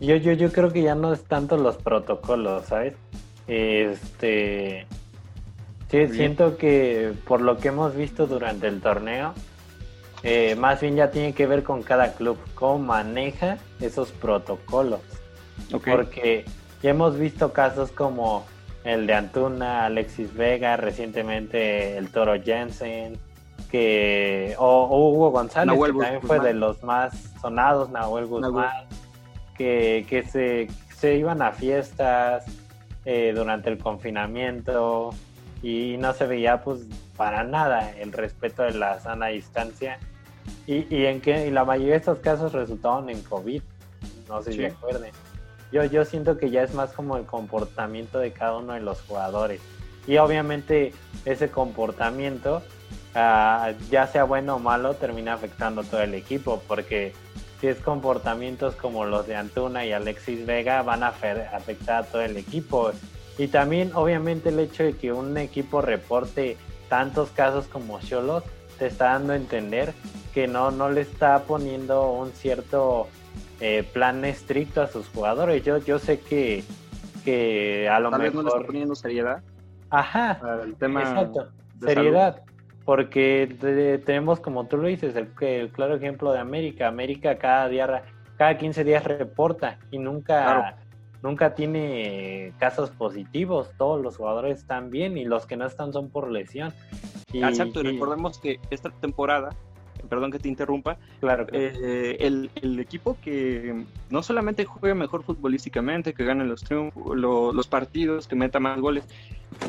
yo, 0.00 0.16
yo, 0.16 0.32
yo 0.32 0.50
creo 0.50 0.72
que 0.72 0.82
ya 0.82 0.94
no 0.94 1.12
es 1.12 1.22
tanto 1.24 1.56
los 1.56 1.76
protocolos, 1.76 2.66
¿sabes? 2.66 2.94
Este 3.46 4.86
sí, 5.90 6.08
siento 6.08 6.56
que 6.56 7.12
por 7.26 7.40
lo 7.40 7.58
que 7.58 7.68
hemos 7.68 7.94
visto 7.94 8.26
durante 8.26 8.66
el 8.68 8.80
torneo, 8.80 9.34
eh, 10.22 10.54
más 10.56 10.80
bien 10.80 10.96
ya 10.96 11.10
tiene 11.10 11.32
que 11.32 11.46
ver 11.46 11.62
con 11.62 11.82
cada 11.82 12.14
club, 12.14 12.38
cómo 12.54 12.78
maneja 12.78 13.58
esos 13.80 14.12
protocolos. 14.12 15.00
Porque 15.84 16.44
ya 16.82 16.90
hemos 16.90 17.18
visto 17.18 17.52
casos 17.52 17.92
como 17.92 18.44
el 18.84 19.06
de 19.06 19.14
Antuna, 19.14 19.86
Alexis 19.86 20.34
Vega, 20.34 20.76
recientemente 20.76 21.96
el 21.96 22.10
Toro 22.10 22.40
Jensen, 22.42 23.18
que 23.70 24.54
o, 24.58 24.86
Hugo 24.86 25.30
González, 25.30 25.78
que 25.78 25.92
también 25.92 26.22
fue 26.22 26.40
de 26.40 26.54
los 26.54 26.82
más 26.82 27.12
sonados, 27.40 27.90
Nahuel. 27.90 28.26
Guzmán, 28.26 28.86
Que, 29.56 30.06
que 30.08 30.22
se, 30.22 30.68
se, 30.96 31.16
iban 31.16 31.42
a 31.42 31.52
fiestas 31.52 32.44
eh, 33.04 33.32
durante 33.34 33.68
el 33.68 33.78
confinamiento 33.78 35.10
y 35.62 35.96
no 35.98 36.12
se 36.14 36.26
veía 36.26 36.62
pues 36.62 36.80
para 37.16 37.44
nada 37.44 37.92
el 37.98 38.12
respeto 38.12 38.62
de 38.62 38.72
la 38.72 38.98
sana 39.00 39.26
distancia 39.26 39.98
y, 40.66 40.86
y 40.94 41.06
en 41.06 41.20
que 41.20 41.46
y 41.46 41.50
la 41.50 41.64
mayoría 41.64 41.92
de 41.92 41.98
estos 41.98 42.18
casos 42.18 42.52
resultaron 42.52 43.10
en 43.10 43.22
COVID, 43.22 43.62
no 44.28 44.42
sé 44.42 44.52
si 44.52 44.58
recuerden. 44.58 45.12
Yo, 45.72 45.84
yo 45.84 46.04
siento 46.04 46.36
que 46.36 46.50
ya 46.50 46.62
es 46.62 46.74
más 46.74 46.92
como 46.92 47.16
el 47.16 47.24
comportamiento 47.24 48.18
de 48.18 48.32
cada 48.32 48.56
uno 48.56 48.72
de 48.72 48.80
los 48.80 49.00
jugadores. 49.02 49.60
Y 50.06 50.16
obviamente 50.16 50.92
ese 51.24 51.50
comportamiento, 51.50 52.62
ah, 53.14 53.72
ya 53.90 54.06
sea 54.06 54.24
bueno 54.24 54.56
o 54.56 54.58
malo, 54.58 54.94
termina 54.94 55.34
afectando 55.34 55.82
a 55.82 55.84
todo 55.84 56.02
el 56.02 56.14
equipo, 56.14 56.62
porque 56.66 57.12
si 57.60 57.68
es 57.68 57.78
comportamientos 57.78 58.74
como 58.74 59.04
los 59.04 59.26
de 59.26 59.36
Antuna 59.36 59.84
y 59.84 59.92
Alexis 59.92 60.46
Vega 60.46 60.82
van 60.82 61.02
a 61.02 61.08
afectar 61.08 62.04
a 62.04 62.06
todo 62.06 62.22
el 62.22 62.36
equipo. 62.36 62.92
Y 63.40 63.48
también 63.48 63.92
obviamente 63.94 64.50
el 64.50 64.58
hecho 64.58 64.82
de 64.82 64.92
que 64.92 65.14
un 65.14 65.38
equipo 65.38 65.80
reporte 65.80 66.58
tantos 66.90 67.30
casos 67.30 67.68
como 67.68 67.98
Cholos 68.00 68.44
te 68.78 68.88
está 68.88 69.12
dando 69.12 69.32
a 69.32 69.36
entender 69.36 69.94
que 70.34 70.46
no, 70.46 70.70
no 70.70 70.90
le 70.90 71.00
está 71.00 71.44
poniendo 71.44 72.12
un 72.12 72.32
cierto 72.32 73.08
eh, 73.60 73.82
plan 73.94 74.26
estricto 74.26 74.82
a 74.82 74.88
sus 74.88 75.08
jugadores. 75.08 75.64
Yo, 75.64 75.78
yo 75.78 75.98
sé 75.98 76.20
que, 76.20 76.64
que 77.24 77.88
a 77.88 77.98
lo 77.98 78.10
mejor... 78.10 78.34
no 78.34 78.42
le 78.42 78.48
está 78.48 78.66
poniendo 78.66 78.94
seriedad. 78.94 79.42
Ajá. 79.88 80.38
El 80.62 80.74
tema 80.74 81.00
exacto. 81.00 81.48
Seriedad. 81.80 82.42
Porque 82.84 84.02
tenemos, 84.04 84.40
como 84.40 84.66
tú 84.66 84.76
lo 84.76 84.88
dices, 84.88 85.16
el, 85.16 85.30
el, 85.40 85.70
claro 85.70 85.96
ejemplo 85.96 86.30
de 86.34 86.40
América. 86.40 86.88
América 86.88 87.38
cada 87.38 87.68
día, 87.68 88.02
cada 88.36 88.58
15 88.58 88.84
días 88.84 89.02
reporta 89.02 89.78
y 89.90 89.98
nunca, 89.98 90.76
nunca 91.22 91.54
tiene 91.54 92.52
casos 92.58 92.90
positivos. 92.90 93.70
Todos 93.76 94.00
los 94.02 94.16
jugadores 94.16 94.58
están 94.58 94.90
bien 94.90 95.16
y 95.16 95.24
los 95.24 95.46
que 95.46 95.56
no 95.56 95.66
están 95.66 95.92
son 95.92 96.10
por 96.10 96.30
lesión. 96.30 96.72
Exacto, 97.32 97.80
y 97.80 97.84
recordemos 97.84 98.38
que 98.38 98.58
esta 98.70 98.90
temporada 98.90 99.50
perdón 100.08 100.30
que 100.30 100.38
te 100.38 100.48
interrumpa. 100.48 100.96
Claro. 101.20 101.46
Eh, 101.52 102.16
el, 102.20 102.50
el, 102.56 102.78
equipo 102.80 103.16
que 103.22 103.84
no 104.10 104.22
solamente 104.22 104.64
juega 104.64 104.94
mejor 104.94 105.22
futbolísticamente, 105.22 106.14
que 106.14 106.24
gane 106.24 106.44
los 106.44 106.62
triunfos, 106.62 107.16
los 107.16 107.68
partidos, 107.68 108.26
que 108.26 108.36
meta 108.36 108.60
más 108.60 108.80
goles, 108.80 109.04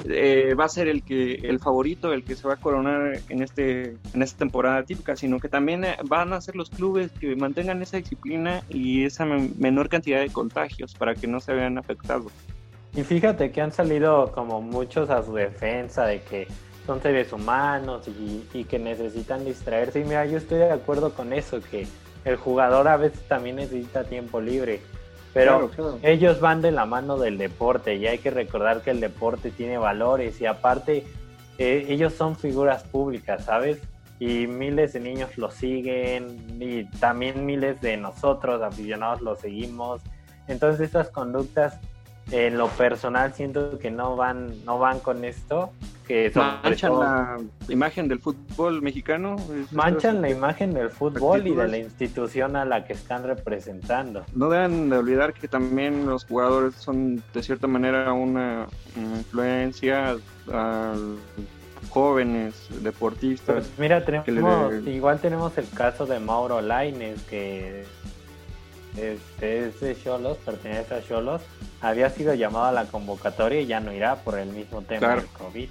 eh, 0.06 0.56
va 0.60 0.66
a 0.66 0.70
ser 0.70 0.88
el 0.88 1.04
que 1.04 1.36
el 1.36 1.60
favorito, 1.60 2.14
el 2.14 2.24
que 2.24 2.36
se 2.36 2.48
va 2.48 2.56
a 2.56 2.58
coronar 2.58 3.20
en 3.30 3.42
este 3.42 3.98
en 4.14 4.22
esta 4.22 4.40
temporada 4.40 4.84
típica, 4.84 5.16
sino 5.16 5.40
que 5.40 5.50
también 5.50 5.84
eh, 5.84 5.98
van 6.06 6.34
a 6.34 6.42
ser 6.42 6.56
los 6.56 6.70
clubes 6.70 7.12
que 7.12 7.36
mantengan 7.36 7.82
esa 7.82 7.98
disciplina 7.98 8.64
y 8.70 9.04
esa 9.04 9.26
menor 9.26 9.90
cantidad 9.90 10.20
de 10.20 10.30
contagios 10.30 10.94
para 10.96 11.16
que 11.16 11.28
no 11.28 11.40
se 11.40 11.54
vean 11.54 11.78
afectados. 11.78 12.32
Y 12.96 13.04
fíjate 13.04 13.52
que 13.52 13.62
han 13.62 13.72
salido 13.72 14.32
como 14.34 14.62
muchos 14.62 15.10
a 15.10 15.24
su 15.24 15.34
defensa 15.34 16.06
de 16.06 16.22
que 16.22 16.48
son 16.86 17.02
seres 17.02 17.32
humanos 17.32 18.08
y, 18.08 18.64
que 18.66 18.80
necesitan 18.80 19.46
distraerse. 19.46 20.00
Y 20.00 20.04
mira, 20.04 20.26
yo 20.26 20.38
estoy 20.38 20.60
de 20.60 20.72
acuerdo 20.72 21.14
con 21.14 21.34
eso, 21.34 21.60
que 21.62 21.88
el 22.26 22.36
jugador 22.36 22.88
a 22.88 22.98
veces 22.98 23.22
también 23.28 23.58
necesita 23.58 24.04
tiempo 24.04 24.42
libre. 24.42 24.82
Pero 25.34 25.72
ellos 26.04 26.42
van 26.42 26.62
de 26.62 26.72
la 26.72 26.86
mano 26.86 27.18
del 27.18 27.38
deporte 27.38 27.96
y 27.96 28.06
hay 28.06 28.18
que 28.18 28.32
recordar 28.32 28.82
que 28.82 28.92
el 28.92 29.00
deporte 29.00 29.50
tiene 29.50 29.78
valores 29.78 30.42
y 30.42 30.46
aparte 30.46 31.06
eh, 31.58 31.86
ellos 31.88 32.14
son 32.14 32.36
figuras 32.36 32.84
públicas, 32.84 33.46
¿sabes? 33.46 33.80
Y 34.20 34.48
miles 34.48 34.92
de 34.92 35.00
niños 35.00 35.38
lo 35.38 35.50
siguen 35.50 36.58
y 36.60 36.84
también 37.00 37.46
miles 37.46 37.80
de 37.80 37.96
nosotros 37.96 38.62
aficionados 38.62 39.22
lo 39.22 39.38
seguimos. 39.38 40.02
Entonces 40.50 40.82
estas 40.82 41.10
conductas 41.10 41.80
en 42.30 42.58
lo 42.58 42.68
personal 42.68 43.34
siento 43.34 43.80
que 43.80 43.92
no 43.92 44.16
van, 44.16 44.66
no 44.66 44.78
van 44.78 45.00
con 45.00 45.26
esto 45.26 45.72
manchan 46.64 47.00
la 47.00 47.48
imagen 47.70 48.08
del 48.08 48.20
fútbol 48.20 48.82
mexicano. 48.82 49.36
Manchan 49.72 50.22
la 50.22 50.30
imagen 50.30 50.74
del 50.74 50.90
fútbol 50.90 51.48
y 51.48 51.56
de 51.56 51.68
la 51.68 51.78
institución 51.78 52.56
a 52.56 52.66
la 52.66 52.86
que 52.86 52.94
están 52.94 53.24
representando. 53.24 54.26
No 54.34 54.50
deben 54.50 54.90
de 54.90 54.98
olvidar 54.98 55.34
que 55.34 55.48
también 55.48 56.06
los 56.06 56.26
jugadores 56.26 56.76
son 56.76 57.24
de 57.34 57.44
cierta 57.44 57.68
manera 57.68 58.12
una 58.14 58.68
influencia 58.96 60.18
a 60.52 60.94
jóvenes 61.90 62.68
deportistas. 62.82 63.56
Pues 63.56 63.80
mira, 63.80 64.04
tenemos, 64.04 64.74
igual 64.86 65.20
tenemos 65.20 65.58
el 65.58 65.70
caso 65.70 66.06
de 66.06 66.20
Mauro 66.20 66.62
Laines 66.62 67.22
que 67.24 67.86
este, 68.98 69.68
es 69.68 69.80
de 69.80 69.98
Cholos, 70.02 70.38
pertenece 70.46 70.94
a 70.94 71.04
Cholos, 71.04 71.42
había 71.82 72.10
sido 72.10 72.34
llamado 72.34 72.66
a 72.66 72.72
la 72.72 72.86
convocatoria 72.86 73.62
y 73.62 73.68
ya 73.68 73.80
no 73.80 73.94
irá 73.94 74.16
por 74.18 74.38
el 74.38 74.50
mismo 74.50 74.82
tema 74.82 75.16
del 75.16 75.26
COVID. 75.28 75.70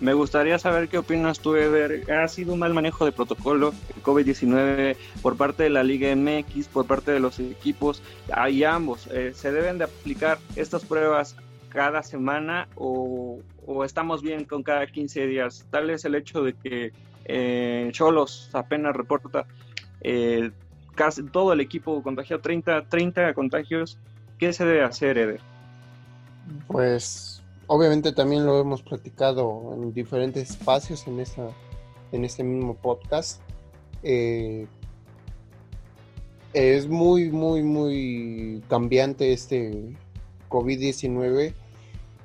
Me 0.00 0.12
gustaría 0.12 0.58
saber 0.58 0.88
qué 0.88 0.98
opinas 0.98 1.40
tú, 1.40 1.56
Eder. 1.56 2.10
¿Ha 2.12 2.28
sido 2.28 2.52
un 2.52 2.60
mal 2.60 2.72
manejo 2.72 3.04
de 3.04 3.12
protocolo 3.12 3.72
COVID-19 4.02 4.96
por 5.22 5.36
parte 5.36 5.64
de 5.64 5.70
la 5.70 5.82
Liga 5.82 6.14
MX, 6.14 6.68
por 6.68 6.86
parte 6.86 7.10
de 7.10 7.20
los 7.20 7.40
equipos? 7.40 8.02
Hay 8.32 8.62
ambos. 8.64 9.08
Eh, 9.12 9.32
¿Se 9.34 9.50
deben 9.50 9.78
de 9.78 9.84
aplicar 9.84 10.38
estas 10.54 10.84
pruebas 10.84 11.36
cada 11.68 12.02
semana 12.02 12.68
o, 12.76 13.40
estamos 13.84 14.22
bien 14.22 14.44
con 14.44 14.62
cada 14.62 14.86
15 14.86 15.26
días? 15.26 15.66
Tal 15.70 15.90
es 15.90 16.04
el 16.04 16.14
hecho 16.14 16.42
de 16.42 16.54
que 16.54 16.92
eh, 17.24 17.88
Cholos 17.92 18.50
apenas 18.52 18.94
reporta 18.94 19.46
eh, 20.00 20.50
casi 20.98 21.22
todo 21.22 21.52
el 21.52 21.60
equipo 21.60 22.02
contagiado, 22.02 22.42
30, 22.42 22.88
30 22.88 23.32
contagios. 23.32 23.98
¿Qué 24.36 24.52
se 24.52 24.66
debe 24.66 24.82
hacer, 24.82 25.16
Eder? 25.16 25.40
Pues 26.66 27.40
obviamente 27.68 28.12
también 28.12 28.44
lo 28.44 28.60
hemos 28.60 28.82
platicado 28.82 29.74
en 29.74 29.94
diferentes 29.94 30.50
espacios 30.50 31.06
en, 31.06 31.20
esta, 31.20 31.50
en 32.10 32.24
este 32.24 32.42
mismo 32.42 32.74
podcast. 32.74 33.40
Eh, 34.02 34.66
es 36.52 36.88
muy, 36.88 37.30
muy, 37.30 37.62
muy 37.62 38.60
cambiante 38.68 39.32
este 39.32 39.94
COVID-19. 40.48 41.54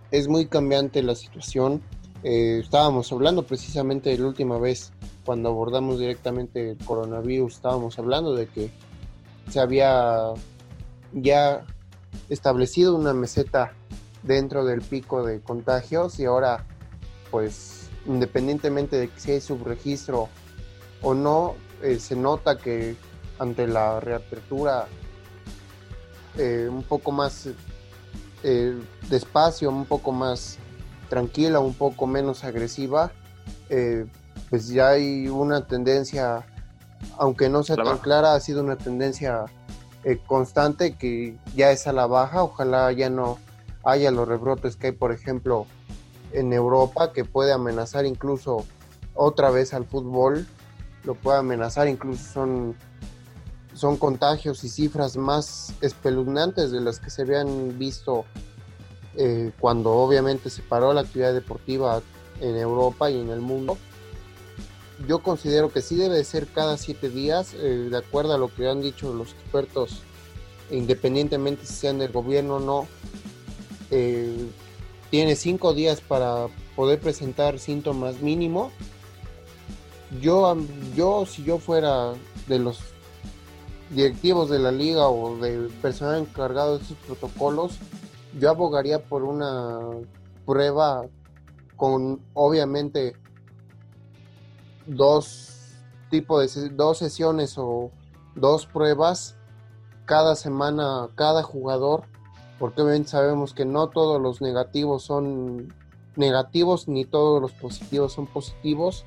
Es 0.09 0.27
muy 0.27 0.47
cambiante 0.47 1.03
la 1.03 1.13
situación. 1.13 1.79
Eh, 2.23 2.59
estábamos 2.63 3.11
hablando 3.11 3.43
precisamente 3.43 4.17
la 4.17 4.27
última 4.27 4.57
vez 4.57 4.91
cuando 5.25 5.49
abordamos 5.49 5.99
directamente 5.99 6.71
el 6.71 6.77
coronavirus, 6.77 7.55
estábamos 7.55 7.97
hablando 7.97 8.35
de 8.35 8.47
que 8.47 8.71
se 9.49 9.59
había 9.59 10.33
ya 11.13 11.63
establecido 12.29 12.95
una 12.95 13.13
meseta 13.13 13.73
dentro 14.23 14.65
del 14.65 14.81
pico 14.81 15.25
de 15.25 15.41
contagios 15.41 16.19
y 16.19 16.25
ahora 16.25 16.65
pues 17.31 17.89
independientemente 18.05 18.97
de 18.97 19.09
si 19.15 19.31
hay 19.31 19.41
subregistro 19.41 20.29
o 21.01 21.13
no, 21.13 21.55
eh, 21.81 21.99
se 21.99 22.15
nota 22.15 22.57
que 22.57 22.95
ante 23.39 23.67
la 23.67 23.99
reapertura 23.99 24.87
eh, 26.37 26.67
un 26.69 26.83
poco 26.83 27.11
más 27.11 27.49
eh, 28.43 28.77
despacio, 29.09 29.69
un 29.69 29.85
poco 29.85 30.11
más 30.11 30.57
tranquila, 31.09 31.59
un 31.59 31.73
poco 31.73 32.07
menos 32.07 32.43
agresiva, 32.43 33.11
pues 34.53 34.67
ya 34.67 34.89
hay 34.89 35.29
una 35.29 35.65
tendencia, 35.65 36.45
aunque 37.17 37.49
no 37.49 37.63
sea 37.63 37.75
tan 37.75 37.97
clara, 37.97 38.35
ha 38.35 38.39
sido 38.39 38.61
una 38.61 38.77
tendencia 38.77 39.45
constante 40.27 40.95
que 40.95 41.39
ya 41.55 41.71
es 41.71 41.87
a 41.87 41.91
la 41.91 42.05
baja, 42.05 42.43
ojalá 42.43 42.91
ya 42.91 43.09
no 43.09 43.39
haya 43.83 44.11
los 44.11 44.27
rebrotes 44.27 44.75
que 44.75 44.85
hay, 44.85 44.93
por 44.93 45.11
ejemplo, 45.11 45.65
en 46.33 46.53
Europa, 46.53 47.13
que 47.13 47.25
puede 47.25 47.51
amenazar 47.51 48.05
incluso 48.05 48.63
otra 49.15 49.49
vez 49.49 49.73
al 49.73 49.85
fútbol, 49.85 50.45
lo 51.03 51.15
puede 51.15 51.39
amenazar, 51.39 51.87
incluso 51.87 52.23
son, 52.23 52.75
son 53.73 53.97
contagios 53.97 54.63
y 54.63 54.69
cifras 54.69 55.17
más 55.17 55.73
espeluznantes 55.81 56.69
de 56.69 56.79
las 56.79 56.99
que 56.99 57.09
se 57.09 57.23
habían 57.23 57.79
visto 57.79 58.23
eh, 59.15 59.51
cuando 59.59 59.93
obviamente 59.93 60.51
se 60.51 60.61
paró 60.61 60.93
la 60.93 61.01
actividad 61.01 61.33
deportiva 61.33 62.03
en 62.39 62.55
Europa 62.55 63.09
y 63.09 63.19
en 63.19 63.31
el 63.31 63.41
mundo. 63.41 63.79
Yo 65.07 65.19
considero 65.19 65.69
que 65.71 65.81
sí 65.81 65.95
debe 65.95 66.23
ser 66.23 66.47
cada 66.47 66.77
siete 66.77 67.09
días, 67.09 67.53
eh, 67.55 67.87
de 67.89 67.97
acuerdo 67.97 68.33
a 68.33 68.37
lo 68.37 68.53
que 68.53 68.69
han 68.69 68.81
dicho 68.81 69.13
los 69.13 69.33
expertos, 69.33 70.01
independientemente 70.71 71.65
si 71.65 71.73
sean 71.73 71.97
del 71.97 72.11
gobierno 72.11 72.55
o 72.55 72.59
no, 72.59 72.87
eh, 73.91 74.47
tiene 75.09 75.35
cinco 75.35 75.73
días 75.73 75.99
para 75.99 76.47
poder 76.75 76.99
presentar 76.99 77.59
síntomas 77.59 78.21
mínimo. 78.21 78.71
Yo, 80.21 80.55
yo, 80.95 81.25
si 81.25 81.43
yo 81.43 81.57
fuera 81.57 82.13
de 82.47 82.59
los 82.59 82.79
directivos 83.89 84.49
de 84.49 84.59
la 84.59 84.71
liga 84.71 85.09
o 85.09 85.37
del 85.37 85.67
personal 85.81 86.21
encargado 86.21 86.77
de 86.77 86.83
estos 86.83 86.97
protocolos, 86.99 87.77
yo 88.39 88.49
abogaría 88.49 88.99
por 89.03 89.23
una 89.23 89.79
prueba 90.45 91.05
con 91.75 92.21
obviamente 92.33 93.15
dos 94.85 95.49
tipos 96.09 96.53
de 96.53 96.69
dos 96.69 96.97
sesiones 96.97 97.57
o 97.57 97.91
dos 98.35 98.65
pruebas 98.65 99.35
cada 100.05 100.35
semana 100.35 101.09
cada 101.15 101.43
jugador 101.43 102.05
porque 102.59 102.81
obviamente 102.81 103.09
sabemos 103.09 103.53
que 103.53 103.65
no 103.65 103.89
todos 103.89 104.21
los 104.21 104.41
negativos 104.41 105.03
son 105.03 105.73
negativos 106.15 106.87
ni 106.87 107.05
todos 107.05 107.41
los 107.41 107.51
positivos 107.51 108.13
son 108.13 108.27
positivos. 108.27 109.05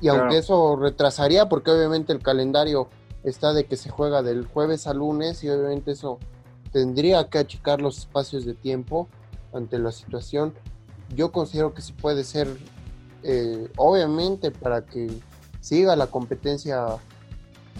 Y 0.00 0.08
aunque 0.08 0.38
eso 0.38 0.76
retrasaría, 0.76 1.48
porque 1.48 1.70
obviamente 1.70 2.12
el 2.12 2.22
calendario 2.22 2.88
está 3.24 3.54
de 3.54 3.64
que 3.64 3.76
se 3.76 3.88
juega 3.88 4.22
del 4.22 4.46
jueves 4.46 4.86
al 4.86 4.98
lunes 4.98 5.42
y 5.42 5.48
obviamente 5.48 5.92
eso 5.92 6.18
tendría 6.72 7.30
que 7.30 7.38
achicar 7.38 7.80
los 7.80 7.98
espacios 7.98 8.44
de 8.44 8.52
tiempo 8.52 9.08
ante 9.54 9.78
la 9.78 9.92
situación. 9.92 10.52
Yo 11.14 11.32
considero 11.32 11.72
que 11.72 11.80
sí 11.80 11.94
puede 11.94 12.24
ser, 12.24 12.48
eh, 13.28 13.68
obviamente, 13.76 14.52
para 14.52 14.86
que 14.86 15.08
siga 15.60 15.96
la 15.96 16.06
competencia 16.06 16.86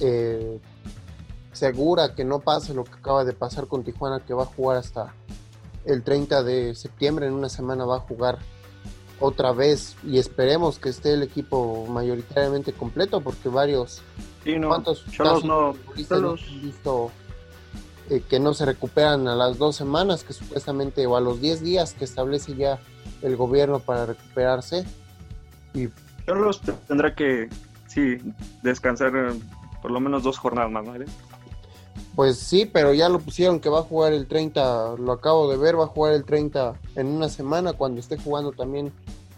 eh, 0.01 0.59
segura 1.53 2.17
que 2.17 2.25
no 2.25 2.41
pase 2.41 2.75
lo 2.75 2.83
que 2.83 2.95
acaba 2.95 3.25
de 3.25 3.33
pasar 3.33 3.69
con 3.69 3.85
Tijuana, 3.85 4.25
que 4.27 4.35
va 4.35 4.43
a 4.43 4.47
jugar 4.47 4.79
hasta 4.79 5.15
el 5.85 6.03
30 6.03 6.43
de 6.43 6.75
septiembre, 6.75 7.29
en 7.29 7.35
una 7.35 7.49
semana 7.49 7.85
va 7.85 7.99
a 7.99 8.01
jugar 8.01 8.41
otra 9.21 9.53
vez 9.53 9.95
y 10.03 10.19
esperemos 10.19 10.81
que 10.81 10.89
esté 10.89 11.15
el 11.15 11.23
equipo 11.23 11.87
mayoritariamente 11.87 12.73
completo 12.73 13.21
porque 13.21 13.49
varios 13.49 14.03
Sí, 14.43 14.59
no, 14.59 14.69
¿Cuántos 14.69 15.05
Cholos 15.07 15.43
casos 15.43 15.45
no, 15.45 16.35
visto 16.61 17.11
eh, 18.11 18.21
que 18.29 18.41
no 18.41 18.53
se 18.53 18.67
recuperan 18.67 19.29
a 19.29 19.37
las 19.37 19.59
dos 19.59 19.77
semanas 19.77 20.25
que 20.25 20.33
supuestamente 20.33 21.07
o 21.07 21.17
a 21.17 21.21
los 21.21 21.41
10 21.41 21.63
días 21.63 21.95
que 21.95 22.05
establece 22.05 22.57
ya 22.57 22.81
el 23.23 23.37
gobierno 23.37 23.79
para 23.79 24.07
recuperarse 24.07 24.85
y 25.77 25.91
Cholos 26.27 26.61
tendrá 26.89 27.15
que, 27.15 27.49
sí, 27.87 28.19
descansar 28.63 29.13
eh, 29.15 29.39
por 29.83 29.91
lo 29.91 30.01
menos 30.01 30.23
dos 30.23 30.39
jornadas 30.39 30.71
más, 30.71 30.85
¿no? 30.85 30.93
pues 32.15 32.39
sí 32.39 32.69
pero 32.71 32.95
ya 32.95 33.09
lo 33.09 33.21
pusieron 33.21 33.61
que 33.61 33.69
va 33.69 33.81
a 33.81 33.83
jugar 33.83 34.13
el 34.13 34.27
30 34.27 34.97
lo 34.99 35.13
acabo 35.13 35.51
de 35.51 35.59
ver 35.59 35.79
va 35.79 35.85
a 35.85 35.89
jugar 35.89 36.15
el 36.15 36.25
30 36.25 36.75
en 36.95 37.07
una 37.09 37.29
semana 37.29 37.75
cuando 37.75 38.01
esté 38.01 38.17
jugando 38.17 38.53
también 38.53 38.93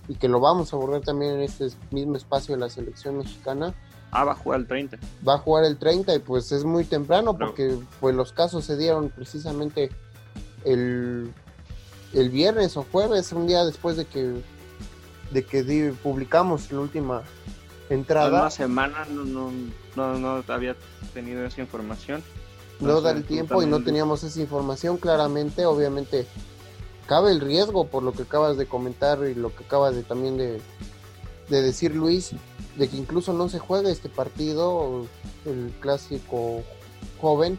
y 0.08 0.14
que 0.14 0.28
lo 0.28 0.40
vamos 0.40 0.72
a 0.72 0.76
abordar 0.76 1.02
también 1.02 1.34
en 1.34 1.42
este 1.42 1.68
mismo 1.90 2.16
espacio 2.16 2.54
de 2.54 2.60
la 2.60 2.70
selección 2.70 3.18
mexicana 3.18 3.74
Ah, 4.10 4.24
va 4.24 4.32
a 4.32 4.36
jugar 4.36 4.60
el 4.60 4.66
30. 4.66 4.98
va 5.26 5.34
a 5.34 5.38
jugar 5.38 5.64
el 5.64 5.76
30 5.76 6.14
y 6.14 6.18
pues 6.20 6.50
es 6.52 6.64
muy 6.64 6.84
temprano 6.84 7.36
porque 7.36 7.78
pues 8.00 8.14
los 8.14 8.32
casos 8.32 8.64
se 8.64 8.76
dieron 8.76 9.10
precisamente 9.10 9.90
el, 10.64 11.30
el 12.14 12.30
viernes 12.30 12.76
o 12.76 12.86
jueves, 12.90 13.32
un 13.32 13.46
día 13.46 13.64
después 13.64 13.96
de 13.96 14.06
que 14.06 14.40
de 15.30 15.44
que 15.44 15.62
di- 15.62 15.90
publicamos 15.92 16.70
la 16.72 16.80
última 16.80 17.22
entrada, 17.90 18.40
Una 18.42 18.50
semana 18.50 19.06
no, 19.10 19.24
no, 19.24 19.50
no, 19.96 20.18
no 20.42 20.44
había 20.52 20.76
tenido 21.14 21.44
esa 21.44 21.60
información. 21.60 22.22
no 22.80 23.00
da 23.00 23.12
sé, 23.12 23.18
el 23.18 23.24
tiempo 23.24 23.62
y 23.62 23.66
no 23.66 23.82
teníamos 23.82 24.22
esa 24.24 24.40
información 24.40 24.96
claramente, 24.98 25.66
obviamente 25.66 26.26
cabe 27.06 27.32
el 27.32 27.40
riesgo 27.40 27.86
por 27.86 28.02
lo 28.02 28.12
que 28.12 28.22
acabas 28.22 28.56
de 28.58 28.66
comentar 28.66 29.20
y 29.24 29.34
lo 29.34 29.54
que 29.54 29.64
acabas 29.64 29.94
de 29.94 30.02
también 30.02 30.36
de, 30.36 30.60
de 31.48 31.62
decir 31.62 31.94
Luis, 31.94 32.32
de 32.76 32.88
que 32.88 32.96
incluso 32.96 33.32
no 33.32 33.48
se 33.48 33.58
juegue 33.58 33.90
este 33.90 34.08
partido, 34.10 35.06
el 35.46 35.72
clásico 35.80 36.62
joven, 37.20 37.58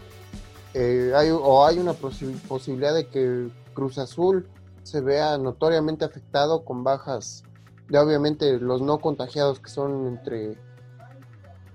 eh, 0.76 1.12
hay, 1.16 1.30
o 1.32 1.66
hay 1.66 1.80
una 1.80 1.94
posi- 1.94 2.40
posibilidad 2.48 2.94
de 2.94 3.08
que 3.08 3.48
Cruz 3.74 3.98
Azul 3.98 4.48
se 4.84 5.02
vea 5.02 5.38
notoriamente 5.40 6.06
afectado 6.06 6.64
con 6.64 6.84
bajas 6.84 7.44
de 7.90 7.98
obviamente 8.00 8.60
los 8.60 8.82
no 8.82 9.00
contagiados 9.00 9.60
que 9.60 9.70
son 9.70 10.08
entre 10.08 10.58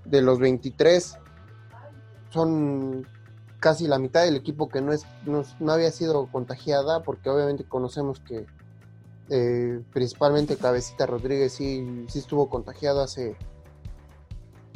de 0.05 0.21
los 0.21 0.39
23 0.39 1.17
son 2.29 3.07
casi 3.59 3.87
la 3.87 3.97
mitad 3.99 4.23
del 4.23 4.35
equipo 4.35 4.69
que 4.69 4.81
no 4.81 4.93
es 4.93 5.05
no, 5.25 5.43
no 5.59 5.71
había 5.71 5.91
sido 5.91 6.27
contagiada 6.27 7.03
porque 7.03 7.29
obviamente 7.29 7.63
conocemos 7.63 8.19
que 8.19 8.45
eh, 9.29 9.81
principalmente 9.91 10.55
Cabecita 10.57 11.05
Rodríguez 11.07 11.53
sí, 11.53 12.05
sí 12.07 12.19
estuvo 12.19 12.49
contagiado 12.49 13.01
hace 13.01 13.35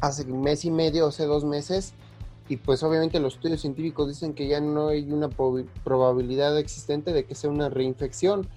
hace 0.01 0.23
un 0.31 0.41
mes 0.41 0.65
y 0.65 0.71
medio 0.71 1.07
hace 1.07 1.25
dos 1.25 1.43
meses 1.45 1.93
y 2.47 2.57
pues 2.57 2.81
obviamente 2.81 3.19
los 3.19 3.35
estudios 3.35 3.61
científicos 3.61 4.07
dicen 4.07 4.33
que 4.33 4.47
ya 4.47 4.59
no 4.59 4.87
hay 4.87 5.11
una 5.11 5.29
prob- 5.29 5.67
probabilidad 5.83 6.57
existente 6.57 7.13
de 7.13 7.25
que 7.25 7.35
sea 7.35 7.49
una 7.51 7.69
reinfección 7.69 8.47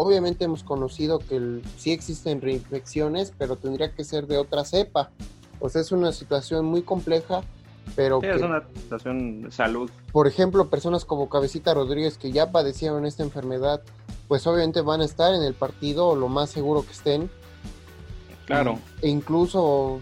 obviamente 0.00 0.44
hemos 0.44 0.62
conocido 0.62 1.18
que 1.18 1.34
el- 1.36 1.62
sí 1.76 1.90
existen 1.90 2.40
reinfecciones 2.40 3.32
pero 3.36 3.56
tendría 3.56 3.92
que 3.92 4.04
ser 4.04 4.28
de 4.28 4.38
otra 4.38 4.64
cepa 4.64 5.10
o 5.58 5.68
sea 5.68 5.80
es 5.80 5.90
una 5.90 6.12
situación 6.12 6.64
muy 6.66 6.82
compleja 6.82 7.42
pero 7.96 8.20
Sí, 8.20 8.28
que 8.28 8.34
es 8.36 8.42
una 8.42 8.62
situación 8.76 9.42
de 9.42 9.50
salud. 9.50 9.90
por 10.12 10.28
ejemplo, 10.28 10.68
personas 10.68 11.04
como 11.04 11.28
Cabecita 11.28 11.74
Rodríguez 11.74 12.16
que 12.16 12.30
ya 12.30 12.52
padecieron 12.52 13.06
esta 13.06 13.22
enfermedad, 13.24 13.80
pues 14.28 14.46
obviamente 14.46 14.82
van 14.82 15.00
a 15.00 15.04
estar 15.06 15.34
en 15.34 15.42
el 15.42 15.54
partido, 15.54 16.14
lo 16.14 16.28
más 16.28 16.50
seguro 16.50 16.82
que 16.84 16.92
estén. 16.92 17.30
Claro. 18.44 18.78
E 19.00 19.08
incluso, 19.08 20.00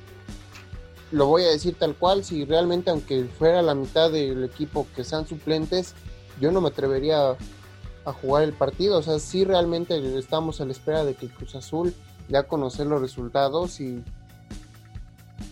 lo 1.12 1.26
voy 1.26 1.44
a 1.44 1.48
decir 1.50 1.76
tal 1.78 1.94
cual, 1.94 2.24
si 2.24 2.44
realmente 2.44 2.90
aunque 2.90 3.24
fuera 3.38 3.62
la 3.62 3.76
mitad 3.76 4.10
del 4.10 4.42
equipo 4.44 4.86
que 4.96 5.04
sean 5.04 5.26
suplentes, 5.28 5.94
yo 6.40 6.50
no 6.50 6.60
me 6.60 6.68
atrevería 6.68 7.36
a, 8.06 8.12
jugar 8.12 8.44
el 8.44 8.52
partido. 8.52 8.98
O 8.98 9.02
sea, 9.02 9.18
sí 9.18 9.44
realmente 9.44 10.18
estamos 10.18 10.60
a 10.60 10.64
la 10.64 10.72
espera 10.72 11.04
de 11.04 11.14
que 11.14 11.28
Cruz 11.28 11.54
Azul 11.54 11.94
ya 12.28 12.44
conocer 12.44 12.86
los 12.86 13.00
resultados 13.00 13.80
y 13.80 14.02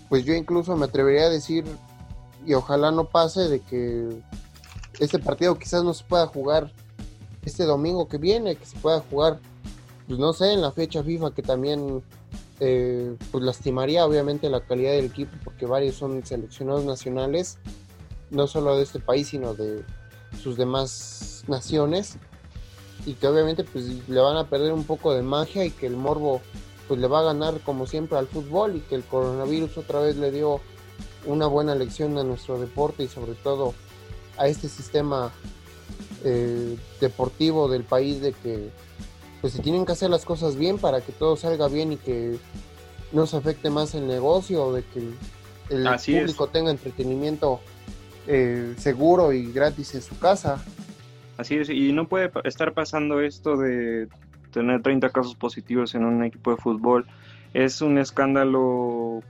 pues 0.09 0.25
yo 0.25 0.35
incluso 0.35 0.77
me 0.77 0.87
atrevería 0.87 1.27
a 1.27 1.31
decir 1.31 1.65
y 2.47 2.55
ojalá 2.55 2.91
no 2.91 3.05
pase 3.05 3.43
de 3.49 3.61
que 3.61 4.09
este 4.99 5.19
partido 5.19 5.59
quizás 5.59 5.85
no 5.85 5.95
se 5.95 6.05
pueda 6.05 6.27
jugar 6.27 6.73
este 7.43 7.65
domingo 7.65 8.09
que 8.09 8.19
viene, 8.19 8.57
que 8.57 8.65
se 8.65 8.77
pueda 8.79 9.01
jugar, 9.01 9.39
pues 10.07 10.19
no 10.19 10.33
sé, 10.33 10.53
en 10.53 10.63
la 10.63 10.73
fecha 10.73 11.03
FIFA 11.03 11.33
que 11.33 11.43
también 11.43 12.03
eh, 12.61 13.17
pues 13.31 13.45
lastimaría 13.45 14.05
obviamente 14.07 14.49
la 14.49 14.61
calidad 14.61 14.93
del 14.93 15.07
equipo 15.07 15.37
porque 15.45 15.67
varios 15.67 15.97
son 15.97 16.25
seleccionados 16.25 16.85
nacionales, 16.85 17.59
no 18.31 18.47
solo 18.47 18.77
de 18.77 18.83
este 18.83 19.01
país 19.01 19.29
sino 19.29 19.55
de 19.55 19.85
sus 20.43 20.57
demás 20.57 21.45
naciones 21.47 22.19
y 23.07 23.15
que 23.15 23.27
obviamente 23.27 23.65
pues 23.65 23.85
le 24.09 24.21
van 24.21 24.37
a 24.37 24.49
perder 24.49 24.73
un 24.73 24.85
poco 24.85 25.15
de 25.15 25.23
magia 25.23 25.65
y 25.65 25.71
que 25.71 25.87
el 25.87 25.97
morbo 25.97 26.41
pues 26.89 27.01
le 27.01 27.07
va 27.07 27.21
a 27.21 27.23
ganar 27.23 27.61
como 27.61 27.87
siempre 27.87 28.19
al 28.19 28.27
fútbol 28.27 28.77
y 28.77 28.81
que 28.81 28.95
el 28.95 29.05
coronavirus 29.05 29.79
otra 29.79 30.01
vez 30.01 30.17
le 30.17 30.31
dio 30.31 30.61
una 31.27 31.47
buena 31.47 31.75
lección 31.75 32.17
a 32.19 32.25
nuestro 32.25 32.59
deporte 32.59 33.05
y 33.05 33.09
sobre 33.09 33.35
todo 33.35 33.75
a 34.37 34.49
este 34.49 34.69
sistema 34.69 35.33
eh, 36.25 36.77
deportivo 37.01 37.69
del 37.69 37.85
país 37.85 38.21
de 38.21 38.33
que 38.33 38.71
pues 39.41 39.53
se 39.53 39.63
tienen 39.63 39.85
que 39.85 39.93
hacer 39.93 40.11
las 40.11 40.25
cosas 40.25 40.57
bien 40.57 40.79
para 40.79 41.01
que 41.01 41.13
todo 41.13 41.37
salga 41.37 41.69
bien 41.69 41.93
y 41.93 41.97
que 41.97 42.39
no 43.13 43.27
se 43.27 43.37
afecte 43.37 43.71
más 43.71 43.95
el 43.95 44.07
negocio 44.07 44.73
de 44.73 44.83
que 44.85 45.11
el 45.71 45.87
Así 45.87 46.15
es. 46.15 46.23
público 46.23 46.49
tenga 46.49 46.71
entretenimiento 46.71 47.61
eh, 48.27 48.75
seguro 48.79 49.33
y 49.33 49.53
gratis 49.53 49.95
en 49.95 50.03
su 50.03 50.19
casa 50.19 50.65
Así 51.37 51.57
es, 51.57 51.69
y 51.71 51.93
no 51.93 52.09
puede 52.09 52.31
estar 52.45 52.75
pasando 52.75 53.21
esto 53.21 53.57
de 53.57 54.09
tener 54.51 54.83
30 54.83 55.11
casos 55.11 55.35
positivos 55.37 55.95
en 55.95 56.05
un 56.05 56.23
equipo 56.25 56.53
de 56.53 56.59
fútbol. 56.59 57.07
Es 57.53 57.81
un 57.83 57.99
escándalo 57.99 59.25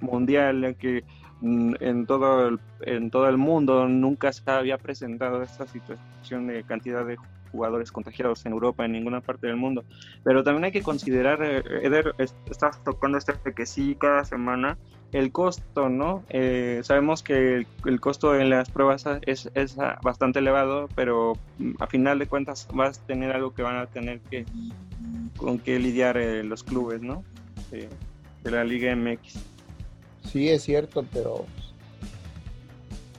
mundial 0.00 0.76
que 0.78 1.04
mm, 1.40 1.74
en 1.80 2.06
todo 2.06 2.46
el, 2.48 2.60
en 2.80 3.10
todo 3.10 3.28
el 3.28 3.38
mundo 3.38 3.88
nunca 3.88 4.32
se 4.32 4.42
había 4.46 4.78
presentado 4.78 5.42
esta 5.42 5.66
situación 5.66 6.46
de 6.46 6.64
cantidad 6.64 7.04
de 7.04 7.16
jugadores 7.50 7.90
contagiados 7.90 8.44
en 8.46 8.52
Europa, 8.52 8.84
en 8.84 8.92
ninguna 8.92 9.20
parte 9.20 9.48
del 9.48 9.56
mundo. 9.56 9.84
Pero 10.22 10.44
también 10.44 10.64
hay 10.66 10.72
que 10.72 10.82
considerar, 10.82 11.42
eh, 11.42 11.62
Eder, 11.82 12.14
es- 12.18 12.36
estás 12.44 12.82
tocando 12.84 13.18
este 13.18 13.34
que 13.54 13.66
sí 13.66 13.96
cada 13.98 14.24
semana, 14.24 14.78
el 15.12 15.32
costo, 15.32 15.88
¿no? 15.88 16.22
Eh, 16.28 16.80
sabemos 16.84 17.22
que 17.22 17.66
el, 17.86 18.00
costo 18.00 18.38
en 18.38 18.50
las 18.50 18.70
pruebas 18.70 19.04
es, 19.22 19.50
es 19.54 19.76
bastante 20.02 20.40
elevado, 20.40 20.88
pero 20.94 21.34
mm, 21.58 21.72
a 21.80 21.86
final 21.86 22.18
de 22.18 22.26
cuentas 22.26 22.68
vas 22.72 22.98
a 22.98 23.06
tener 23.06 23.32
algo 23.32 23.54
que 23.54 23.62
van 23.62 23.76
a 23.76 23.86
tener 23.86 24.20
que 24.20 24.44
con 25.36 25.58
que 25.58 25.78
lidiar 25.78 26.18
eh, 26.18 26.42
los 26.42 26.62
clubes, 26.62 27.00
¿no? 27.00 27.24
De 27.70 28.50
la 28.50 28.64
Liga 28.64 28.94
MX. 28.94 29.34
Sí, 30.30 30.48
es 30.48 30.62
cierto, 30.62 31.04
pero 31.12 31.46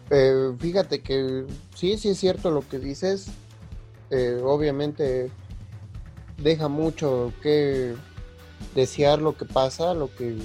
eh, 0.09 0.53
fíjate 0.57 1.01
que 1.01 1.45
sí, 1.75 1.97
sí 1.97 2.09
es 2.09 2.19
cierto 2.19 2.51
lo 2.51 2.67
que 2.67 2.79
dices. 2.79 3.27
Eh, 4.09 4.39
obviamente 4.43 5.29
deja 6.37 6.67
mucho 6.67 7.31
que 7.41 7.93
desear 8.73 9.21
lo 9.21 9.35
que 9.37 9.45
pasa, 9.45 9.93
lo 9.93 10.13
que 10.15 10.35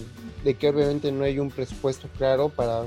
de 0.45 0.55
que 0.55 0.69
obviamente 0.69 1.11
no 1.11 1.25
hay 1.25 1.39
un 1.39 1.51
presupuesto 1.51 2.09
claro 2.17 2.51
para 2.51 2.83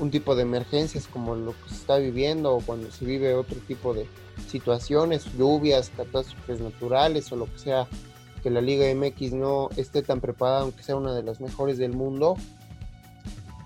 un 0.00 0.10
tipo 0.10 0.34
de 0.34 0.42
emergencias 0.42 1.06
como 1.06 1.34
lo 1.34 1.52
que 1.52 1.68
se 1.68 1.74
está 1.76 1.98
viviendo 1.98 2.54
o 2.54 2.60
cuando 2.60 2.90
se 2.90 3.04
vive 3.04 3.34
otro 3.34 3.58
tipo 3.66 3.94
de 3.94 4.06
situaciones, 4.48 5.26
lluvias, 5.36 5.90
catástrofes 5.96 6.60
naturales 6.60 7.30
o 7.32 7.36
lo 7.36 7.46
que 7.46 7.58
sea 7.58 7.86
que 8.42 8.50
la 8.50 8.60
Liga 8.60 8.86
MX 8.94 9.32
no 9.32 9.68
esté 9.76 10.02
tan 10.02 10.20
preparada, 10.20 10.60
aunque 10.60 10.82
sea 10.82 10.96
una 10.96 11.14
de 11.14 11.22
las 11.22 11.40
mejores 11.40 11.76
del 11.76 11.92
mundo. 11.92 12.36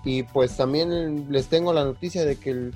Y 0.03 0.23
pues 0.23 0.57
también 0.57 1.31
les 1.31 1.47
tengo 1.47 1.73
la 1.73 1.85
noticia 1.85 2.25
de 2.25 2.35
que 2.35 2.49
el 2.49 2.75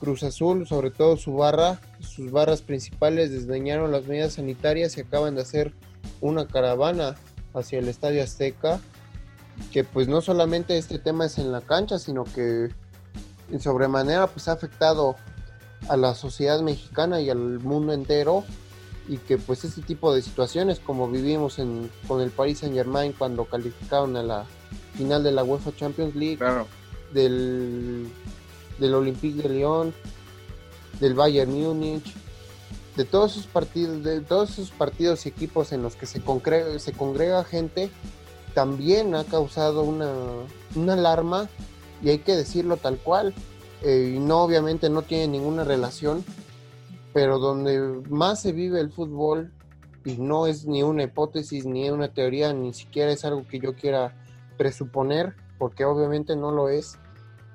Cruz 0.00 0.22
Azul, 0.22 0.66
sobre 0.66 0.90
todo 0.90 1.16
su 1.16 1.34
barra, 1.34 1.80
sus 2.00 2.30
barras 2.30 2.62
principales 2.62 3.30
desdeñaron 3.30 3.92
las 3.92 4.06
medidas 4.06 4.34
sanitarias 4.34 4.96
y 4.96 5.00
acaban 5.00 5.36
de 5.36 5.42
hacer 5.42 5.72
una 6.20 6.46
caravana 6.46 7.16
hacia 7.54 7.78
el 7.78 7.88
Estadio 7.88 8.22
Azteca, 8.22 8.80
que 9.72 9.84
pues 9.84 10.08
no 10.08 10.20
solamente 10.20 10.78
este 10.78 10.98
tema 10.98 11.26
es 11.26 11.38
en 11.38 11.52
la 11.52 11.60
cancha, 11.60 11.98
sino 11.98 12.24
que 12.24 12.70
en 13.50 13.60
sobremanera 13.60 14.26
pues 14.26 14.48
ha 14.48 14.52
afectado 14.52 15.16
a 15.88 15.96
la 15.96 16.14
sociedad 16.14 16.60
mexicana 16.60 17.20
y 17.20 17.30
al 17.30 17.60
mundo 17.60 17.92
entero 17.92 18.44
y 19.08 19.16
que 19.18 19.38
pues 19.38 19.64
este 19.64 19.80
tipo 19.82 20.14
de 20.14 20.22
situaciones 20.22 20.80
como 20.80 21.08
vivimos 21.08 21.58
en, 21.58 21.90
con 22.06 22.20
el 22.20 22.30
Paris 22.30 22.58
Saint 22.58 22.74
Germain 22.74 23.12
cuando 23.12 23.44
calificaron 23.46 24.16
a 24.16 24.22
la 24.22 24.44
final 24.96 25.22
de 25.22 25.32
la 25.32 25.44
UEFA 25.44 25.74
Champions 25.76 26.14
League 26.14 26.36
Claro. 26.38 26.66
del 27.12 28.08
del 28.78 28.94
Olympique 28.94 29.42
de 29.42 29.48
Lyon, 29.48 29.92
del 31.00 31.14
Bayern 31.14 31.52
Múnich, 31.52 32.14
de 32.96 33.04
todos 33.04 33.32
esos 33.32 33.46
partidos, 33.46 34.02
de 34.02 34.20
todos 34.20 34.50
esos 34.50 34.70
partidos 34.70 35.26
y 35.26 35.28
equipos 35.28 35.72
en 35.72 35.82
los 35.82 35.96
que 35.96 36.06
se 36.06 36.20
congrega, 36.20 36.78
se 36.78 36.92
congrega 36.92 37.44
gente, 37.44 37.90
también 38.58 39.14
ha 39.14 39.22
causado 39.22 39.84
una, 39.84 40.12
una 40.74 40.94
alarma 40.94 41.48
y 42.02 42.08
hay 42.08 42.18
que 42.18 42.34
decirlo 42.34 42.76
tal 42.76 42.98
cual. 42.98 43.32
Eh, 43.84 44.14
y 44.16 44.18
no, 44.18 44.42
obviamente 44.42 44.90
no 44.90 45.02
tiene 45.02 45.28
ninguna 45.28 45.62
relación, 45.62 46.24
pero 47.14 47.38
donde 47.38 48.02
más 48.10 48.42
se 48.42 48.50
vive 48.50 48.80
el 48.80 48.90
fútbol 48.90 49.52
y 50.04 50.16
no 50.16 50.48
es 50.48 50.66
ni 50.66 50.82
una 50.82 51.04
hipótesis, 51.04 51.66
ni 51.66 51.88
una 51.88 52.12
teoría, 52.12 52.52
ni 52.52 52.74
siquiera 52.74 53.12
es 53.12 53.24
algo 53.24 53.46
que 53.46 53.60
yo 53.60 53.76
quiera 53.76 54.16
presuponer, 54.56 55.36
porque 55.56 55.84
obviamente 55.84 56.34
no 56.34 56.50
lo 56.50 56.68
es. 56.68 56.98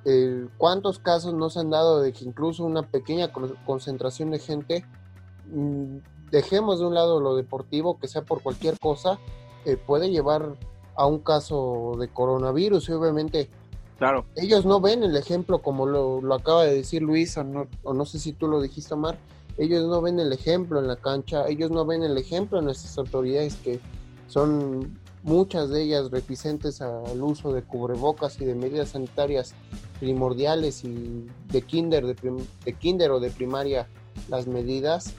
Eh, 0.06 0.48
¿Cuántos 0.58 1.00
casos 1.00 1.34
nos 1.34 1.58
han 1.58 1.70
dado 1.70 2.00
de 2.00 2.14
que 2.14 2.24
incluso 2.24 2.64
una 2.64 2.84
pequeña 2.84 3.30
concentración 3.66 4.32
de 4.32 4.40
gente, 4.40 4.86
mm, 5.52 5.98
dejemos 6.32 6.80
de 6.80 6.86
un 6.86 6.94
lado 6.94 7.20
lo 7.20 7.36
deportivo, 7.36 8.00
que 8.00 8.08
sea 8.08 8.22
por 8.22 8.42
cualquier 8.42 8.80
cosa, 8.80 9.20
eh, 9.66 9.76
puede 9.76 10.10
llevar 10.10 10.56
a 10.96 11.06
un 11.06 11.20
caso 11.20 11.96
de 12.00 12.08
coronavirus 12.08 12.90
y 12.90 12.92
obviamente 12.92 13.50
claro. 13.98 14.26
ellos 14.36 14.66
no 14.66 14.80
ven 14.80 15.04
el 15.04 15.16
ejemplo 15.16 15.62
como 15.62 15.86
lo, 15.86 16.34
acaba 16.34 16.64
de 16.64 16.74
decir 16.76 17.02
Luis 17.02 17.38
o 17.38 17.44
no, 17.44 17.68
o 17.84 17.94
no 17.94 18.06
sé 18.06 18.20
si 18.20 18.34
tú 18.34 18.48
lo 18.48 18.62
dijiste 18.62 18.94
Omar, 18.94 19.18
ellos 19.58 19.86
no 19.88 20.02
ven 20.02 20.20
el 20.20 20.32
ejemplo 20.34 20.80
en 20.80 20.88
la 20.88 20.96
cancha, 20.96 21.48
ellos 21.48 21.72
no 21.72 21.86
ven 21.86 22.04
el 22.04 22.18
ejemplo 22.18 22.60
en 22.60 22.66
nuestras 22.66 22.98
autoridades 22.98 23.56
que 23.56 23.80
son 24.28 25.00
muchas 25.24 25.70
de 25.70 25.84
ellas 25.84 26.12
reticentes 26.12 26.82
al 26.82 27.22
uso 27.22 27.54
de 27.54 27.64
cubrebocas 27.64 28.40
y 28.42 28.46
de 28.46 28.56
medidas 28.56 28.90
sanitarias 28.90 29.54
primordiales 30.00 30.84
y 30.84 31.28
de 31.50 31.62
kinder, 31.62 32.06
de, 32.06 32.74
kinder 32.74 33.12
o 33.12 33.20
de 33.20 33.30
primaria 33.32 33.88
las 34.30 34.48
medidas. 34.48 35.14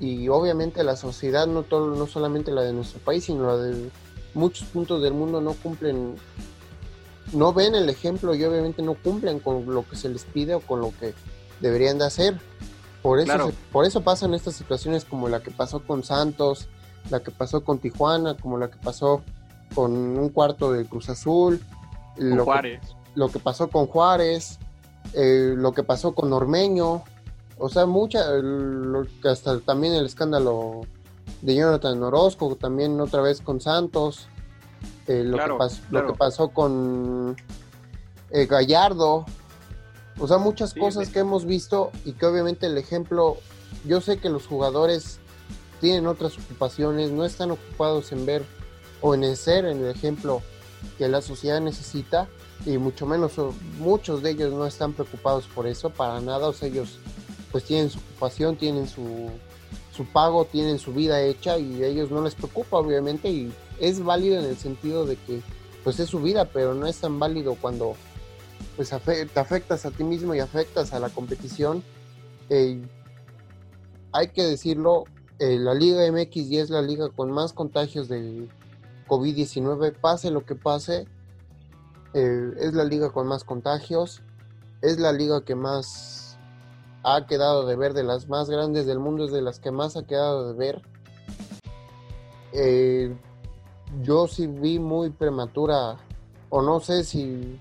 Y 0.00 0.28
obviamente 0.28 0.84
la 0.84 0.96
sociedad, 0.96 1.46
no, 1.46 1.62
todo, 1.62 1.94
no 1.94 2.06
solamente 2.06 2.50
la 2.50 2.62
de 2.62 2.72
nuestro 2.72 3.00
país, 3.00 3.24
sino 3.24 3.46
la 3.46 3.56
de 3.56 3.90
muchos 4.36 4.68
puntos 4.68 5.02
del 5.02 5.14
mundo 5.14 5.40
no 5.40 5.54
cumplen, 5.54 6.14
no 7.32 7.52
ven 7.52 7.74
el 7.74 7.88
ejemplo 7.88 8.34
y 8.34 8.44
obviamente 8.44 8.82
no 8.82 8.94
cumplen 8.94 9.40
con 9.40 9.66
lo 9.66 9.88
que 9.88 9.96
se 9.96 10.08
les 10.08 10.24
pide 10.24 10.54
o 10.54 10.60
con 10.60 10.80
lo 10.80 10.92
que 11.00 11.14
deberían 11.60 11.98
de 11.98 12.04
hacer. 12.04 12.38
Por 13.02 13.18
eso, 13.20 13.52
por 13.72 13.84
eso 13.84 14.02
pasan 14.02 14.34
estas 14.34 14.54
situaciones 14.54 15.04
como 15.04 15.28
la 15.28 15.40
que 15.40 15.50
pasó 15.50 15.80
con 15.80 16.04
Santos, 16.04 16.68
la 17.10 17.20
que 17.20 17.30
pasó 17.30 17.64
con 17.64 17.78
Tijuana, 17.78 18.36
como 18.36 18.58
la 18.58 18.70
que 18.70 18.78
pasó 18.78 19.22
con 19.74 19.92
un 19.92 20.28
cuarto 20.28 20.72
del 20.72 20.86
Cruz 20.86 21.08
Azul, 21.08 21.60
lo 22.16 22.44
Juárez. 22.44 22.80
Que, 22.80 22.96
lo 23.14 23.28
que 23.28 23.38
pasó 23.38 23.68
con 23.68 23.86
Juárez, 23.86 24.58
eh, 25.12 25.54
lo 25.56 25.72
que 25.72 25.82
pasó 25.82 26.14
con 26.14 26.32
Ormeño, 26.32 27.04
o 27.58 27.68
sea, 27.68 27.86
mucha, 27.86 28.20
hasta 29.24 29.60
también 29.60 29.94
el 29.94 30.04
escándalo 30.04 30.82
de 31.42 31.54
Jonathan 31.54 32.02
Orozco, 32.02 32.56
también 32.56 33.00
otra 33.00 33.22
vez 33.22 33.40
con 33.40 33.60
Santos, 33.60 34.28
eh, 35.06 35.22
lo, 35.24 35.36
que 35.36 35.46
lo, 35.90 36.06
que 36.06 36.12
pasó 36.14 36.48
con 36.48 37.36
eh, 38.30 38.46
Gallardo, 38.46 39.24
o 40.18 40.26
sea, 40.26 40.38
muchas 40.38 40.74
cosas 40.74 41.10
que 41.10 41.20
hemos 41.20 41.44
visto 41.44 41.90
y 42.04 42.12
que 42.12 42.26
obviamente 42.26 42.66
el 42.66 42.78
ejemplo, 42.78 43.36
yo 43.84 44.00
sé 44.00 44.18
que 44.18 44.30
los 44.30 44.46
jugadores 44.46 45.20
tienen 45.80 46.06
otras 46.06 46.38
ocupaciones, 46.38 47.10
no 47.10 47.24
están 47.24 47.50
ocupados 47.50 48.12
en 48.12 48.24
ver 48.24 48.44
o 49.02 49.14
en 49.14 49.36
ser 49.36 49.66
en 49.66 49.84
el 49.84 49.90
ejemplo 49.90 50.42
que 50.98 51.08
la 51.08 51.20
sociedad 51.20 51.60
necesita 51.60 52.28
y 52.64 52.78
mucho 52.78 53.06
menos 53.06 53.32
muchos 53.78 54.22
de 54.22 54.30
ellos 54.30 54.52
no 54.52 54.66
están 54.66 54.94
preocupados 54.94 55.46
por 55.46 55.66
eso 55.66 55.90
para 55.90 56.20
nada, 56.20 56.48
o 56.48 56.52
sea, 56.52 56.68
ellos 56.68 56.98
pues 57.52 57.64
tienen 57.64 57.90
su 57.90 57.98
ocupación, 57.98 58.56
tienen 58.56 58.88
su, 58.88 59.30
su 59.96 60.04
pago, 60.04 60.44
tienen 60.44 60.78
su 60.78 60.92
vida 60.92 61.22
hecha 61.22 61.58
y 61.58 61.82
a 61.82 61.86
ellos 61.86 62.10
no 62.10 62.22
les 62.22 62.34
preocupa 62.34 62.78
obviamente 62.78 63.30
y 63.30 63.52
es 63.80 64.02
válido 64.02 64.38
en 64.38 64.44
el 64.44 64.56
sentido 64.56 65.06
de 65.06 65.16
que 65.16 65.40
pues 65.84 65.98
es 66.00 66.10
su 66.10 66.20
vida, 66.20 66.46
pero 66.52 66.74
no 66.74 66.86
es 66.86 66.98
tan 66.98 67.18
válido 67.18 67.56
cuando 67.60 67.94
pues 68.76 68.90
te 68.90 69.40
afectas 69.40 69.86
a 69.86 69.90
ti 69.90 70.04
mismo 70.04 70.34
y 70.34 70.40
afectas 70.40 70.92
a 70.92 70.98
la 70.98 71.08
competición. 71.08 71.82
Eh, 72.50 72.82
hay 74.12 74.28
que 74.28 74.42
decirlo, 74.42 75.04
eh, 75.38 75.58
la 75.58 75.74
Liga 75.74 76.10
MX 76.10 76.36
y 76.36 76.58
es 76.58 76.70
la 76.70 76.82
liga 76.82 77.08
con 77.10 77.30
más 77.30 77.52
contagios 77.52 78.08
de 78.08 78.48
COVID-19, 79.08 79.92
pase 79.92 80.30
lo 80.30 80.44
que 80.44 80.54
pase, 80.54 81.06
eh, 82.14 82.50
es 82.58 82.74
la 82.74 82.84
liga 82.84 83.10
con 83.10 83.26
más 83.26 83.44
contagios, 83.44 84.22
es 84.82 84.98
la 84.98 85.12
liga 85.12 85.44
que 85.44 85.54
más 85.54 86.25
ha 87.08 87.24
quedado 87.24 87.64
de 87.66 87.76
ver, 87.76 87.94
de 87.94 88.02
las 88.02 88.28
más 88.28 88.50
grandes 88.50 88.84
del 88.84 88.98
mundo, 88.98 89.26
es 89.26 89.30
de 89.30 89.40
las 89.40 89.60
que 89.60 89.70
más 89.70 89.96
ha 89.96 90.02
quedado 90.02 90.52
de 90.52 90.58
ver. 90.58 90.82
yo 94.02 94.26
sí 94.26 94.48
vi 94.48 94.80
muy 94.80 95.10
prematura, 95.10 95.98
o 96.50 96.62
no 96.62 96.80
sé 96.80 97.04
si 97.04 97.60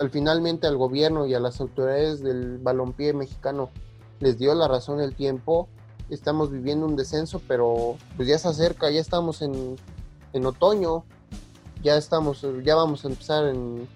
al 0.00 0.10
finalmente 0.10 0.66
al 0.66 0.76
gobierno 0.76 1.26
y 1.26 1.34
a 1.34 1.40
las 1.40 1.60
autoridades 1.60 2.24
del 2.24 2.58
balompié 2.58 3.12
mexicano 3.12 3.70
les 4.18 4.36
dio 4.36 4.52
la 4.56 4.66
razón 4.66 5.00
el 5.00 5.14
tiempo. 5.14 5.68
Estamos 6.08 6.50
viviendo 6.50 6.86
un 6.86 6.96
descenso, 6.96 7.40
pero 7.46 7.98
pues 8.16 8.26
ya 8.26 8.36
se 8.36 8.48
acerca, 8.48 8.90
ya 8.90 9.00
estamos 9.00 9.42
en, 9.42 9.76
en 10.32 10.44
otoño, 10.44 11.04
ya 11.84 11.96
estamos, 11.96 12.44
ya 12.64 12.74
vamos 12.74 13.04
a 13.04 13.08
empezar 13.08 13.46
en, 13.46 13.86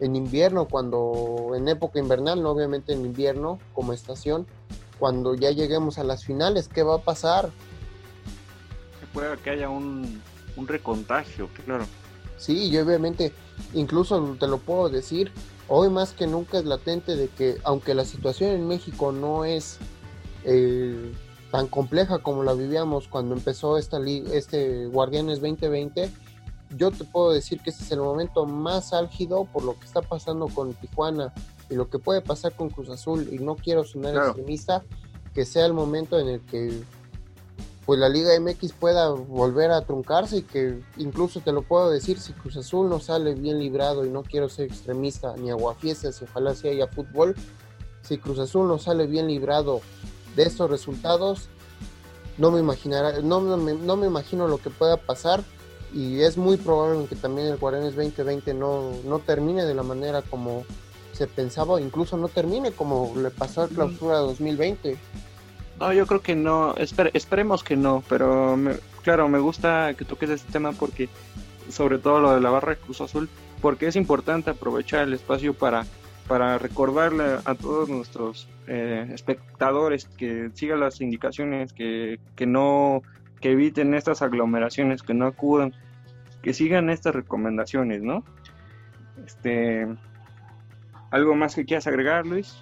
en 0.00 0.16
invierno, 0.16 0.66
cuando 0.66 1.52
en 1.54 1.68
época 1.68 1.98
invernal, 1.98 2.42
no 2.42 2.50
obviamente 2.50 2.92
en 2.92 3.04
invierno 3.04 3.58
como 3.74 3.92
estación, 3.92 4.46
cuando 4.98 5.34
ya 5.34 5.50
lleguemos 5.50 5.98
a 5.98 6.04
las 6.04 6.24
finales, 6.24 6.68
¿qué 6.68 6.82
va 6.82 6.96
a 6.96 7.02
pasar? 7.02 7.50
Que 9.00 9.06
pueda 9.12 9.36
que 9.36 9.50
haya 9.50 9.68
un, 9.68 10.20
un 10.56 10.68
recontagio, 10.68 11.48
claro. 11.64 11.84
Sí, 12.36 12.68
y 12.68 12.78
obviamente, 12.78 13.32
incluso 13.74 14.36
te 14.38 14.46
lo 14.46 14.58
puedo 14.58 14.88
decir, 14.88 15.32
hoy 15.68 15.90
más 15.90 16.12
que 16.12 16.26
nunca 16.26 16.58
es 16.58 16.64
latente 16.64 17.16
de 17.16 17.28
que 17.28 17.58
aunque 17.64 17.94
la 17.94 18.04
situación 18.04 18.50
en 18.50 18.68
México 18.68 19.12
no 19.12 19.44
es 19.44 19.78
eh, 20.44 21.12
tan 21.50 21.66
compleja 21.66 22.18
como 22.18 22.44
la 22.44 22.54
vivíamos 22.54 23.08
cuando 23.08 23.34
empezó 23.34 23.78
esta 23.78 23.98
este 24.32 24.86
Guardianes 24.86 25.40
2020, 25.40 26.10
yo 26.76 26.90
te 26.90 27.04
puedo 27.04 27.32
decir 27.32 27.60
que 27.60 27.70
este 27.70 27.84
es 27.84 27.92
el 27.92 28.00
momento 28.00 28.46
más 28.46 28.92
álgido 28.92 29.44
por 29.44 29.64
lo 29.64 29.78
que 29.78 29.86
está 29.86 30.02
pasando 30.02 30.48
con 30.48 30.74
Tijuana 30.74 31.32
y 31.70 31.74
lo 31.74 31.88
que 31.88 31.98
puede 31.98 32.20
pasar 32.20 32.54
con 32.54 32.70
Cruz 32.70 32.88
Azul 32.90 33.28
y 33.32 33.38
no 33.38 33.56
quiero 33.56 33.84
sonar 33.84 34.16
extremista, 34.16 34.82
que 35.34 35.44
sea 35.44 35.66
el 35.66 35.72
momento 35.72 36.18
en 36.18 36.28
el 36.28 36.40
que 36.40 36.82
pues 37.88 37.98
la 37.98 38.10
Liga 38.10 38.38
MX 38.38 38.72
pueda 38.72 39.08
volver 39.08 39.70
a 39.70 39.80
truncarse 39.80 40.36
y 40.36 40.42
que 40.42 40.78
incluso 40.98 41.40
te 41.40 41.52
lo 41.52 41.62
puedo 41.62 41.88
decir, 41.88 42.20
si 42.20 42.34
Cruz 42.34 42.58
Azul 42.58 42.90
no 42.90 43.00
sale 43.00 43.34
bien 43.34 43.58
librado 43.58 44.04
y 44.04 44.10
no 44.10 44.22
quiero 44.24 44.50
ser 44.50 44.66
extremista 44.66 45.34
ni 45.38 45.50
aguafiestas 45.50 46.20
y 46.20 46.24
ojalá 46.24 46.54
si 46.54 46.68
haya 46.68 46.86
fútbol, 46.88 47.34
si 48.02 48.18
Cruz 48.18 48.40
Azul 48.40 48.68
no 48.68 48.78
sale 48.78 49.06
bien 49.06 49.26
librado 49.26 49.80
de 50.36 50.42
estos 50.42 50.68
resultados, 50.68 51.48
no 52.36 52.50
me 52.50 52.60
imaginará, 52.60 53.20
no, 53.20 53.40
no, 53.40 53.56
me, 53.96 54.06
imagino 54.06 54.48
lo 54.48 54.58
que 54.58 54.68
pueda 54.68 54.98
pasar 54.98 55.42
y 55.92 56.20
es 56.20 56.36
muy 56.36 56.56
probable 56.56 57.06
que 57.06 57.16
también 57.16 57.48
el 57.48 57.56
Guaranes 57.56 57.96
2020 57.96 58.54
no, 58.54 58.92
no 59.04 59.18
termine 59.20 59.64
de 59.64 59.74
la 59.74 59.82
manera 59.82 60.22
como 60.22 60.64
se 61.12 61.26
pensaba, 61.26 61.80
incluso 61.80 62.16
no 62.16 62.28
termine 62.28 62.72
como 62.72 63.12
le 63.16 63.30
pasó 63.30 63.62
al 63.62 63.70
clausura 63.70 64.18
2020. 64.18 64.96
No, 65.80 65.92
yo 65.92 66.06
creo 66.06 66.20
que 66.20 66.34
no, 66.34 66.74
esperemos 66.76 67.62
que 67.62 67.76
no, 67.76 68.02
pero 68.08 68.56
claro, 69.02 69.28
me 69.28 69.38
gusta 69.38 69.94
que 69.94 70.04
toques 70.04 70.30
este 70.30 70.52
tema 70.52 70.72
porque, 70.72 71.08
sobre 71.70 71.98
todo 71.98 72.20
lo 72.20 72.34
de 72.34 72.40
la 72.40 72.50
barra 72.50 72.74
de 72.74 72.80
Cruz 72.80 73.00
Azul, 73.00 73.28
porque 73.60 73.86
es 73.86 73.96
importante 73.96 74.50
aprovechar 74.50 75.04
el 75.04 75.14
espacio 75.14 75.54
para, 75.54 75.86
para 76.26 76.58
recordarle 76.58 77.38
a 77.44 77.54
todos 77.54 77.88
nuestros 77.88 78.48
eh, 78.66 79.08
espectadores 79.12 80.06
que 80.16 80.50
sigan 80.54 80.80
las 80.80 81.00
indicaciones, 81.00 81.72
que, 81.72 82.18
que 82.36 82.46
no, 82.46 83.02
que 83.40 83.52
eviten 83.52 83.94
estas 83.94 84.22
aglomeraciones, 84.22 85.02
que 85.02 85.14
no 85.14 85.26
acudan, 85.26 85.72
que 86.42 86.52
sigan 86.52 86.90
estas 86.90 87.14
recomendaciones, 87.14 88.02
¿no? 88.02 88.24
Este, 89.26 89.86
¿algo 91.10 91.34
más 91.34 91.54
que 91.54 91.64
quieras 91.64 91.86
agregar, 91.86 92.26
Luis? 92.26 92.56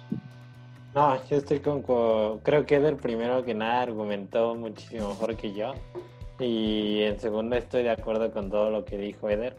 No, 0.95 1.15
yo 1.27 1.37
estoy 1.37 1.59
con, 1.59 1.83
creo 2.43 2.65
que 2.65 2.75
Eder 2.75 2.97
primero 2.97 3.45
que 3.45 3.53
nada 3.53 3.83
argumentó 3.83 4.55
muchísimo 4.55 5.09
mejor 5.09 5.35
que 5.35 5.53
yo 5.53 5.73
y 6.39 7.01
en 7.03 7.19
segundo 7.19 7.55
estoy 7.55 7.83
de 7.83 7.91
acuerdo 7.91 8.31
con 8.31 8.49
todo 8.49 8.69
lo 8.69 8.85
que 8.85 8.97
dijo 8.97 9.29
Eder. 9.29 9.55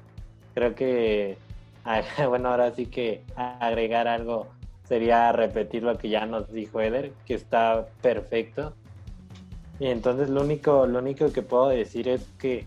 Creo 0.55 0.75
que, 0.75 1.39
bueno, 2.29 2.51
ahora 2.51 2.73
sí 2.73 2.87
que 2.87 3.23
agregar 3.37 4.09
algo 4.09 4.49
sería 4.85 5.33
repetir 5.33 5.83
lo 5.83 5.97
que 5.99 6.09
ya 6.09 6.27
nos 6.27 6.51
dijo 6.51 6.81
Eder, 6.81 7.12
que 7.27 7.35
está 7.35 7.87
perfecto. 8.01 8.75
Y 9.81 9.87
entonces 9.87 10.29
lo 10.29 10.43
único, 10.43 10.87
lo 10.87 10.99
único 10.99 11.33
que 11.33 11.43
puedo 11.43 11.68
decir 11.68 12.09
es 12.09 12.26
que 12.39 12.66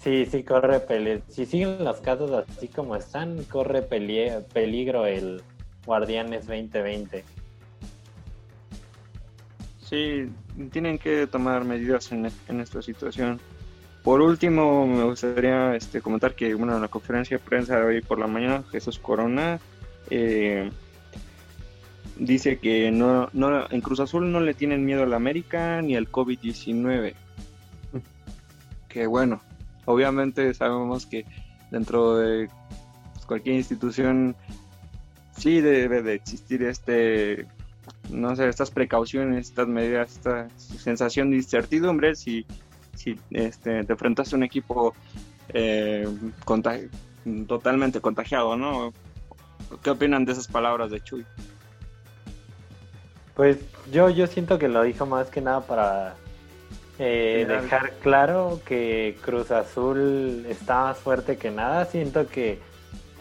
sí, 0.00 0.26
sí 0.26 0.42
corre 0.44 0.80
peligro. 0.80 1.22
Si 1.28 1.46
siguen 1.46 1.84
los 1.84 2.00
casos 2.00 2.30
así 2.30 2.68
como 2.68 2.96
están, 2.96 3.42
corre 3.44 3.82
peligro 3.82 5.06
el, 5.06 5.42
Guardianes 5.84 6.46
2020. 6.46 7.24
Sí, 9.78 10.30
tienen 10.70 10.98
que 10.98 11.26
tomar 11.26 11.64
medidas 11.64 12.10
en, 12.12 12.30
en 12.48 12.60
esta 12.60 12.80
situación. 12.80 13.38
Por 14.02 14.20
último, 14.20 14.86
me 14.86 15.04
gustaría 15.04 15.74
este, 15.74 16.00
comentar 16.00 16.34
que 16.34 16.54
bueno, 16.54 16.74
en 16.74 16.82
la 16.82 16.88
conferencia 16.88 17.38
de 17.38 17.44
prensa 17.44 17.78
de 17.78 17.84
hoy 17.84 18.00
por 18.02 18.18
la 18.18 18.26
mañana, 18.26 18.62
Jesús 18.70 18.98
Corona 18.98 19.60
eh, 20.10 20.70
dice 22.18 22.58
que 22.58 22.90
no, 22.90 23.28
no, 23.32 23.70
en 23.70 23.80
Cruz 23.80 24.00
Azul 24.00 24.30
no 24.30 24.40
le 24.40 24.54
tienen 24.54 24.84
miedo 24.84 25.02
al 25.02 25.14
América 25.14 25.82
ni 25.82 25.96
al 25.96 26.10
COVID-19. 26.10 27.14
Que 28.88 29.06
bueno, 29.06 29.42
obviamente 29.86 30.54
sabemos 30.54 31.06
que 31.06 31.24
dentro 31.70 32.16
de 32.16 32.48
cualquier 33.26 33.56
institución 33.56 34.36
sí 35.36 35.60
debe 35.60 36.02
de 36.02 36.14
existir 36.14 36.62
este 36.62 37.46
no 38.10 38.36
sé 38.36 38.48
estas 38.48 38.70
precauciones 38.70 39.48
estas 39.48 39.66
medidas 39.66 40.12
esta 40.12 40.48
sensación 40.58 41.30
de 41.30 41.36
incertidumbre 41.38 42.14
si 42.14 42.46
si 42.94 43.18
este, 43.30 43.84
te 43.84 43.92
enfrentas 43.92 44.32
a 44.32 44.36
un 44.36 44.44
equipo 44.44 44.94
eh, 45.48 46.08
totalmente 47.46 48.00
contagiado, 48.00 48.56
¿no? 48.56 48.92
¿Qué 49.82 49.90
opinan 49.90 50.24
de 50.24 50.32
esas 50.32 50.48
palabras 50.48 50.90
de 50.90 51.00
Chuy? 51.02 51.24
Pues 53.34 53.58
yo, 53.90 54.10
yo 54.10 54.26
siento 54.26 54.58
que 54.58 54.68
lo 54.68 54.82
dijo 54.82 55.06
más 55.06 55.28
que 55.28 55.40
nada 55.40 55.60
para 55.62 56.14
eh, 56.98 57.44
dejar 57.48 57.92
claro 58.02 58.60
que 58.64 59.16
Cruz 59.20 59.50
Azul 59.50 60.46
está 60.48 60.84
más 60.84 60.98
fuerte 60.98 61.36
que 61.36 61.50
nada. 61.50 61.84
Siento 61.86 62.26
que 62.28 62.60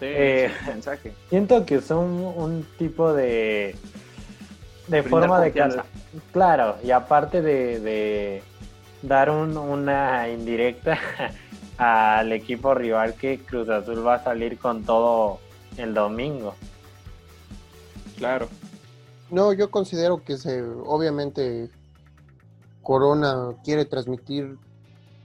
eh, 0.01 0.51
mensaje. 0.67 1.13
siento 1.29 1.65
que 1.65 1.81
son 1.81 2.05
un, 2.35 2.65
tipo 2.77 3.13
de 3.13 3.75
de 4.87 5.01
forma 5.01 5.39
de 5.39 5.53
claro 6.31 6.75
y 6.83 6.91
aparte 6.91 7.41
de 7.41 8.43
dar 9.03 9.29
una 9.29 10.29
indirecta 10.29 10.99
al 11.77 12.31
equipo 12.31 12.73
rival 12.73 13.15
que 13.15 13.39
Cruz 13.39 13.69
Azul 13.69 14.05
va 14.05 14.15
a 14.15 14.23
salir 14.23 14.57
con 14.57 14.83
todo 14.83 15.39
el 15.77 15.93
domingo. 15.93 16.55
Claro. 18.17 18.47
No, 19.29 19.53
yo 19.53 19.71
considero 19.71 20.23
que 20.23 20.37
se, 20.37 20.61
obviamente 20.61 21.69
Corona 22.81 23.55
quiere 23.63 23.85
transmitir 23.85 24.57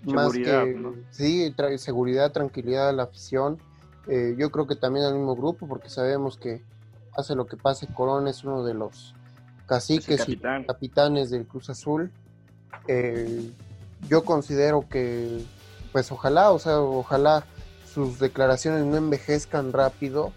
más 0.05 0.33
que 0.33 0.95
sí, 1.11 1.55
seguridad, 1.77 2.33
tranquilidad 2.33 2.89
a 2.89 2.93
la 2.93 3.05
afición. 3.05 3.59
Eh, 4.07 4.35
yo 4.39 4.51
creo 4.51 4.67
que 4.67 4.77
también 4.77 5.05
al 5.05 5.15
mismo 5.15 5.37
grupo, 5.37 5.67
porque 5.67 5.91
sabemos 5.91 6.39
que 6.39 6.63
hace 7.15 7.35
lo 7.35 7.47
que 7.47 7.57
pase, 7.57 7.87
Corona 7.89 8.31
es 8.31 8.45
uno 8.45 8.65
de 8.65 8.75
los 8.75 9.15
caciques 9.67 10.29
y 10.29 10.37
capitanes 10.37 11.31
del 11.31 11.47
Cruz 11.47 11.69
Azul. 11.69 12.11
Eh, 12.87 13.51
yo 14.09 14.25
considero 14.25 14.89
que, 14.89 15.45
pues 15.93 16.11
ojalá, 16.13 16.53
o 16.53 16.59
sea, 16.59 16.81
ojalá 16.81 17.45
sus 17.93 18.19
declaraciones 18.19 18.85
no 18.87 18.97
envejezcan 18.97 19.73
rápido. 19.73 20.33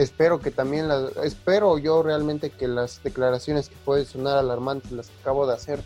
Espero 0.00 0.40
que 0.40 0.50
también 0.50 0.88
las, 0.88 1.14
espero 1.18 1.76
yo 1.76 2.02
realmente 2.02 2.48
que 2.48 2.66
las 2.66 3.02
declaraciones 3.02 3.68
que 3.68 3.76
pueden 3.84 4.06
sonar 4.06 4.38
alarmantes, 4.38 4.90
las 4.92 5.08
que 5.08 5.20
acabo 5.20 5.46
de 5.46 5.52
hacer, 5.52 5.82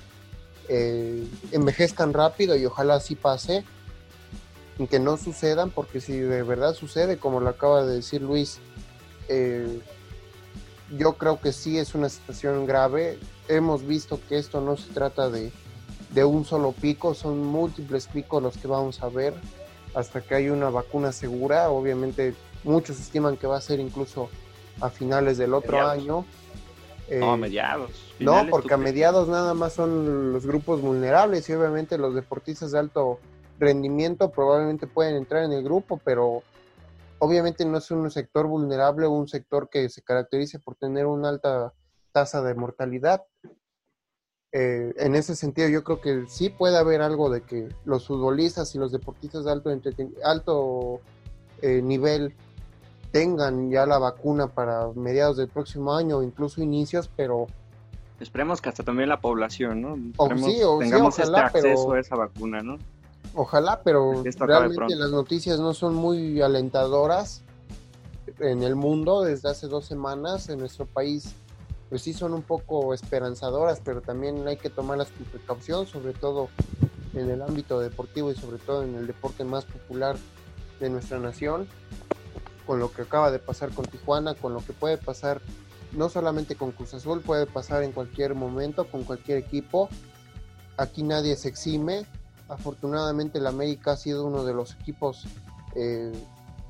eh, 0.69 1.27
envejezcan 1.51 2.13
rápido 2.13 2.55
y 2.55 2.65
ojalá 2.65 2.95
así 2.95 3.17
pase 3.17 3.65
que 4.89 5.01
no 5.01 5.17
sucedan, 5.17 5.71
porque 5.71 6.01
si 6.01 6.17
de 6.17 6.45
verdad 6.45 6.75
sucede, 6.75 7.19
como 7.19 7.41
lo 7.41 7.49
acaba 7.49 7.85
de 7.85 7.97
decir 7.97 8.23
Luis, 8.23 8.61
eh, 9.29 9.81
yo 10.97 11.15
creo 11.15 11.41
que 11.41 11.53
sí 11.53 11.79
es 11.79 11.97
una 11.97 12.09
situación 12.09 12.67
grave. 12.67 13.19
Hemos 13.49 13.85
visto 13.85 14.21
que 14.29 14.39
esto 14.39 14.61
no 14.61 14.77
se 14.77 14.93
trata 14.93 15.29
de, 15.29 15.51
de 16.11 16.25
un 16.25 16.45
solo 16.45 16.71
pico, 16.71 17.15
son 17.15 17.43
múltiples 17.45 18.07
picos 18.07 18.41
los 18.41 18.57
que 18.59 18.69
vamos 18.69 19.03
a 19.03 19.09
ver 19.09 19.35
hasta 19.93 20.21
que 20.21 20.37
hay 20.37 20.51
una 20.51 20.71
vacuna 20.71 21.11
segura. 21.11 21.69
Obviamente 21.71 22.35
muchos 22.65 22.99
estiman 22.99 23.37
que 23.37 23.47
va 23.47 23.59
a 23.59 23.61
ser 23.61 23.81
incluso 23.81 24.29
a 24.81 24.91
finales 24.91 25.39
del 25.39 25.55
otro 25.55 25.87
año. 25.87 26.25
no, 27.11 27.31
a 27.31 27.35
eh, 27.35 27.39
mediados. 27.39 27.91
No, 28.19 28.47
porque 28.51 28.75
a 28.75 28.77
mediados 28.77 29.29
nada 29.29 29.55
más 29.55 29.75
son 29.75 30.33
los 30.33 30.47
grupos 30.47 30.81
vulnerables 30.81 31.49
y 31.49 31.53
obviamente 31.53 31.99
los 31.99 32.15
deportistas 32.15 32.73
de 32.73 32.79
alto 32.79 33.21
rendimiento 33.59 34.31
probablemente 34.31 34.87
pueden 34.87 35.17
entrar 35.17 35.45
en 35.45 35.53
el 35.53 35.63
grupo, 35.63 36.01
pero 36.05 36.43
obviamente 37.19 37.65
no 37.65 37.79
es 37.79 37.91
un 37.91 38.11
sector 38.11 38.47
vulnerable 38.47 39.07
o 39.07 39.11
un 39.11 39.29
sector 39.29 39.69
que 39.69 39.89
se 39.89 40.03
caracterice 40.03 40.59
por 40.59 40.75
tener 40.75 41.07
una 41.07 41.29
alta 41.29 41.73
tasa 42.13 42.43
de 42.43 42.55
mortalidad. 42.55 43.23
Eh, 44.53 44.95
en 44.99 45.17
ese 45.17 45.35
sentido 45.35 45.69
yo 45.69 45.83
creo 45.83 46.01
que 46.01 46.27
sí 46.29 46.49
puede 46.49 46.77
haber 46.77 47.03
algo 47.03 47.29
de 47.29 47.43
que 47.43 47.69
los 47.85 48.07
futbolistas 48.07 48.73
y 48.75 48.79
los 48.79 48.93
deportistas 48.93 49.45
de 49.45 49.51
alto, 49.51 49.71
alto 50.23 51.01
eh, 51.61 51.83
nivel 51.83 52.35
tengan 53.15 53.71
ya 53.71 53.87
la 53.87 53.99
vacuna 53.99 54.49
para 54.49 54.89
mediados 54.97 55.37
del 55.37 55.47
próximo 55.47 55.95
año 55.95 56.21
incluso 56.21 56.61
inicios, 56.61 57.09
pero... 57.17 57.47
Esperemos 58.19 58.61
que 58.61 58.71
hasta 58.71 58.83
también 58.83 59.09
la 59.09 59.21
población, 59.21 59.83
¿no? 59.83 59.97
O, 60.17 60.29
sí, 60.37 60.61
o, 60.65 60.81
tengamos 60.81 61.17
este 61.21 61.37
acceso 61.37 61.93
a 61.93 62.01
esa 62.01 62.17
vacuna, 62.17 62.61
¿no? 62.61 62.77
Ojalá, 63.37 63.83
pero 63.85 64.25
realmente 64.41 64.97
las 64.97 65.13
noticias 65.13 65.61
no 65.61 65.75
son 65.75 65.95
muy 65.95 66.41
alentadoras 66.41 67.45
en 68.41 68.65
el 68.65 68.75
mundo 68.75 69.23
desde 69.23 69.49
hace 69.49 69.69
dos 69.69 69.87
semanas 69.87 70.49
en 70.49 70.59
nuestro 70.59 70.85
país 70.85 71.37
pues 71.91 72.03
sí 72.03 72.13
son 72.13 72.35
un 72.35 72.43
poco 72.43 72.95
esperanzadoras, 72.95 73.81
pero 73.85 74.01
también 74.01 74.49
hay 74.49 74.57
que 74.57 74.71
tomarlas 74.71 75.09
con 75.11 75.27
precaución, 75.27 75.87
sobre 75.87 76.15
todo 76.15 76.49
en 77.13 77.31
el 77.31 77.43
ámbito 77.43 77.79
deportivo 77.79 78.33
y 78.33 78.35
sobre 78.35 78.59
todo 78.59 78.83
en 78.83 78.97
el 78.97 79.07
deporte 79.07 79.45
más 79.45 79.65
popular 79.67 80.17
de 80.81 80.91
nuestra 80.91 81.21
nación, 81.21 81.69
con 82.67 82.79
lo 82.79 82.93
que 82.93 83.03
acaba 83.03 83.31
de 83.31 83.39
pasar 83.39 83.71
con 83.71 83.85
Tijuana, 83.85 84.35
con 84.35 84.55
lo 84.55 84.65
que 84.65 84.73
puede 84.73 84.99
pasar 84.99 85.41
no 85.93 86.09
solamente 86.09 86.57
con 86.57 86.73
Cruz 86.73 86.95
Azul, 86.95 87.21
puede 87.21 87.47
pasar 87.47 87.83
en 87.83 87.93
cualquier 87.93 88.35
momento, 88.35 88.91
con 88.91 89.05
cualquier 89.05 89.39
equipo. 89.39 89.89
Aquí 90.77 91.03
nadie 91.03 91.37
se 91.37 91.49
exime. 91.49 92.05
Afortunadamente 92.49 93.39
el 93.39 93.47
América 93.47 93.93
ha 93.93 93.97
sido 93.97 94.27
uno 94.27 94.45
de 94.45 94.55
los 94.55 94.75
equipos 94.75 95.25
eh, 95.77 96.13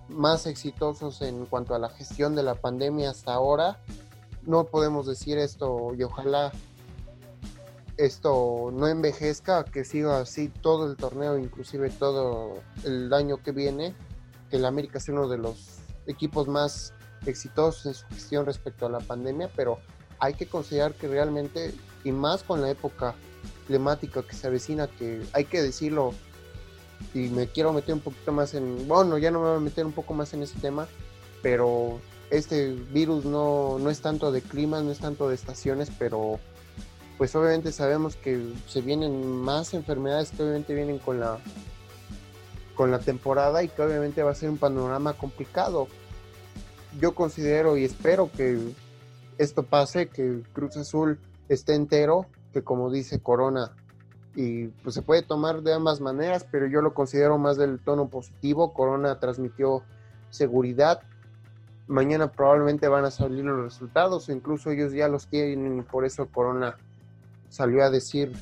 más 0.08 0.46
exitosos 0.46 1.22
en 1.22 1.46
cuanto 1.46 1.74
a 1.74 1.78
la 1.78 1.88
gestión 1.88 2.34
de 2.34 2.42
la 2.42 2.54
pandemia 2.54 3.10
hasta 3.10 3.32
ahora 3.32 3.78
no 4.46 4.64
podemos 4.64 5.06
decir 5.06 5.38
esto 5.38 5.94
y 5.96 6.02
ojalá 6.02 6.52
esto 7.96 8.70
no 8.72 8.88
envejezca, 8.88 9.64
que 9.64 9.84
siga 9.84 10.20
así 10.20 10.48
todo 10.48 10.90
el 10.90 10.96
torneo, 10.96 11.38
inclusive 11.38 11.90
todo 11.90 12.56
el 12.84 13.12
año 13.12 13.42
que 13.42 13.52
viene, 13.52 13.94
que 14.50 14.56
el 14.56 14.64
América 14.64 14.98
sea 14.98 15.14
uno 15.14 15.28
de 15.28 15.38
los 15.38 15.73
equipos 16.06 16.48
más 16.48 16.92
exitosos 17.26 17.86
en 17.86 17.94
su 17.94 18.06
gestión 18.08 18.46
respecto 18.46 18.86
a 18.86 18.90
la 18.90 19.00
pandemia, 19.00 19.50
pero 19.56 19.78
hay 20.18 20.34
que 20.34 20.46
considerar 20.46 20.94
que 20.94 21.08
realmente, 21.08 21.74
y 22.04 22.12
más 22.12 22.42
con 22.42 22.60
la 22.60 22.70
época 22.70 23.14
climática 23.66 24.22
que 24.22 24.34
se 24.34 24.46
avecina, 24.46 24.86
que 24.86 25.22
hay 25.32 25.44
que 25.44 25.62
decirlo, 25.62 26.12
y 27.12 27.28
me 27.28 27.46
quiero 27.48 27.72
meter 27.72 27.94
un 27.94 28.00
poquito 28.00 28.32
más 28.32 28.54
en, 28.54 28.88
bueno, 28.88 29.18
ya 29.18 29.30
no 29.30 29.40
me 29.40 29.48
voy 29.48 29.56
a 29.56 29.60
meter 29.60 29.84
un 29.84 29.92
poco 29.92 30.14
más 30.14 30.32
en 30.34 30.42
ese 30.42 30.58
tema, 30.58 30.86
pero 31.42 32.00
este 32.30 32.72
virus 32.72 33.24
no, 33.24 33.78
no 33.78 33.90
es 33.90 34.00
tanto 34.00 34.32
de 34.32 34.42
clima, 34.42 34.82
no 34.82 34.90
es 34.90 34.98
tanto 34.98 35.28
de 35.28 35.34
estaciones, 35.34 35.90
pero 35.98 36.38
pues 37.18 37.34
obviamente 37.36 37.70
sabemos 37.70 38.16
que 38.16 38.52
se 38.66 38.80
vienen 38.80 39.24
más 39.36 39.74
enfermedades 39.74 40.30
que 40.30 40.42
obviamente 40.42 40.74
vienen 40.74 40.98
con 40.98 41.20
la 41.20 41.38
con 42.74 42.90
la 42.90 42.98
temporada 42.98 43.62
y 43.62 43.68
que 43.68 43.82
obviamente 43.82 44.22
va 44.22 44.32
a 44.32 44.34
ser 44.34 44.50
un 44.50 44.58
panorama 44.58 45.14
complicado. 45.14 45.88
Yo 47.00 47.14
considero 47.14 47.76
y 47.76 47.84
espero 47.84 48.30
que 48.30 48.58
esto 49.38 49.64
pase, 49.64 50.08
que 50.08 50.42
Cruz 50.52 50.76
Azul 50.76 51.18
esté 51.48 51.74
entero, 51.74 52.26
que 52.52 52.62
como 52.62 52.90
dice 52.90 53.20
Corona, 53.20 53.72
y 54.36 54.66
pues 54.68 54.94
se 54.94 55.02
puede 55.02 55.22
tomar 55.22 55.62
de 55.62 55.72
ambas 55.72 56.00
maneras, 56.00 56.46
pero 56.50 56.66
yo 56.66 56.82
lo 56.82 56.94
considero 56.94 57.38
más 57.38 57.56
del 57.56 57.78
tono 57.78 58.08
positivo. 58.08 58.72
Corona 58.72 59.18
transmitió 59.20 59.82
seguridad, 60.30 61.02
mañana 61.86 62.30
probablemente 62.30 62.88
van 62.88 63.04
a 63.04 63.10
salir 63.10 63.44
los 63.44 63.62
resultados 63.62 64.28
incluso 64.28 64.70
ellos 64.70 64.92
ya 64.92 65.08
los 65.08 65.26
tienen 65.26 65.78
y 65.78 65.82
por 65.82 66.04
eso 66.04 66.26
Corona 66.26 66.76
salió 67.50 67.84
a 67.84 67.90
decir 67.90 68.32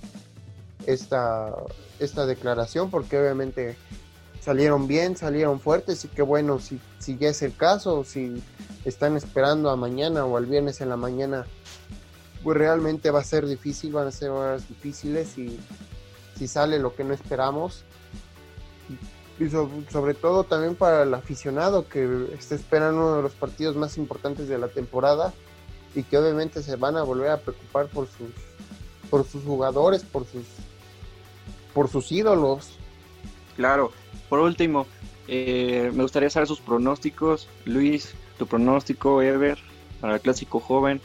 esta, 0.87 1.55
esta 1.99 2.26
declaración 2.26 2.91
porque 2.91 3.18
obviamente 3.18 3.76
salieron 4.43 4.88
bien, 4.88 5.16
salieron 5.16 5.61
fuertes 5.61 6.05
y 6.05 6.09
que 6.09 6.22
bueno, 6.22 6.59
si, 6.59 6.80
si 6.99 7.16
ya 7.16 7.28
es 7.28 7.43
el 7.43 7.57
caso, 7.57 8.03
si 8.05 8.43
están 8.84 9.16
esperando 9.16 9.70
a 9.70 9.76
mañana 9.76 10.24
o 10.24 10.36
al 10.36 10.47
viernes 10.47 10.80
en 10.80 10.88
la 10.88 10.97
mañana, 10.97 11.47
pues 12.43 12.57
realmente 12.57 13.11
va 13.12 13.20
a 13.20 13.24
ser 13.24 13.47
difícil, 13.47 13.93
van 13.93 14.09
a 14.09 14.11
ser 14.11 14.30
horas 14.30 14.68
difíciles 14.68 15.38
y 15.38 15.61
si 16.36 16.49
sale 16.49 16.80
lo 16.80 16.95
que 16.95 17.05
no 17.05 17.14
esperamos, 17.14 17.84
Y 19.38 19.49
sobre 19.49 20.14
todo 20.14 20.45
también 20.45 20.74
para 20.74 21.05
el 21.05 21.14
aficionado 21.14 21.88
que 21.88 22.28
está 22.36 22.57
esperando 22.57 23.01
uno 23.01 23.16
de 23.16 23.22
los 23.22 23.32
partidos 23.32 23.76
más 23.76 23.97
importantes 23.97 24.49
de 24.49 24.59
la 24.59 24.68
temporada 24.68 25.32
y 25.95 26.03
que 26.03 26.18
obviamente 26.18 26.62
se 26.62 26.76
van 26.76 26.97
a 26.97 27.03
volver 27.03 27.30
a 27.30 27.38
preocupar 27.38 27.86
por 27.86 28.09
sus 28.09 28.30
por 29.09 29.26
sus 29.26 29.45
jugadores, 29.45 30.03
por 30.03 30.26
sus 30.26 30.45
por 31.74 31.88
sus 31.88 32.11
ídolos. 32.11 32.70
Claro. 33.57 33.93
Por 34.28 34.40
último, 34.40 34.86
eh, 35.28 35.90
me 35.94 36.02
gustaría 36.02 36.30
saber 36.30 36.46
sus 36.48 36.60
pronósticos. 36.60 37.48
Luis, 37.64 38.14
tu 38.38 38.46
pronóstico, 38.46 39.22
Ever, 39.22 39.58
para 40.00 40.14
el 40.14 40.20
clásico 40.20 40.60
joven. 40.60 41.00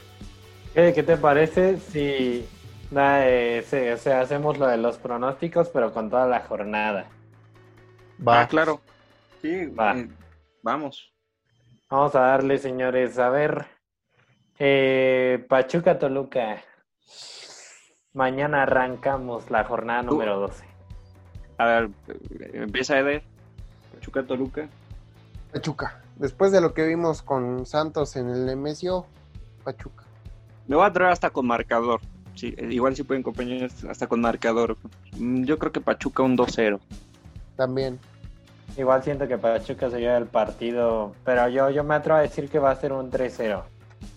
¿Qué, 0.74 1.02
te 1.02 1.16
parece 1.16 1.78
si 1.78 2.46
eh, 2.94 3.98
hacemos 4.14 4.58
lo 4.58 4.66
de 4.66 4.76
los 4.76 4.96
pronósticos, 4.98 5.68
pero 5.70 5.92
con 5.92 6.08
toda 6.10 6.26
la 6.26 6.40
jornada? 6.40 7.06
Va. 8.26 8.42
Ah, 8.42 8.48
claro. 8.48 8.80
Sí, 9.42 9.66
Va. 9.66 9.96
Eh, 9.98 10.08
vamos. 10.62 11.12
Vamos 11.90 12.14
a 12.14 12.20
darle, 12.20 12.58
señores. 12.58 13.18
A 13.18 13.30
ver. 13.30 13.66
Eh, 14.58 15.44
Pachuca 15.48 15.98
Toluca. 15.98 16.62
Mañana 18.12 18.62
arrancamos 18.62 19.50
la 19.50 19.64
jornada 19.64 20.02
número 20.02 20.40
12. 20.40 20.67
A 21.58 21.66
ver, 21.66 21.90
empieza 22.54 22.98
Eder. 22.98 23.22
Pachuca 23.94 24.22
Toluca. 24.22 24.68
Pachuca. 25.52 26.00
Después 26.16 26.52
de 26.52 26.60
lo 26.60 26.72
que 26.72 26.86
vimos 26.86 27.22
con 27.22 27.66
Santos 27.66 28.16
en 28.16 28.28
el 28.28 28.46
Nemesio, 28.46 29.06
Pachuca. 29.64 30.04
Me 30.66 30.76
voy 30.76 30.86
a 30.86 30.92
traer 30.92 31.12
hasta 31.12 31.30
con 31.30 31.46
marcador. 31.46 32.00
Sí, 32.34 32.54
igual 32.70 32.94
si 32.94 33.02
pueden 33.02 33.22
acompañar 33.22 33.68
hasta 33.88 34.06
con 34.06 34.20
marcador. 34.20 34.76
Mm, 35.16 35.44
yo 35.44 35.58
creo 35.58 35.72
que 35.72 35.80
Pachuca 35.80 36.22
un 36.22 36.36
2-0 36.36 36.80
también. 37.58 37.98
Igual 38.78 39.02
siento 39.02 39.26
que 39.26 39.36
Pachuca 39.36 39.90
se 39.90 39.98
lleva 39.98 40.16
el 40.16 40.26
partido, 40.26 41.12
pero 41.24 41.48
yo, 41.48 41.68
yo 41.68 41.82
me 41.82 41.96
atrevo 41.96 42.18
a 42.18 42.22
decir 42.22 42.48
que 42.48 42.60
va 42.60 42.70
a 42.70 42.76
ser 42.76 42.92
un 42.92 43.10
3-0. 43.10 43.62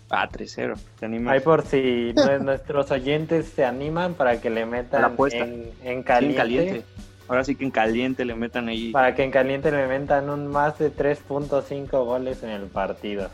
Ah, 0.08 0.28
3-0, 0.30 0.78
te 1.00 1.06
animas. 1.06 1.32
Ahí 1.34 1.40
por 1.40 1.66
si 1.66 2.14
nuestros 2.40 2.90
oyentes 2.92 3.48
se 3.48 3.64
animan 3.64 4.14
para 4.14 4.40
que 4.40 4.48
le 4.48 4.64
metan 4.64 5.16
en, 5.32 5.72
en, 5.82 6.02
caliente. 6.02 6.84
Ahora 7.28 7.44
sí 7.44 7.54
que 7.54 7.64
en 7.64 7.70
caliente 7.70 8.24
le 8.24 8.34
metan 8.34 8.68
ahí. 8.68 8.90
Para 8.92 9.14
que 9.14 9.24
en 9.24 9.30
caliente 9.30 9.70
le 9.70 9.86
metan 9.86 10.28
un 10.28 10.48
más 10.48 10.78
de 10.78 10.92
3.5 10.92 12.04
goles 12.04 12.42
en 12.42 12.50
el 12.50 12.66
partido. 12.66 13.30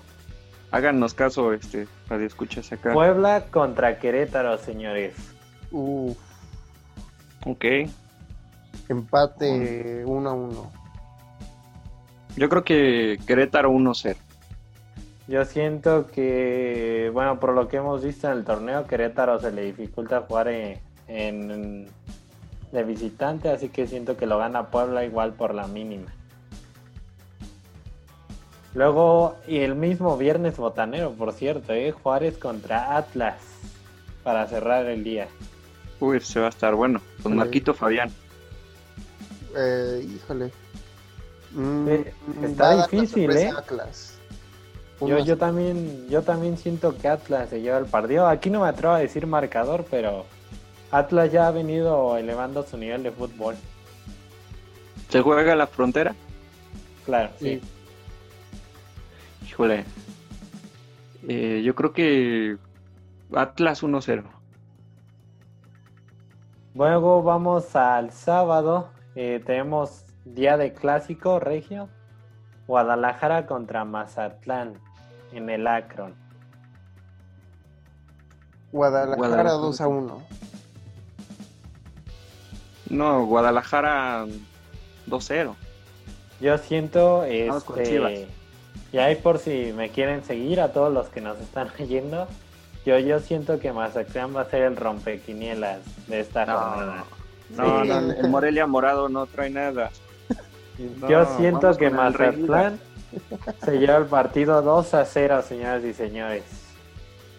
Háganos 0.70 1.14
caso, 1.14 1.52
este, 1.52 1.88
radio 2.08 2.26
escuchas 2.26 2.70
acá. 2.72 2.92
Puebla 2.92 3.46
contra 3.50 3.98
Querétaro, 3.98 4.58
señores. 4.58 5.14
Uf. 5.70 6.16
Ok. 7.46 7.64
Empate 8.88 10.04
1 10.04 10.28
a 10.28 10.32
1. 10.32 10.72
Yo 12.36 12.48
creo 12.48 12.64
que 12.64 13.18
Querétaro 13.26 13.70
1-0. 13.72 14.16
Yo 15.26 15.44
siento 15.44 16.06
que, 16.06 17.10
bueno, 17.12 17.38
por 17.38 17.52
lo 17.52 17.68
que 17.68 17.76
hemos 17.76 18.02
visto 18.02 18.30
en 18.30 18.38
el 18.38 18.44
torneo, 18.44 18.86
Querétaro 18.86 19.38
se 19.40 19.52
le 19.52 19.62
dificulta 19.62 20.22
jugar 20.22 20.48
en, 20.48 21.86
de 22.72 22.84
visitante, 22.84 23.50
así 23.50 23.68
que 23.68 23.86
siento 23.86 24.16
que 24.16 24.26
lo 24.26 24.38
gana 24.38 24.70
Puebla 24.70 25.04
igual 25.04 25.32
por 25.32 25.54
la 25.54 25.66
mínima. 25.66 26.12
Luego, 28.74 29.36
y 29.46 29.58
el 29.58 29.74
mismo 29.74 30.16
viernes 30.16 30.56
botanero, 30.56 31.12
por 31.12 31.32
cierto, 31.32 31.72
¿eh? 31.72 31.90
Juárez 31.90 32.36
contra 32.38 32.96
Atlas 32.96 33.36
para 34.22 34.46
cerrar 34.46 34.86
el 34.86 35.02
día. 35.02 35.28
Uy, 36.00 36.20
se 36.20 36.38
va 36.38 36.46
a 36.46 36.50
estar 36.50 36.74
bueno, 36.74 37.00
con 37.22 37.34
Marquito 37.34 37.74
Fabián. 37.74 38.10
Eh, 39.56 40.06
híjole. 40.14 40.52
Mm, 41.52 41.88
está 42.44 42.86
difícil, 42.86 43.30
¿eh? 43.30 43.52
Yo, 45.00 45.18
yo, 45.20 45.38
también, 45.38 46.06
yo 46.08 46.22
también 46.22 46.58
siento 46.58 46.96
que 46.96 47.08
Atlas 47.08 47.48
se 47.50 47.60
lleva 47.60 47.78
el 47.78 47.86
partido. 47.86 48.26
Aquí 48.26 48.50
no 48.50 48.60
me 48.60 48.68
atrevo 48.68 48.94
a 48.94 48.98
decir 48.98 49.26
marcador, 49.26 49.86
pero 49.90 50.26
Atlas 50.90 51.30
ya 51.30 51.48
ha 51.48 51.50
venido 51.50 52.16
elevando 52.16 52.62
su 52.62 52.76
nivel 52.76 53.02
de 53.02 53.10
fútbol. 53.10 53.56
¿Se 55.08 55.20
juega 55.20 55.54
la 55.54 55.66
frontera? 55.66 56.14
Claro, 57.04 57.30
sí. 57.38 57.60
Híjole. 59.46 59.84
Eh, 61.26 61.62
yo 61.64 61.74
creo 61.74 61.92
que 61.92 62.56
Atlas 63.34 63.82
1-0. 63.82 64.24
Luego 66.74 67.22
vamos 67.22 67.74
al 67.76 68.12
sábado. 68.12 68.90
Eh, 69.14 69.42
tenemos 69.44 70.04
día 70.24 70.56
de 70.56 70.72
clásico 70.72 71.40
regio. 71.40 71.88
Guadalajara 72.66 73.46
contra 73.46 73.84
Mazatlán 73.84 74.74
en 75.32 75.50
el 75.50 75.66
Akron. 75.66 76.14
Guadalajara, 78.72 79.52
2 79.52 79.80
a 79.80 79.88
1. 79.88 80.22
No, 82.88 83.26
Guadalajara 83.26 84.26
2-0. 85.08 85.54
Yo 86.40 86.58
siento 86.58 87.24
este, 87.24 88.28
y 88.92 88.98
ahí 88.98 89.16
por 89.16 89.38
si 89.38 89.72
me 89.76 89.90
quieren 89.90 90.24
seguir 90.24 90.60
a 90.60 90.72
todos 90.72 90.92
los 90.92 91.08
que 91.08 91.20
nos 91.20 91.38
están 91.40 91.68
oyendo, 91.78 92.26
yo 92.86 92.98
yo 92.98 93.18
siento 93.20 93.58
que 93.58 93.72
Mazatlán 93.72 94.34
va 94.34 94.42
a 94.42 94.44
ser 94.46 94.62
el 94.62 94.76
rompequinielas 94.76 95.80
de 96.06 96.20
esta 96.20 96.46
jornada. 96.46 97.04
No, 97.50 97.84
no, 97.84 98.12
el 98.12 98.28
Morelia 98.30 98.66
morado 98.66 99.08
no 99.08 99.26
trae 99.26 99.50
nada. 99.50 99.90
Yo 101.08 101.26
siento 101.36 101.76
que 101.76 101.90
Mazatlán 101.90 102.78
se 103.64 103.78
lleva 103.78 103.96
el 103.96 104.06
partido 104.06 104.62
2 104.62 104.94
a 104.94 105.04
0, 105.04 105.42
señoras 105.42 105.84
y 105.84 105.92
señores. 105.92 106.44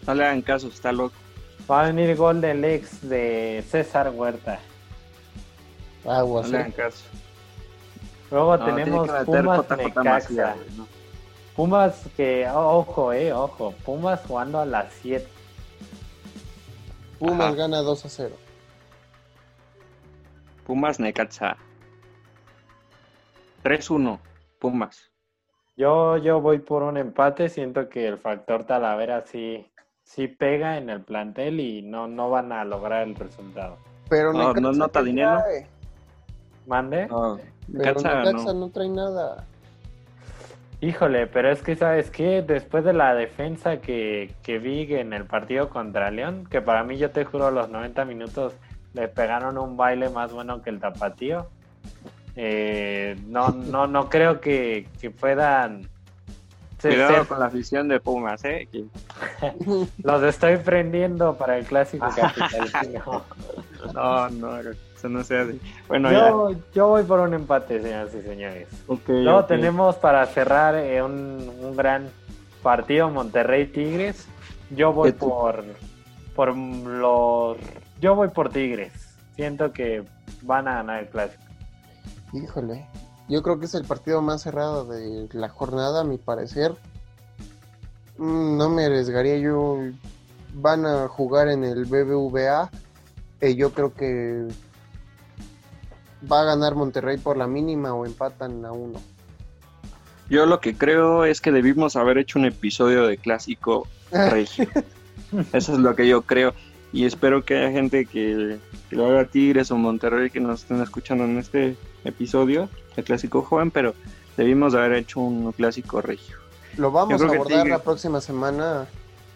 No 0.06 0.14
le 0.14 0.26
hagan 0.26 0.42
caso, 0.42 0.68
está 0.68 0.92
loco. 0.92 1.16
Va 1.70 1.84
a 1.84 1.88
venir 1.88 2.16
gol 2.18 2.42
del 2.42 2.66
ex 2.66 3.08
de 3.08 3.64
César 3.70 4.12
Huerta. 4.14 4.60
Agua, 6.06 6.44
no 6.44 6.58
hagan 6.58 6.72
caso. 6.72 7.06
Luego 8.32 8.60
tenemos 8.60 9.10
Pumas 9.26 9.70
Necaxa. 9.78 10.56
Pumas 11.56 12.10
que, 12.16 12.48
ojo, 12.50 13.12
eh, 13.12 13.34
ojo. 13.34 13.74
Pumas 13.84 14.22
jugando 14.26 14.60
a 14.60 14.66
las 14.66 14.94
7. 15.02 15.28
Pumas 17.18 17.56
gana 17.56 17.80
2 17.82 18.06
a 18.06 18.10
0. 18.10 18.36
Pumas 20.66 21.00
Necaxa. 21.00 21.58
3-1, 23.64 24.20
Pumas. 24.60 25.10
Yo, 25.76 26.18
yo 26.18 26.40
voy 26.40 26.60
por 26.60 26.84
un 26.84 26.98
empate, 26.98 27.50
siento 27.50 27.90
que 27.90 28.08
el 28.08 28.18
factor 28.18 28.66
Talavera 28.66 29.26
sí, 29.26 29.70
sí 30.04 30.28
pega 30.28 30.78
en 30.78 30.90
el 30.90 31.02
plantel 31.02 31.60
y 31.60 31.82
no, 31.82 32.08
no 32.08 32.30
van 32.30 32.52
a 32.52 32.64
lograr 32.64 33.08
el 33.08 33.16
resultado. 33.16 33.78
Pero 34.10 34.34
no, 34.34 34.54
no 34.54 34.72
nota 34.72 35.02
dinero. 35.02 35.42
¿Mande? 36.70 37.08
No, 37.08 37.40
Necaxa, 37.68 38.32
no. 38.32 38.54
no 38.54 38.70
trae 38.70 38.88
nada. 38.88 39.44
Híjole, 40.82 41.28
pero 41.28 41.52
es 41.52 41.62
que, 41.62 41.76
¿sabes 41.76 42.10
qué? 42.10 42.42
Después 42.42 42.86
de 42.86 42.94
la 42.94 43.14
defensa 43.14 43.78
que, 43.82 44.34
que 44.44 44.60
vi 44.60 44.94
en 44.94 45.12
el 45.12 45.26
partido 45.26 45.70
contra 45.70 46.10
León, 46.12 46.48
que 46.50 46.62
para 46.62 46.84
mí, 46.84 46.98
yo 46.98 47.10
te 47.10 47.26
juro, 47.26 47.52
los 47.52 47.70
90 47.70 48.06
minutos 48.06 48.54
le 48.94 49.08
pegaron 49.08 49.58
un 49.58 49.76
baile 49.76 50.10
más 50.10 50.32
bueno 50.32 50.62
que 50.62 50.70
el 50.70 50.80
tapatío. 50.80 51.48
Eh, 52.36 53.18
no, 53.28 53.50
no, 53.50 53.88
no 53.88 54.10
creo 54.10 54.40
que, 54.40 54.88
puedan. 55.20 55.90
Cuidado 56.82 57.28
con 57.28 57.40
la 57.40 57.48
afición 57.48 57.90
de 57.90 58.00
Pumas, 58.00 58.46
¿eh? 58.46 58.70
Los 60.04 60.24
estoy 60.24 60.56
prendiendo 60.58 61.36
para 61.36 61.58
el 61.58 61.66
clásico 61.66 62.08
no, 63.94 64.30
no, 64.30 64.62
no. 65.08 65.22
Bueno, 65.88 66.12
yo, 66.12 66.52
yo 66.74 66.88
voy 66.88 67.04
por 67.04 67.20
un 67.20 67.34
empate, 67.34 67.82
señoras 67.82 68.14
y 68.14 68.22
señores. 68.22 68.68
Luego 69.08 69.46
tenemos 69.46 69.96
para 69.96 70.26
cerrar 70.26 70.76
eh, 70.76 71.02
un, 71.02 71.50
un 71.62 71.78
gran 71.78 72.10
partido 72.62 73.10
Monterrey 73.10 73.68
Tigres. 73.68 74.28
Yo 74.72 74.92
voy 74.94 75.12
por, 75.14 75.64
por 76.36 76.56
los 76.56 77.58
yo 78.02 78.16
voy 78.16 78.30
por 78.30 78.50
Tigres. 78.50 78.94
Siento 79.36 79.72
que 79.72 80.04
van 80.42 80.68
a 80.68 80.76
ganar 80.76 81.04
el 81.04 81.10
clásico. 81.10 81.44
Híjole. 82.34 82.86
Yo 83.28 83.44
creo 83.44 83.60
que 83.60 83.66
es 83.66 83.76
el 83.76 83.86
partido 83.86 84.22
más 84.22 84.42
cerrado 84.42 84.86
de 84.86 85.30
la 85.34 85.50
jornada, 85.50 86.02
a 86.02 86.04
mi 86.04 86.18
parecer. 86.18 86.76
Mm, 88.18 88.58
no 88.58 88.70
me 88.70 88.86
arriesgaría 88.86 89.38
yo. 89.38 89.78
Van 90.54 90.86
a 90.86 91.08
jugar 91.08 91.50
en 91.50 91.64
el 91.64 91.86
BBVA. 91.86 92.70
y 93.42 93.56
yo 93.56 93.72
creo 93.72 93.94
que 93.94 94.48
va 96.30 96.42
a 96.42 96.46
ganar 96.46 96.76
Monterrey 96.76 97.18
por 97.18 97.38
la 97.38 97.48
mínima 97.48 97.94
o 97.94 98.06
empatan 98.06 98.66
a 98.66 98.72
uno. 98.72 99.00
Yo 100.30 100.46
lo 100.46 100.60
que 100.60 100.76
creo 100.76 101.26
es 101.26 101.42
que 101.42 101.52
debimos 101.52 101.96
haber 101.96 102.18
hecho 102.20 102.40
un 102.40 102.46
episodio 102.46 103.08
de 103.08 103.18
clásico 103.18 103.88
regio. 104.12 104.68
Eso 105.54 105.74
es 105.74 105.80
lo 105.80 105.96
que 105.96 106.08
yo 106.08 106.22
creo 106.24 106.54
y 106.92 107.06
espero 107.06 107.46
que 107.46 107.56
haya 107.56 107.72
gente 107.72 108.06
que, 108.06 108.58
lo 108.92 109.06
haga 109.06 109.26
Tigres 109.26 109.70
o 109.72 109.78
Monterrey 109.78 110.30
que 110.30 110.40
nos 110.40 110.62
estén 110.62 110.82
escuchando 110.82 111.24
en 111.24 111.38
este 111.38 111.76
episodio, 112.04 112.70
el 112.96 113.04
clásico 113.04 113.44
joven, 113.44 113.70
pero 113.70 113.94
debimos 114.36 114.74
haber 114.74 114.94
hecho 114.94 115.20
un 115.20 115.52
clásico 115.52 116.02
regio. 116.02 116.38
Lo 116.78 116.92
vamos 116.92 117.22
a 117.22 117.26
abordar 117.26 117.68
la 117.68 117.80
próxima 117.80 118.22
semana 118.22 118.88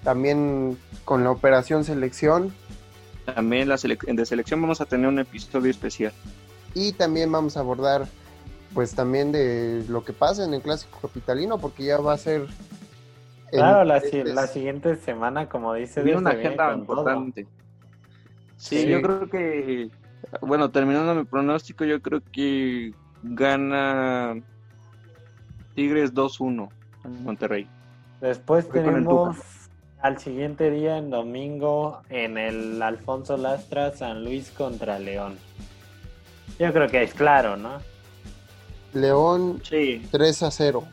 también 0.03 0.77
con 1.05 1.23
la 1.23 1.31
operación 1.31 1.83
selección. 1.83 2.51
También 3.25 3.69
la 3.69 3.77
de 3.77 4.25
selección 4.25 4.61
vamos 4.61 4.81
a 4.81 4.85
tener 4.85 5.07
un 5.07 5.19
episodio 5.19 5.69
especial. 5.69 6.13
Y 6.73 6.93
también 6.93 7.31
vamos 7.31 7.57
a 7.57 7.61
abordar 7.61 8.07
pues 8.73 8.95
también 8.95 9.31
de 9.31 9.85
lo 9.87 10.03
que 10.03 10.13
pasa 10.13 10.43
en 10.43 10.53
el 10.53 10.61
clásico 10.61 10.97
capitalino 10.99 11.59
porque 11.59 11.83
ya 11.83 11.99
va 11.99 12.13
a 12.13 12.17
ser 12.17 12.47
Claro, 13.51 13.83
la, 13.83 14.01
la, 14.25 14.47
siguiente 14.47 14.95
semana, 14.95 15.47
como 15.47 15.75
dice, 15.75 16.01
tiene 16.01 16.17
una 16.17 16.31
agenda 16.31 16.73
importante. 16.73 17.45
Sí, 18.57 18.87
yo 18.87 18.99
creo 19.01 19.29
que, 19.29 19.91
bueno, 20.41 20.71
terminando 20.71 21.13
mi 21.13 21.23
pronóstico, 21.23 21.85
yo 21.85 22.01
creo 22.01 22.21
que 22.31 22.93
gana 23.21 24.41
Tigres 25.75 26.13
2-1 26.15 26.69
en 27.05 27.23
Monterrey. 27.23 27.67
Después 28.21 28.67
tenemos 28.69 29.37
al 30.01 30.17
siguiente 30.17 30.71
día, 30.71 30.97
en 30.97 31.11
domingo, 31.11 32.01
en 32.09 32.37
el 32.37 32.81
Alfonso 32.81 33.37
Lastra, 33.37 33.91
San 33.91 34.23
Luis 34.23 34.49
contra 34.49 34.97
León. 34.97 35.37
Yo 36.59 36.71
creo 36.71 36.87
que 36.87 37.03
es 37.03 37.13
claro, 37.13 37.57
¿no? 37.57 37.79
León 38.93 39.61
sí. 39.63 40.07
3 40.11 40.43
a 40.43 40.51
0. 40.51 40.83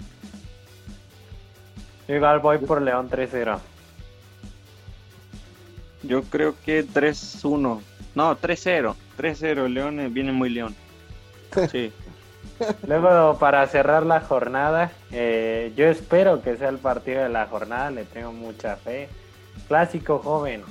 Igual 2.09 2.41
voy 2.41 2.59
por 2.59 2.83
León 2.83 3.09
3-0. 3.09 3.59
Yo 6.03 6.23
creo 6.25 6.55
que 6.65 6.85
3-1. 6.85 7.81
No, 8.15 8.37
3-0. 8.37 8.95
3-0. 9.17 9.69
León 9.69 10.13
viene 10.13 10.33
muy 10.33 10.51
León. 10.51 10.75
Sí. 11.71 11.93
Luego, 12.89 13.39
para 13.39 13.67
cerrar 13.69 14.05
la 14.05 14.21
jornada, 14.21 14.91
eh, 15.13 15.73
yo 15.77 15.87
espero 15.87 16.43
que 16.43 16.57
sea 16.57 16.71
el 16.71 16.79
partido 16.79 17.23
de 17.23 17.29
la 17.29 17.47
jornada. 17.47 17.91
Le 17.91 18.05
tengo 18.05 18.33
mucha 18.33 18.77
fe. 18.77 19.09
Clásico 19.69 20.19
joven. 20.19 20.65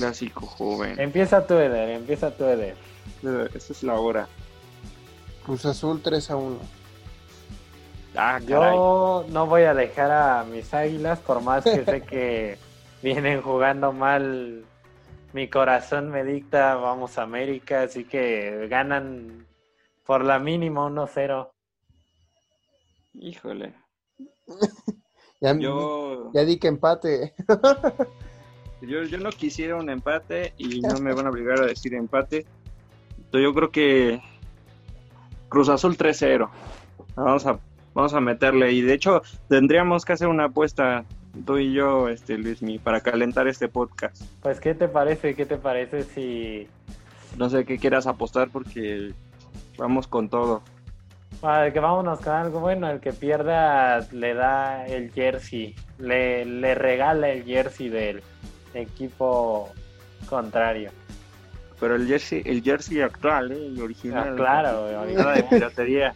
Clásico 0.00 0.46
joven. 0.46 0.98
Empieza 0.98 1.46
tu 1.46 1.54
Eder, 1.54 1.90
empieza 1.90 2.30
tu 2.30 2.44
Eder. 2.44 2.74
Esa 3.54 3.72
es 3.72 3.82
la 3.82 4.00
hora. 4.00 4.28
Cruz 5.44 5.66
Azul 5.66 6.00
3 6.02 6.30
a 6.30 6.36
1. 6.36 6.58
Ah, 8.16 8.40
Yo 8.40 9.26
no 9.28 9.46
voy 9.46 9.62
a 9.62 9.74
dejar 9.74 10.10
a 10.10 10.44
mis 10.44 10.72
águilas, 10.72 11.18
por 11.20 11.42
más 11.42 11.64
que 11.64 11.84
sé 11.84 12.02
que 12.02 12.58
vienen 13.02 13.42
jugando 13.42 13.92
mal. 13.92 14.64
Mi 15.32 15.48
corazón 15.48 16.10
me 16.10 16.24
dicta, 16.24 16.74
vamos 16.74 17.18
a 17.18 17.22
América, 17.22 17.82
así 17.82 18.04
que 18.04 18.66
ganan 18.68 19.46
por 20.04 20.24
la 20.24 20.38
mínima 20.38 20.88
1-0. 20.88 21.50
Híjole. 23.14 23.74
ya, 25.40 25.54
yo... 25.56 26.32
ya 26.32 26.44
di 26.44 26.58
que 26.58 26.68
empate. 26.68 27.34
yo, 28.80 29.02
yo 29.02 29.18
no 29.18 29.30
quisiera 29.30 29.76
un 29.76 29.90
empate 29.90 30.54
y 30.58 30.80
no 30.80 30.98
me 31.00 31.12
van 31.12 31.26
a 31.26 31.30
obligar 31.30 31.60
a 31.60 31.66
decir 31.66 31.94
empate. 31.94 32.46
Yo 33.32 33.54
creo 33.54 33.70
que 33.70 34.20
Cruz 35.48 35.68
Azul 35.68 35.96
3-0. 35.96 36.48
Vamos 37.16 37.46
a 37.46 37.58
vamos 37.94 38.14
a 38.14 38.20
meterle. 38.20 38.72
Y 38.72 38.82
de 38.82 38.94
hecho, 38.94 39.22
tendríamos 39.48 40.04
que 40.04 40.12
hacer 40.12 40.28
una 40.28 40.44
apuesta 40.44 41.04
tú 41.44 41.58
y 41.58 41.72
yo, 41.72 42.08
este 42.08 42.38
Luismi, 42.38 42.78
para 42.78 43.00
calentar 43.00 43.46
este 43.48 43.68
podcast. 43.68 44.22
Pues, 44.42 44.60
¿qué 44.60 44.74
te 44.74 44.88
parece? 44.88 45.34
¿Qué 45.34 45.46
te 45.46 45.56
parece 45.56 46.04
si... 46.04 46.68
No 47.36 47.48
sé 47.48 47.64
qué 47.64 47.78
quieras 47.78 48.06
apostar 48.06 48.50
porque 48.50 49.12
vamos 49.78 50.08
con 50.08 50.28
todo. 50.28 50.62
que 51.40 51.80
vámonos 51.80 52.20
con 52.20 52.32
algo 52.32 52.58
bueno, 52.58 52.90
el 52.90 53.00
que 53.00 53.12
pierda 53.12 54.00
le 54.10 54.34
da 54.34 54.84
el 54.86 55.12
jersey, 55.12 55.76
le, 55.98 56.44
le 56.44 56.74
regala 56.74 57.30
el 57.30 57.44
jersey 57.44 57.88
del 57.88 58.22
equipo 58.74 59.70
contrario. 60.28 60.90
Pero 61.78 61.96
el 61.96 62.06
jersey, 62.06 62.42
el 62.44 62.62
jersey 62.62 63.00
actual, 63.00 63.52
¿eh? 63.52 63.66
el 63.66 63.80
original. 63.80 64.32
Ah, 64.32 64.36
claro, 64.36 65.00
original 65.00 65.34
de 65.34 65.42
piratería 65.44 66.14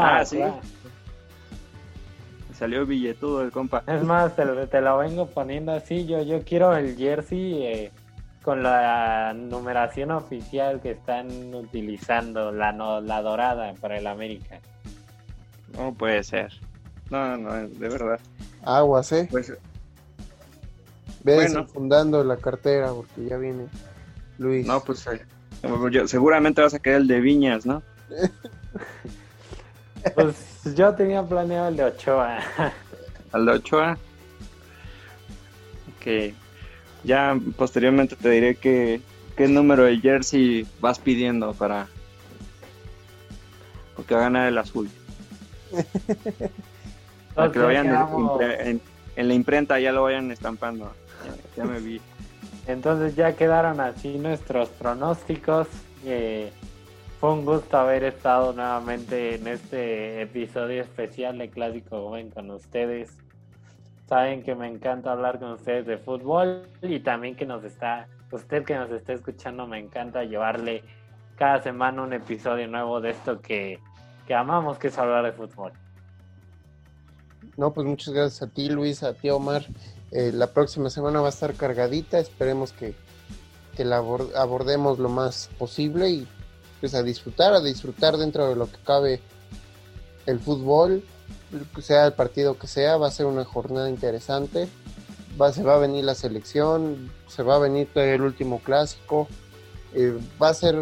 ah, 0.00 0.24
sí. 0.24 0.40
Salió 2.54 2.86
billetudo 2.86 3.42
el 3.42 3.50
compa. 3.50 3.82
Es 3.86 4.04
más, 4.04 4.36
te, 4.36 4.44
lo 4.80 4.98
vengo 4.98 5.26
poniendo 5.26 5.72
así. 5.72 6.06
Yo, 6.06 6.22
yo 6.22 6.42
quiero 6.42 6.76
el 6.76 6.96
jersey 6.96 7.62
eh, 7.64 7.92
con 8.42 8.62
la 8.62 9.32
numeración 9.34 10.12
oficial 10.12 10.80
que 10.80 10.92
están 10.92 11.54
utilizando, 11.54 12.52
la, 12.52 12.72
la 12.72 13.22
dorada 13.22 13.72
para 13.80 13.98
el 13.98 14.06
América. 14.06 14.60
No 15.76 15.92
puede 15.92 16.22
ser. 16.22 16.52
No, 17.10 17.36
no, 17.36 17.52
de 17.52 17.88
verdad. 17.88 18.20
Aguas, 18.64 19.10
¿eh? 19.12 19.28
Pues, 19.30 19.52
Ve 21.24 21.66
fundando 21.72 22.24
la 22.24 22.36
cartera 22.36 22.92
porque 22.92 23.28
ya 23.28 23.36
viene 23.36 23.66
Luis. 24.38 24.66
No, 24.66 24.82
pues 24.82 25.06
eh, 25.06 25.24
seguramente 26.06 26.62
vas 26.62 26.74
a 26.74 26.78
querer 26.78 27.02
el 27.02 27.08
de 27.08 27.20
Viñas, 27.20 27.66
¿no? 27.66 27.82
Pues 30.14 30.74
yo 30.74 30.92
tenía 30.94 31.22
planeado 31.22 31.68
el 31.68 31.76
de 31.76 31.84
Ochoa. 31.84 32.40
¿El 33.34 33.46
de 33.46 33.52
Ochoa? 33.52 33.96
Ok. 35.96 36.34
Ya 37.04 37.38
posteriormente 37.56 38.16
te 38.16 38.28
diré 38.30 38.56
que, 38.56 39.00
qué 39.36 39.48
número 39.48 39.84
de 39.84 39.98
jersey 39.98 40.66
vas 40.80 40.98
pidiendo 40.98 41.52
para... 41.54 41.86
Porque 43.96 44.14
va 44.14 44.20
a 44.20 44.24
ganar 44.24 44.48
el 44.48 44.58
azul. 44.58 44.88
para 47.34 47.52
que 47.52 47.58
lo 47.58 47.66
vayan 47.66 48.80
en, 49.16 49.28
la 49.28 49.34
imprenta, 49.34 49.78
ya 49.78 49.92
lo 49.92 50.02
vayan 50.02 50.30
estampando. 50.30 50.92
Ya, 51.56 51.64
me 51.64 51.80
vi. 51.80 52.00
Entonces 52.66 53.16
ya 53.16 53.34
quedaron 53.34 53.80
así 53.80 54.18
nuestros 54.18 54.68
pronósticos. 54.70 55.68
Eh, 56.04 56.50
fue 57.20 57.32
un 57.32 57.44
gusto 57.44 57.76
haber 57.76 58.04
estado 58.04 58.52
nuevamente 58.52 59.36
en 59.36 59.46
este 59.46 60.22
episodio 60.22 60.82
especial 60.82 61.38
de 61.38 61.50
Clásico 61.50 62.02
Joven 62.02 62.30
con 62.30 62.50
ustedes. 62.50 63.16
Saben 64.08 64.42
que 64.42 64.54
me 64.54 64.66
encanta 64.66 65.12
hablar 65.12 65.38
con 65.38 65.52
ustedes 65.52 65.86
de 65.86 65.98
fútbol 65.98 66.66
y 66.82 67.00
también 67.00 67.36
que 67.36 67.46
nos 67.46 67.62
está, 67.64 68.08
usted 68.30 68.64
que 68.64 68.74
nos 68.74 68.90
está 68.90 69.12
escuchando, 69.12 69.66
me 69.66 69.78
encanta 69.78 70.24
llevarle 70.24 70.82
cada 71.36 71.62
semana 71.62 72.02
un 72.02 72.12
episodio 72.12 72.66
nuevo 72.68 73.00
de 73.00 73.10
esto 73.10 73.40
que, 73.40 73.78
amamos, 74.34 74.78
que 74.78 74.88
es 74.88 74.98
hablar 74.98 75.24
de 75.24 75.32
fútbol. 75.32 75.72
No, 77.56 77.72
pues 77.72 77.86
muchas 77.86 78.12
gracias 78.12 78.42
a 78.42 78.52
ti, 78.52 78.68
Luis, 78.68 79.02
a 79.02 79.14
ti, 79.14 79.30
Omar. 79.30 79.64
Eh, 80.12 80.30
la 80.32 80.48
próxima 80.48 80.90
semana 80.90 81.20
va 81.20 81.28
a 81.28 81.30
estar 81.30 81.54
cargadita. 81.54 82.18
Esperemos 82.18 82.72
que, 82.72 82.94
que 83.76 83.84
la 83.84 83.96
abordemos 83.96 84.98
lo 84.98 85.08
más 85.08 85.50
posible 85.58 86.10
y 86.10 86.28
pues 86.80 86.94
a 86.94 87.02
disfrutar, 87.02 87.54
a 87.54 87.60
disfrutar 87.60 88.16
dentro 88.16 88.48
de 88.48 88.56
lo 88.56 88.70
que 88.70 88.78
cabe 88.84 89.20
el 90.26 90.40
fútbol, 90.40 91.04
sea 91.80 92.06
el 92.06 92.12
partido 92.12 92.58
que 92.58 92.66
sea, 92.66 92.96
va 92.96 93.08
a 93.08 93.10
ser 93.10 93.26
una 93.26 93.44
jornada 93.44 93.88
interesante. 93.88 94.68
Va, 95.40 95.52
se 95.52 95.62
va 95.62 95.76
a 95.76 95.78
venir 95.78 96.04
la 96.04 96.14
selección, 96.14 97.10
se 97.26 97.42
va 97.42 97.56
a 97.56 97.58
venir 97.58 97.88
el 97.94 98.20
último 98.20 98.60
clásico. 98.60 99.28
Eh, 99.94 100.18
va 100.40 100.48
a 100.48 100.54
ser 100.54 100.76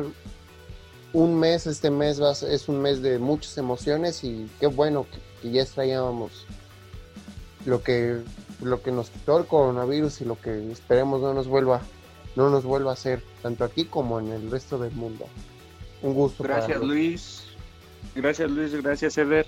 un 1.12 1.38
mes, 1.38 1.66
este 1.66 1.90
mes 1.90 2.18
es 2.18 2.68
un 2.68 2.80
mes 2.80 3.02
de 3.02 3.18
muchas 3.18 3.58
emociones 3.58 4.22
y 4.24 4.48
qué 4.58 4.66
bueno 4.66 5.06
que, 5.42 5.50
ya 5.50 5.62
extrañábamos 5.62 6.46
lo 7.64 7.82
que, 7.82 8.18
lo 8.62 8.82
que 8.82 8.92
nos 8.92 9.10
quitó 9.10 9.38
el 9.38 9.46
coronavirus 9.46 10.20
y 10.20 10.24
lo 10.24 10.40
que 10.40 10.70
esperemos 10.70 11.20
no 11.20 11.34
nos 11.34 11.48
vuelva, 11.48 11.80
no 12.36 12.50
nos 12.50 12.64
vuelva 12.64 12.90
a 12.90 12.94
hacer, 12.94 13.22
tanto 13.42 13.64
aquí 13.64 13.84
como 13.84 14.20
en 14.20 14.28
el 14.28 14.50
resto 14.50 14.78
del 14.78 14.92
mundo. 14.92 15.26
Un 16.02 16.14
gusto. 16.14 16.42
Gracias 16.42 16.80
Luis. 16.80 17.46
Gracias 18.14 18.50
Luis, 18.50 18.74
gracias 18.82 19.18
Eder. 19.18 19.46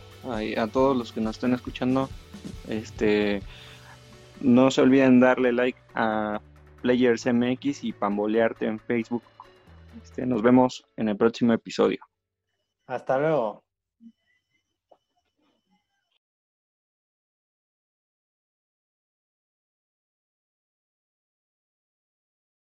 A, 0.56 0.66
todos 0.66 0.96
los 0.96 1.12
que 1.12 1.20
nos 1.20 1.36
estén 1.36 1.54
escuchando. 1.54 2.08
Este 2.68 3.42
no 4.40 4.70
se 4.70 4.82
olviden 4.82 5.20
darle 5.20 5.52
like 5.52 5.78
a 5.94 6.40
Players 6.80 7.26
MX 7.26 7.84
y 7.84 7.92
pambolearte 7.92 8.66
en 8.66 8.78
Facebook. 8.78 9.22
Este, 10.02 10.26
nos 10.26 10.42
vemos 10.42 10.84
en 10.96 11.08
el 11.08 11.16
próximo 11.16 11.52
episodio. 11.52 12.04
Hasta 12.86 13.18
luego. 13.18 13.62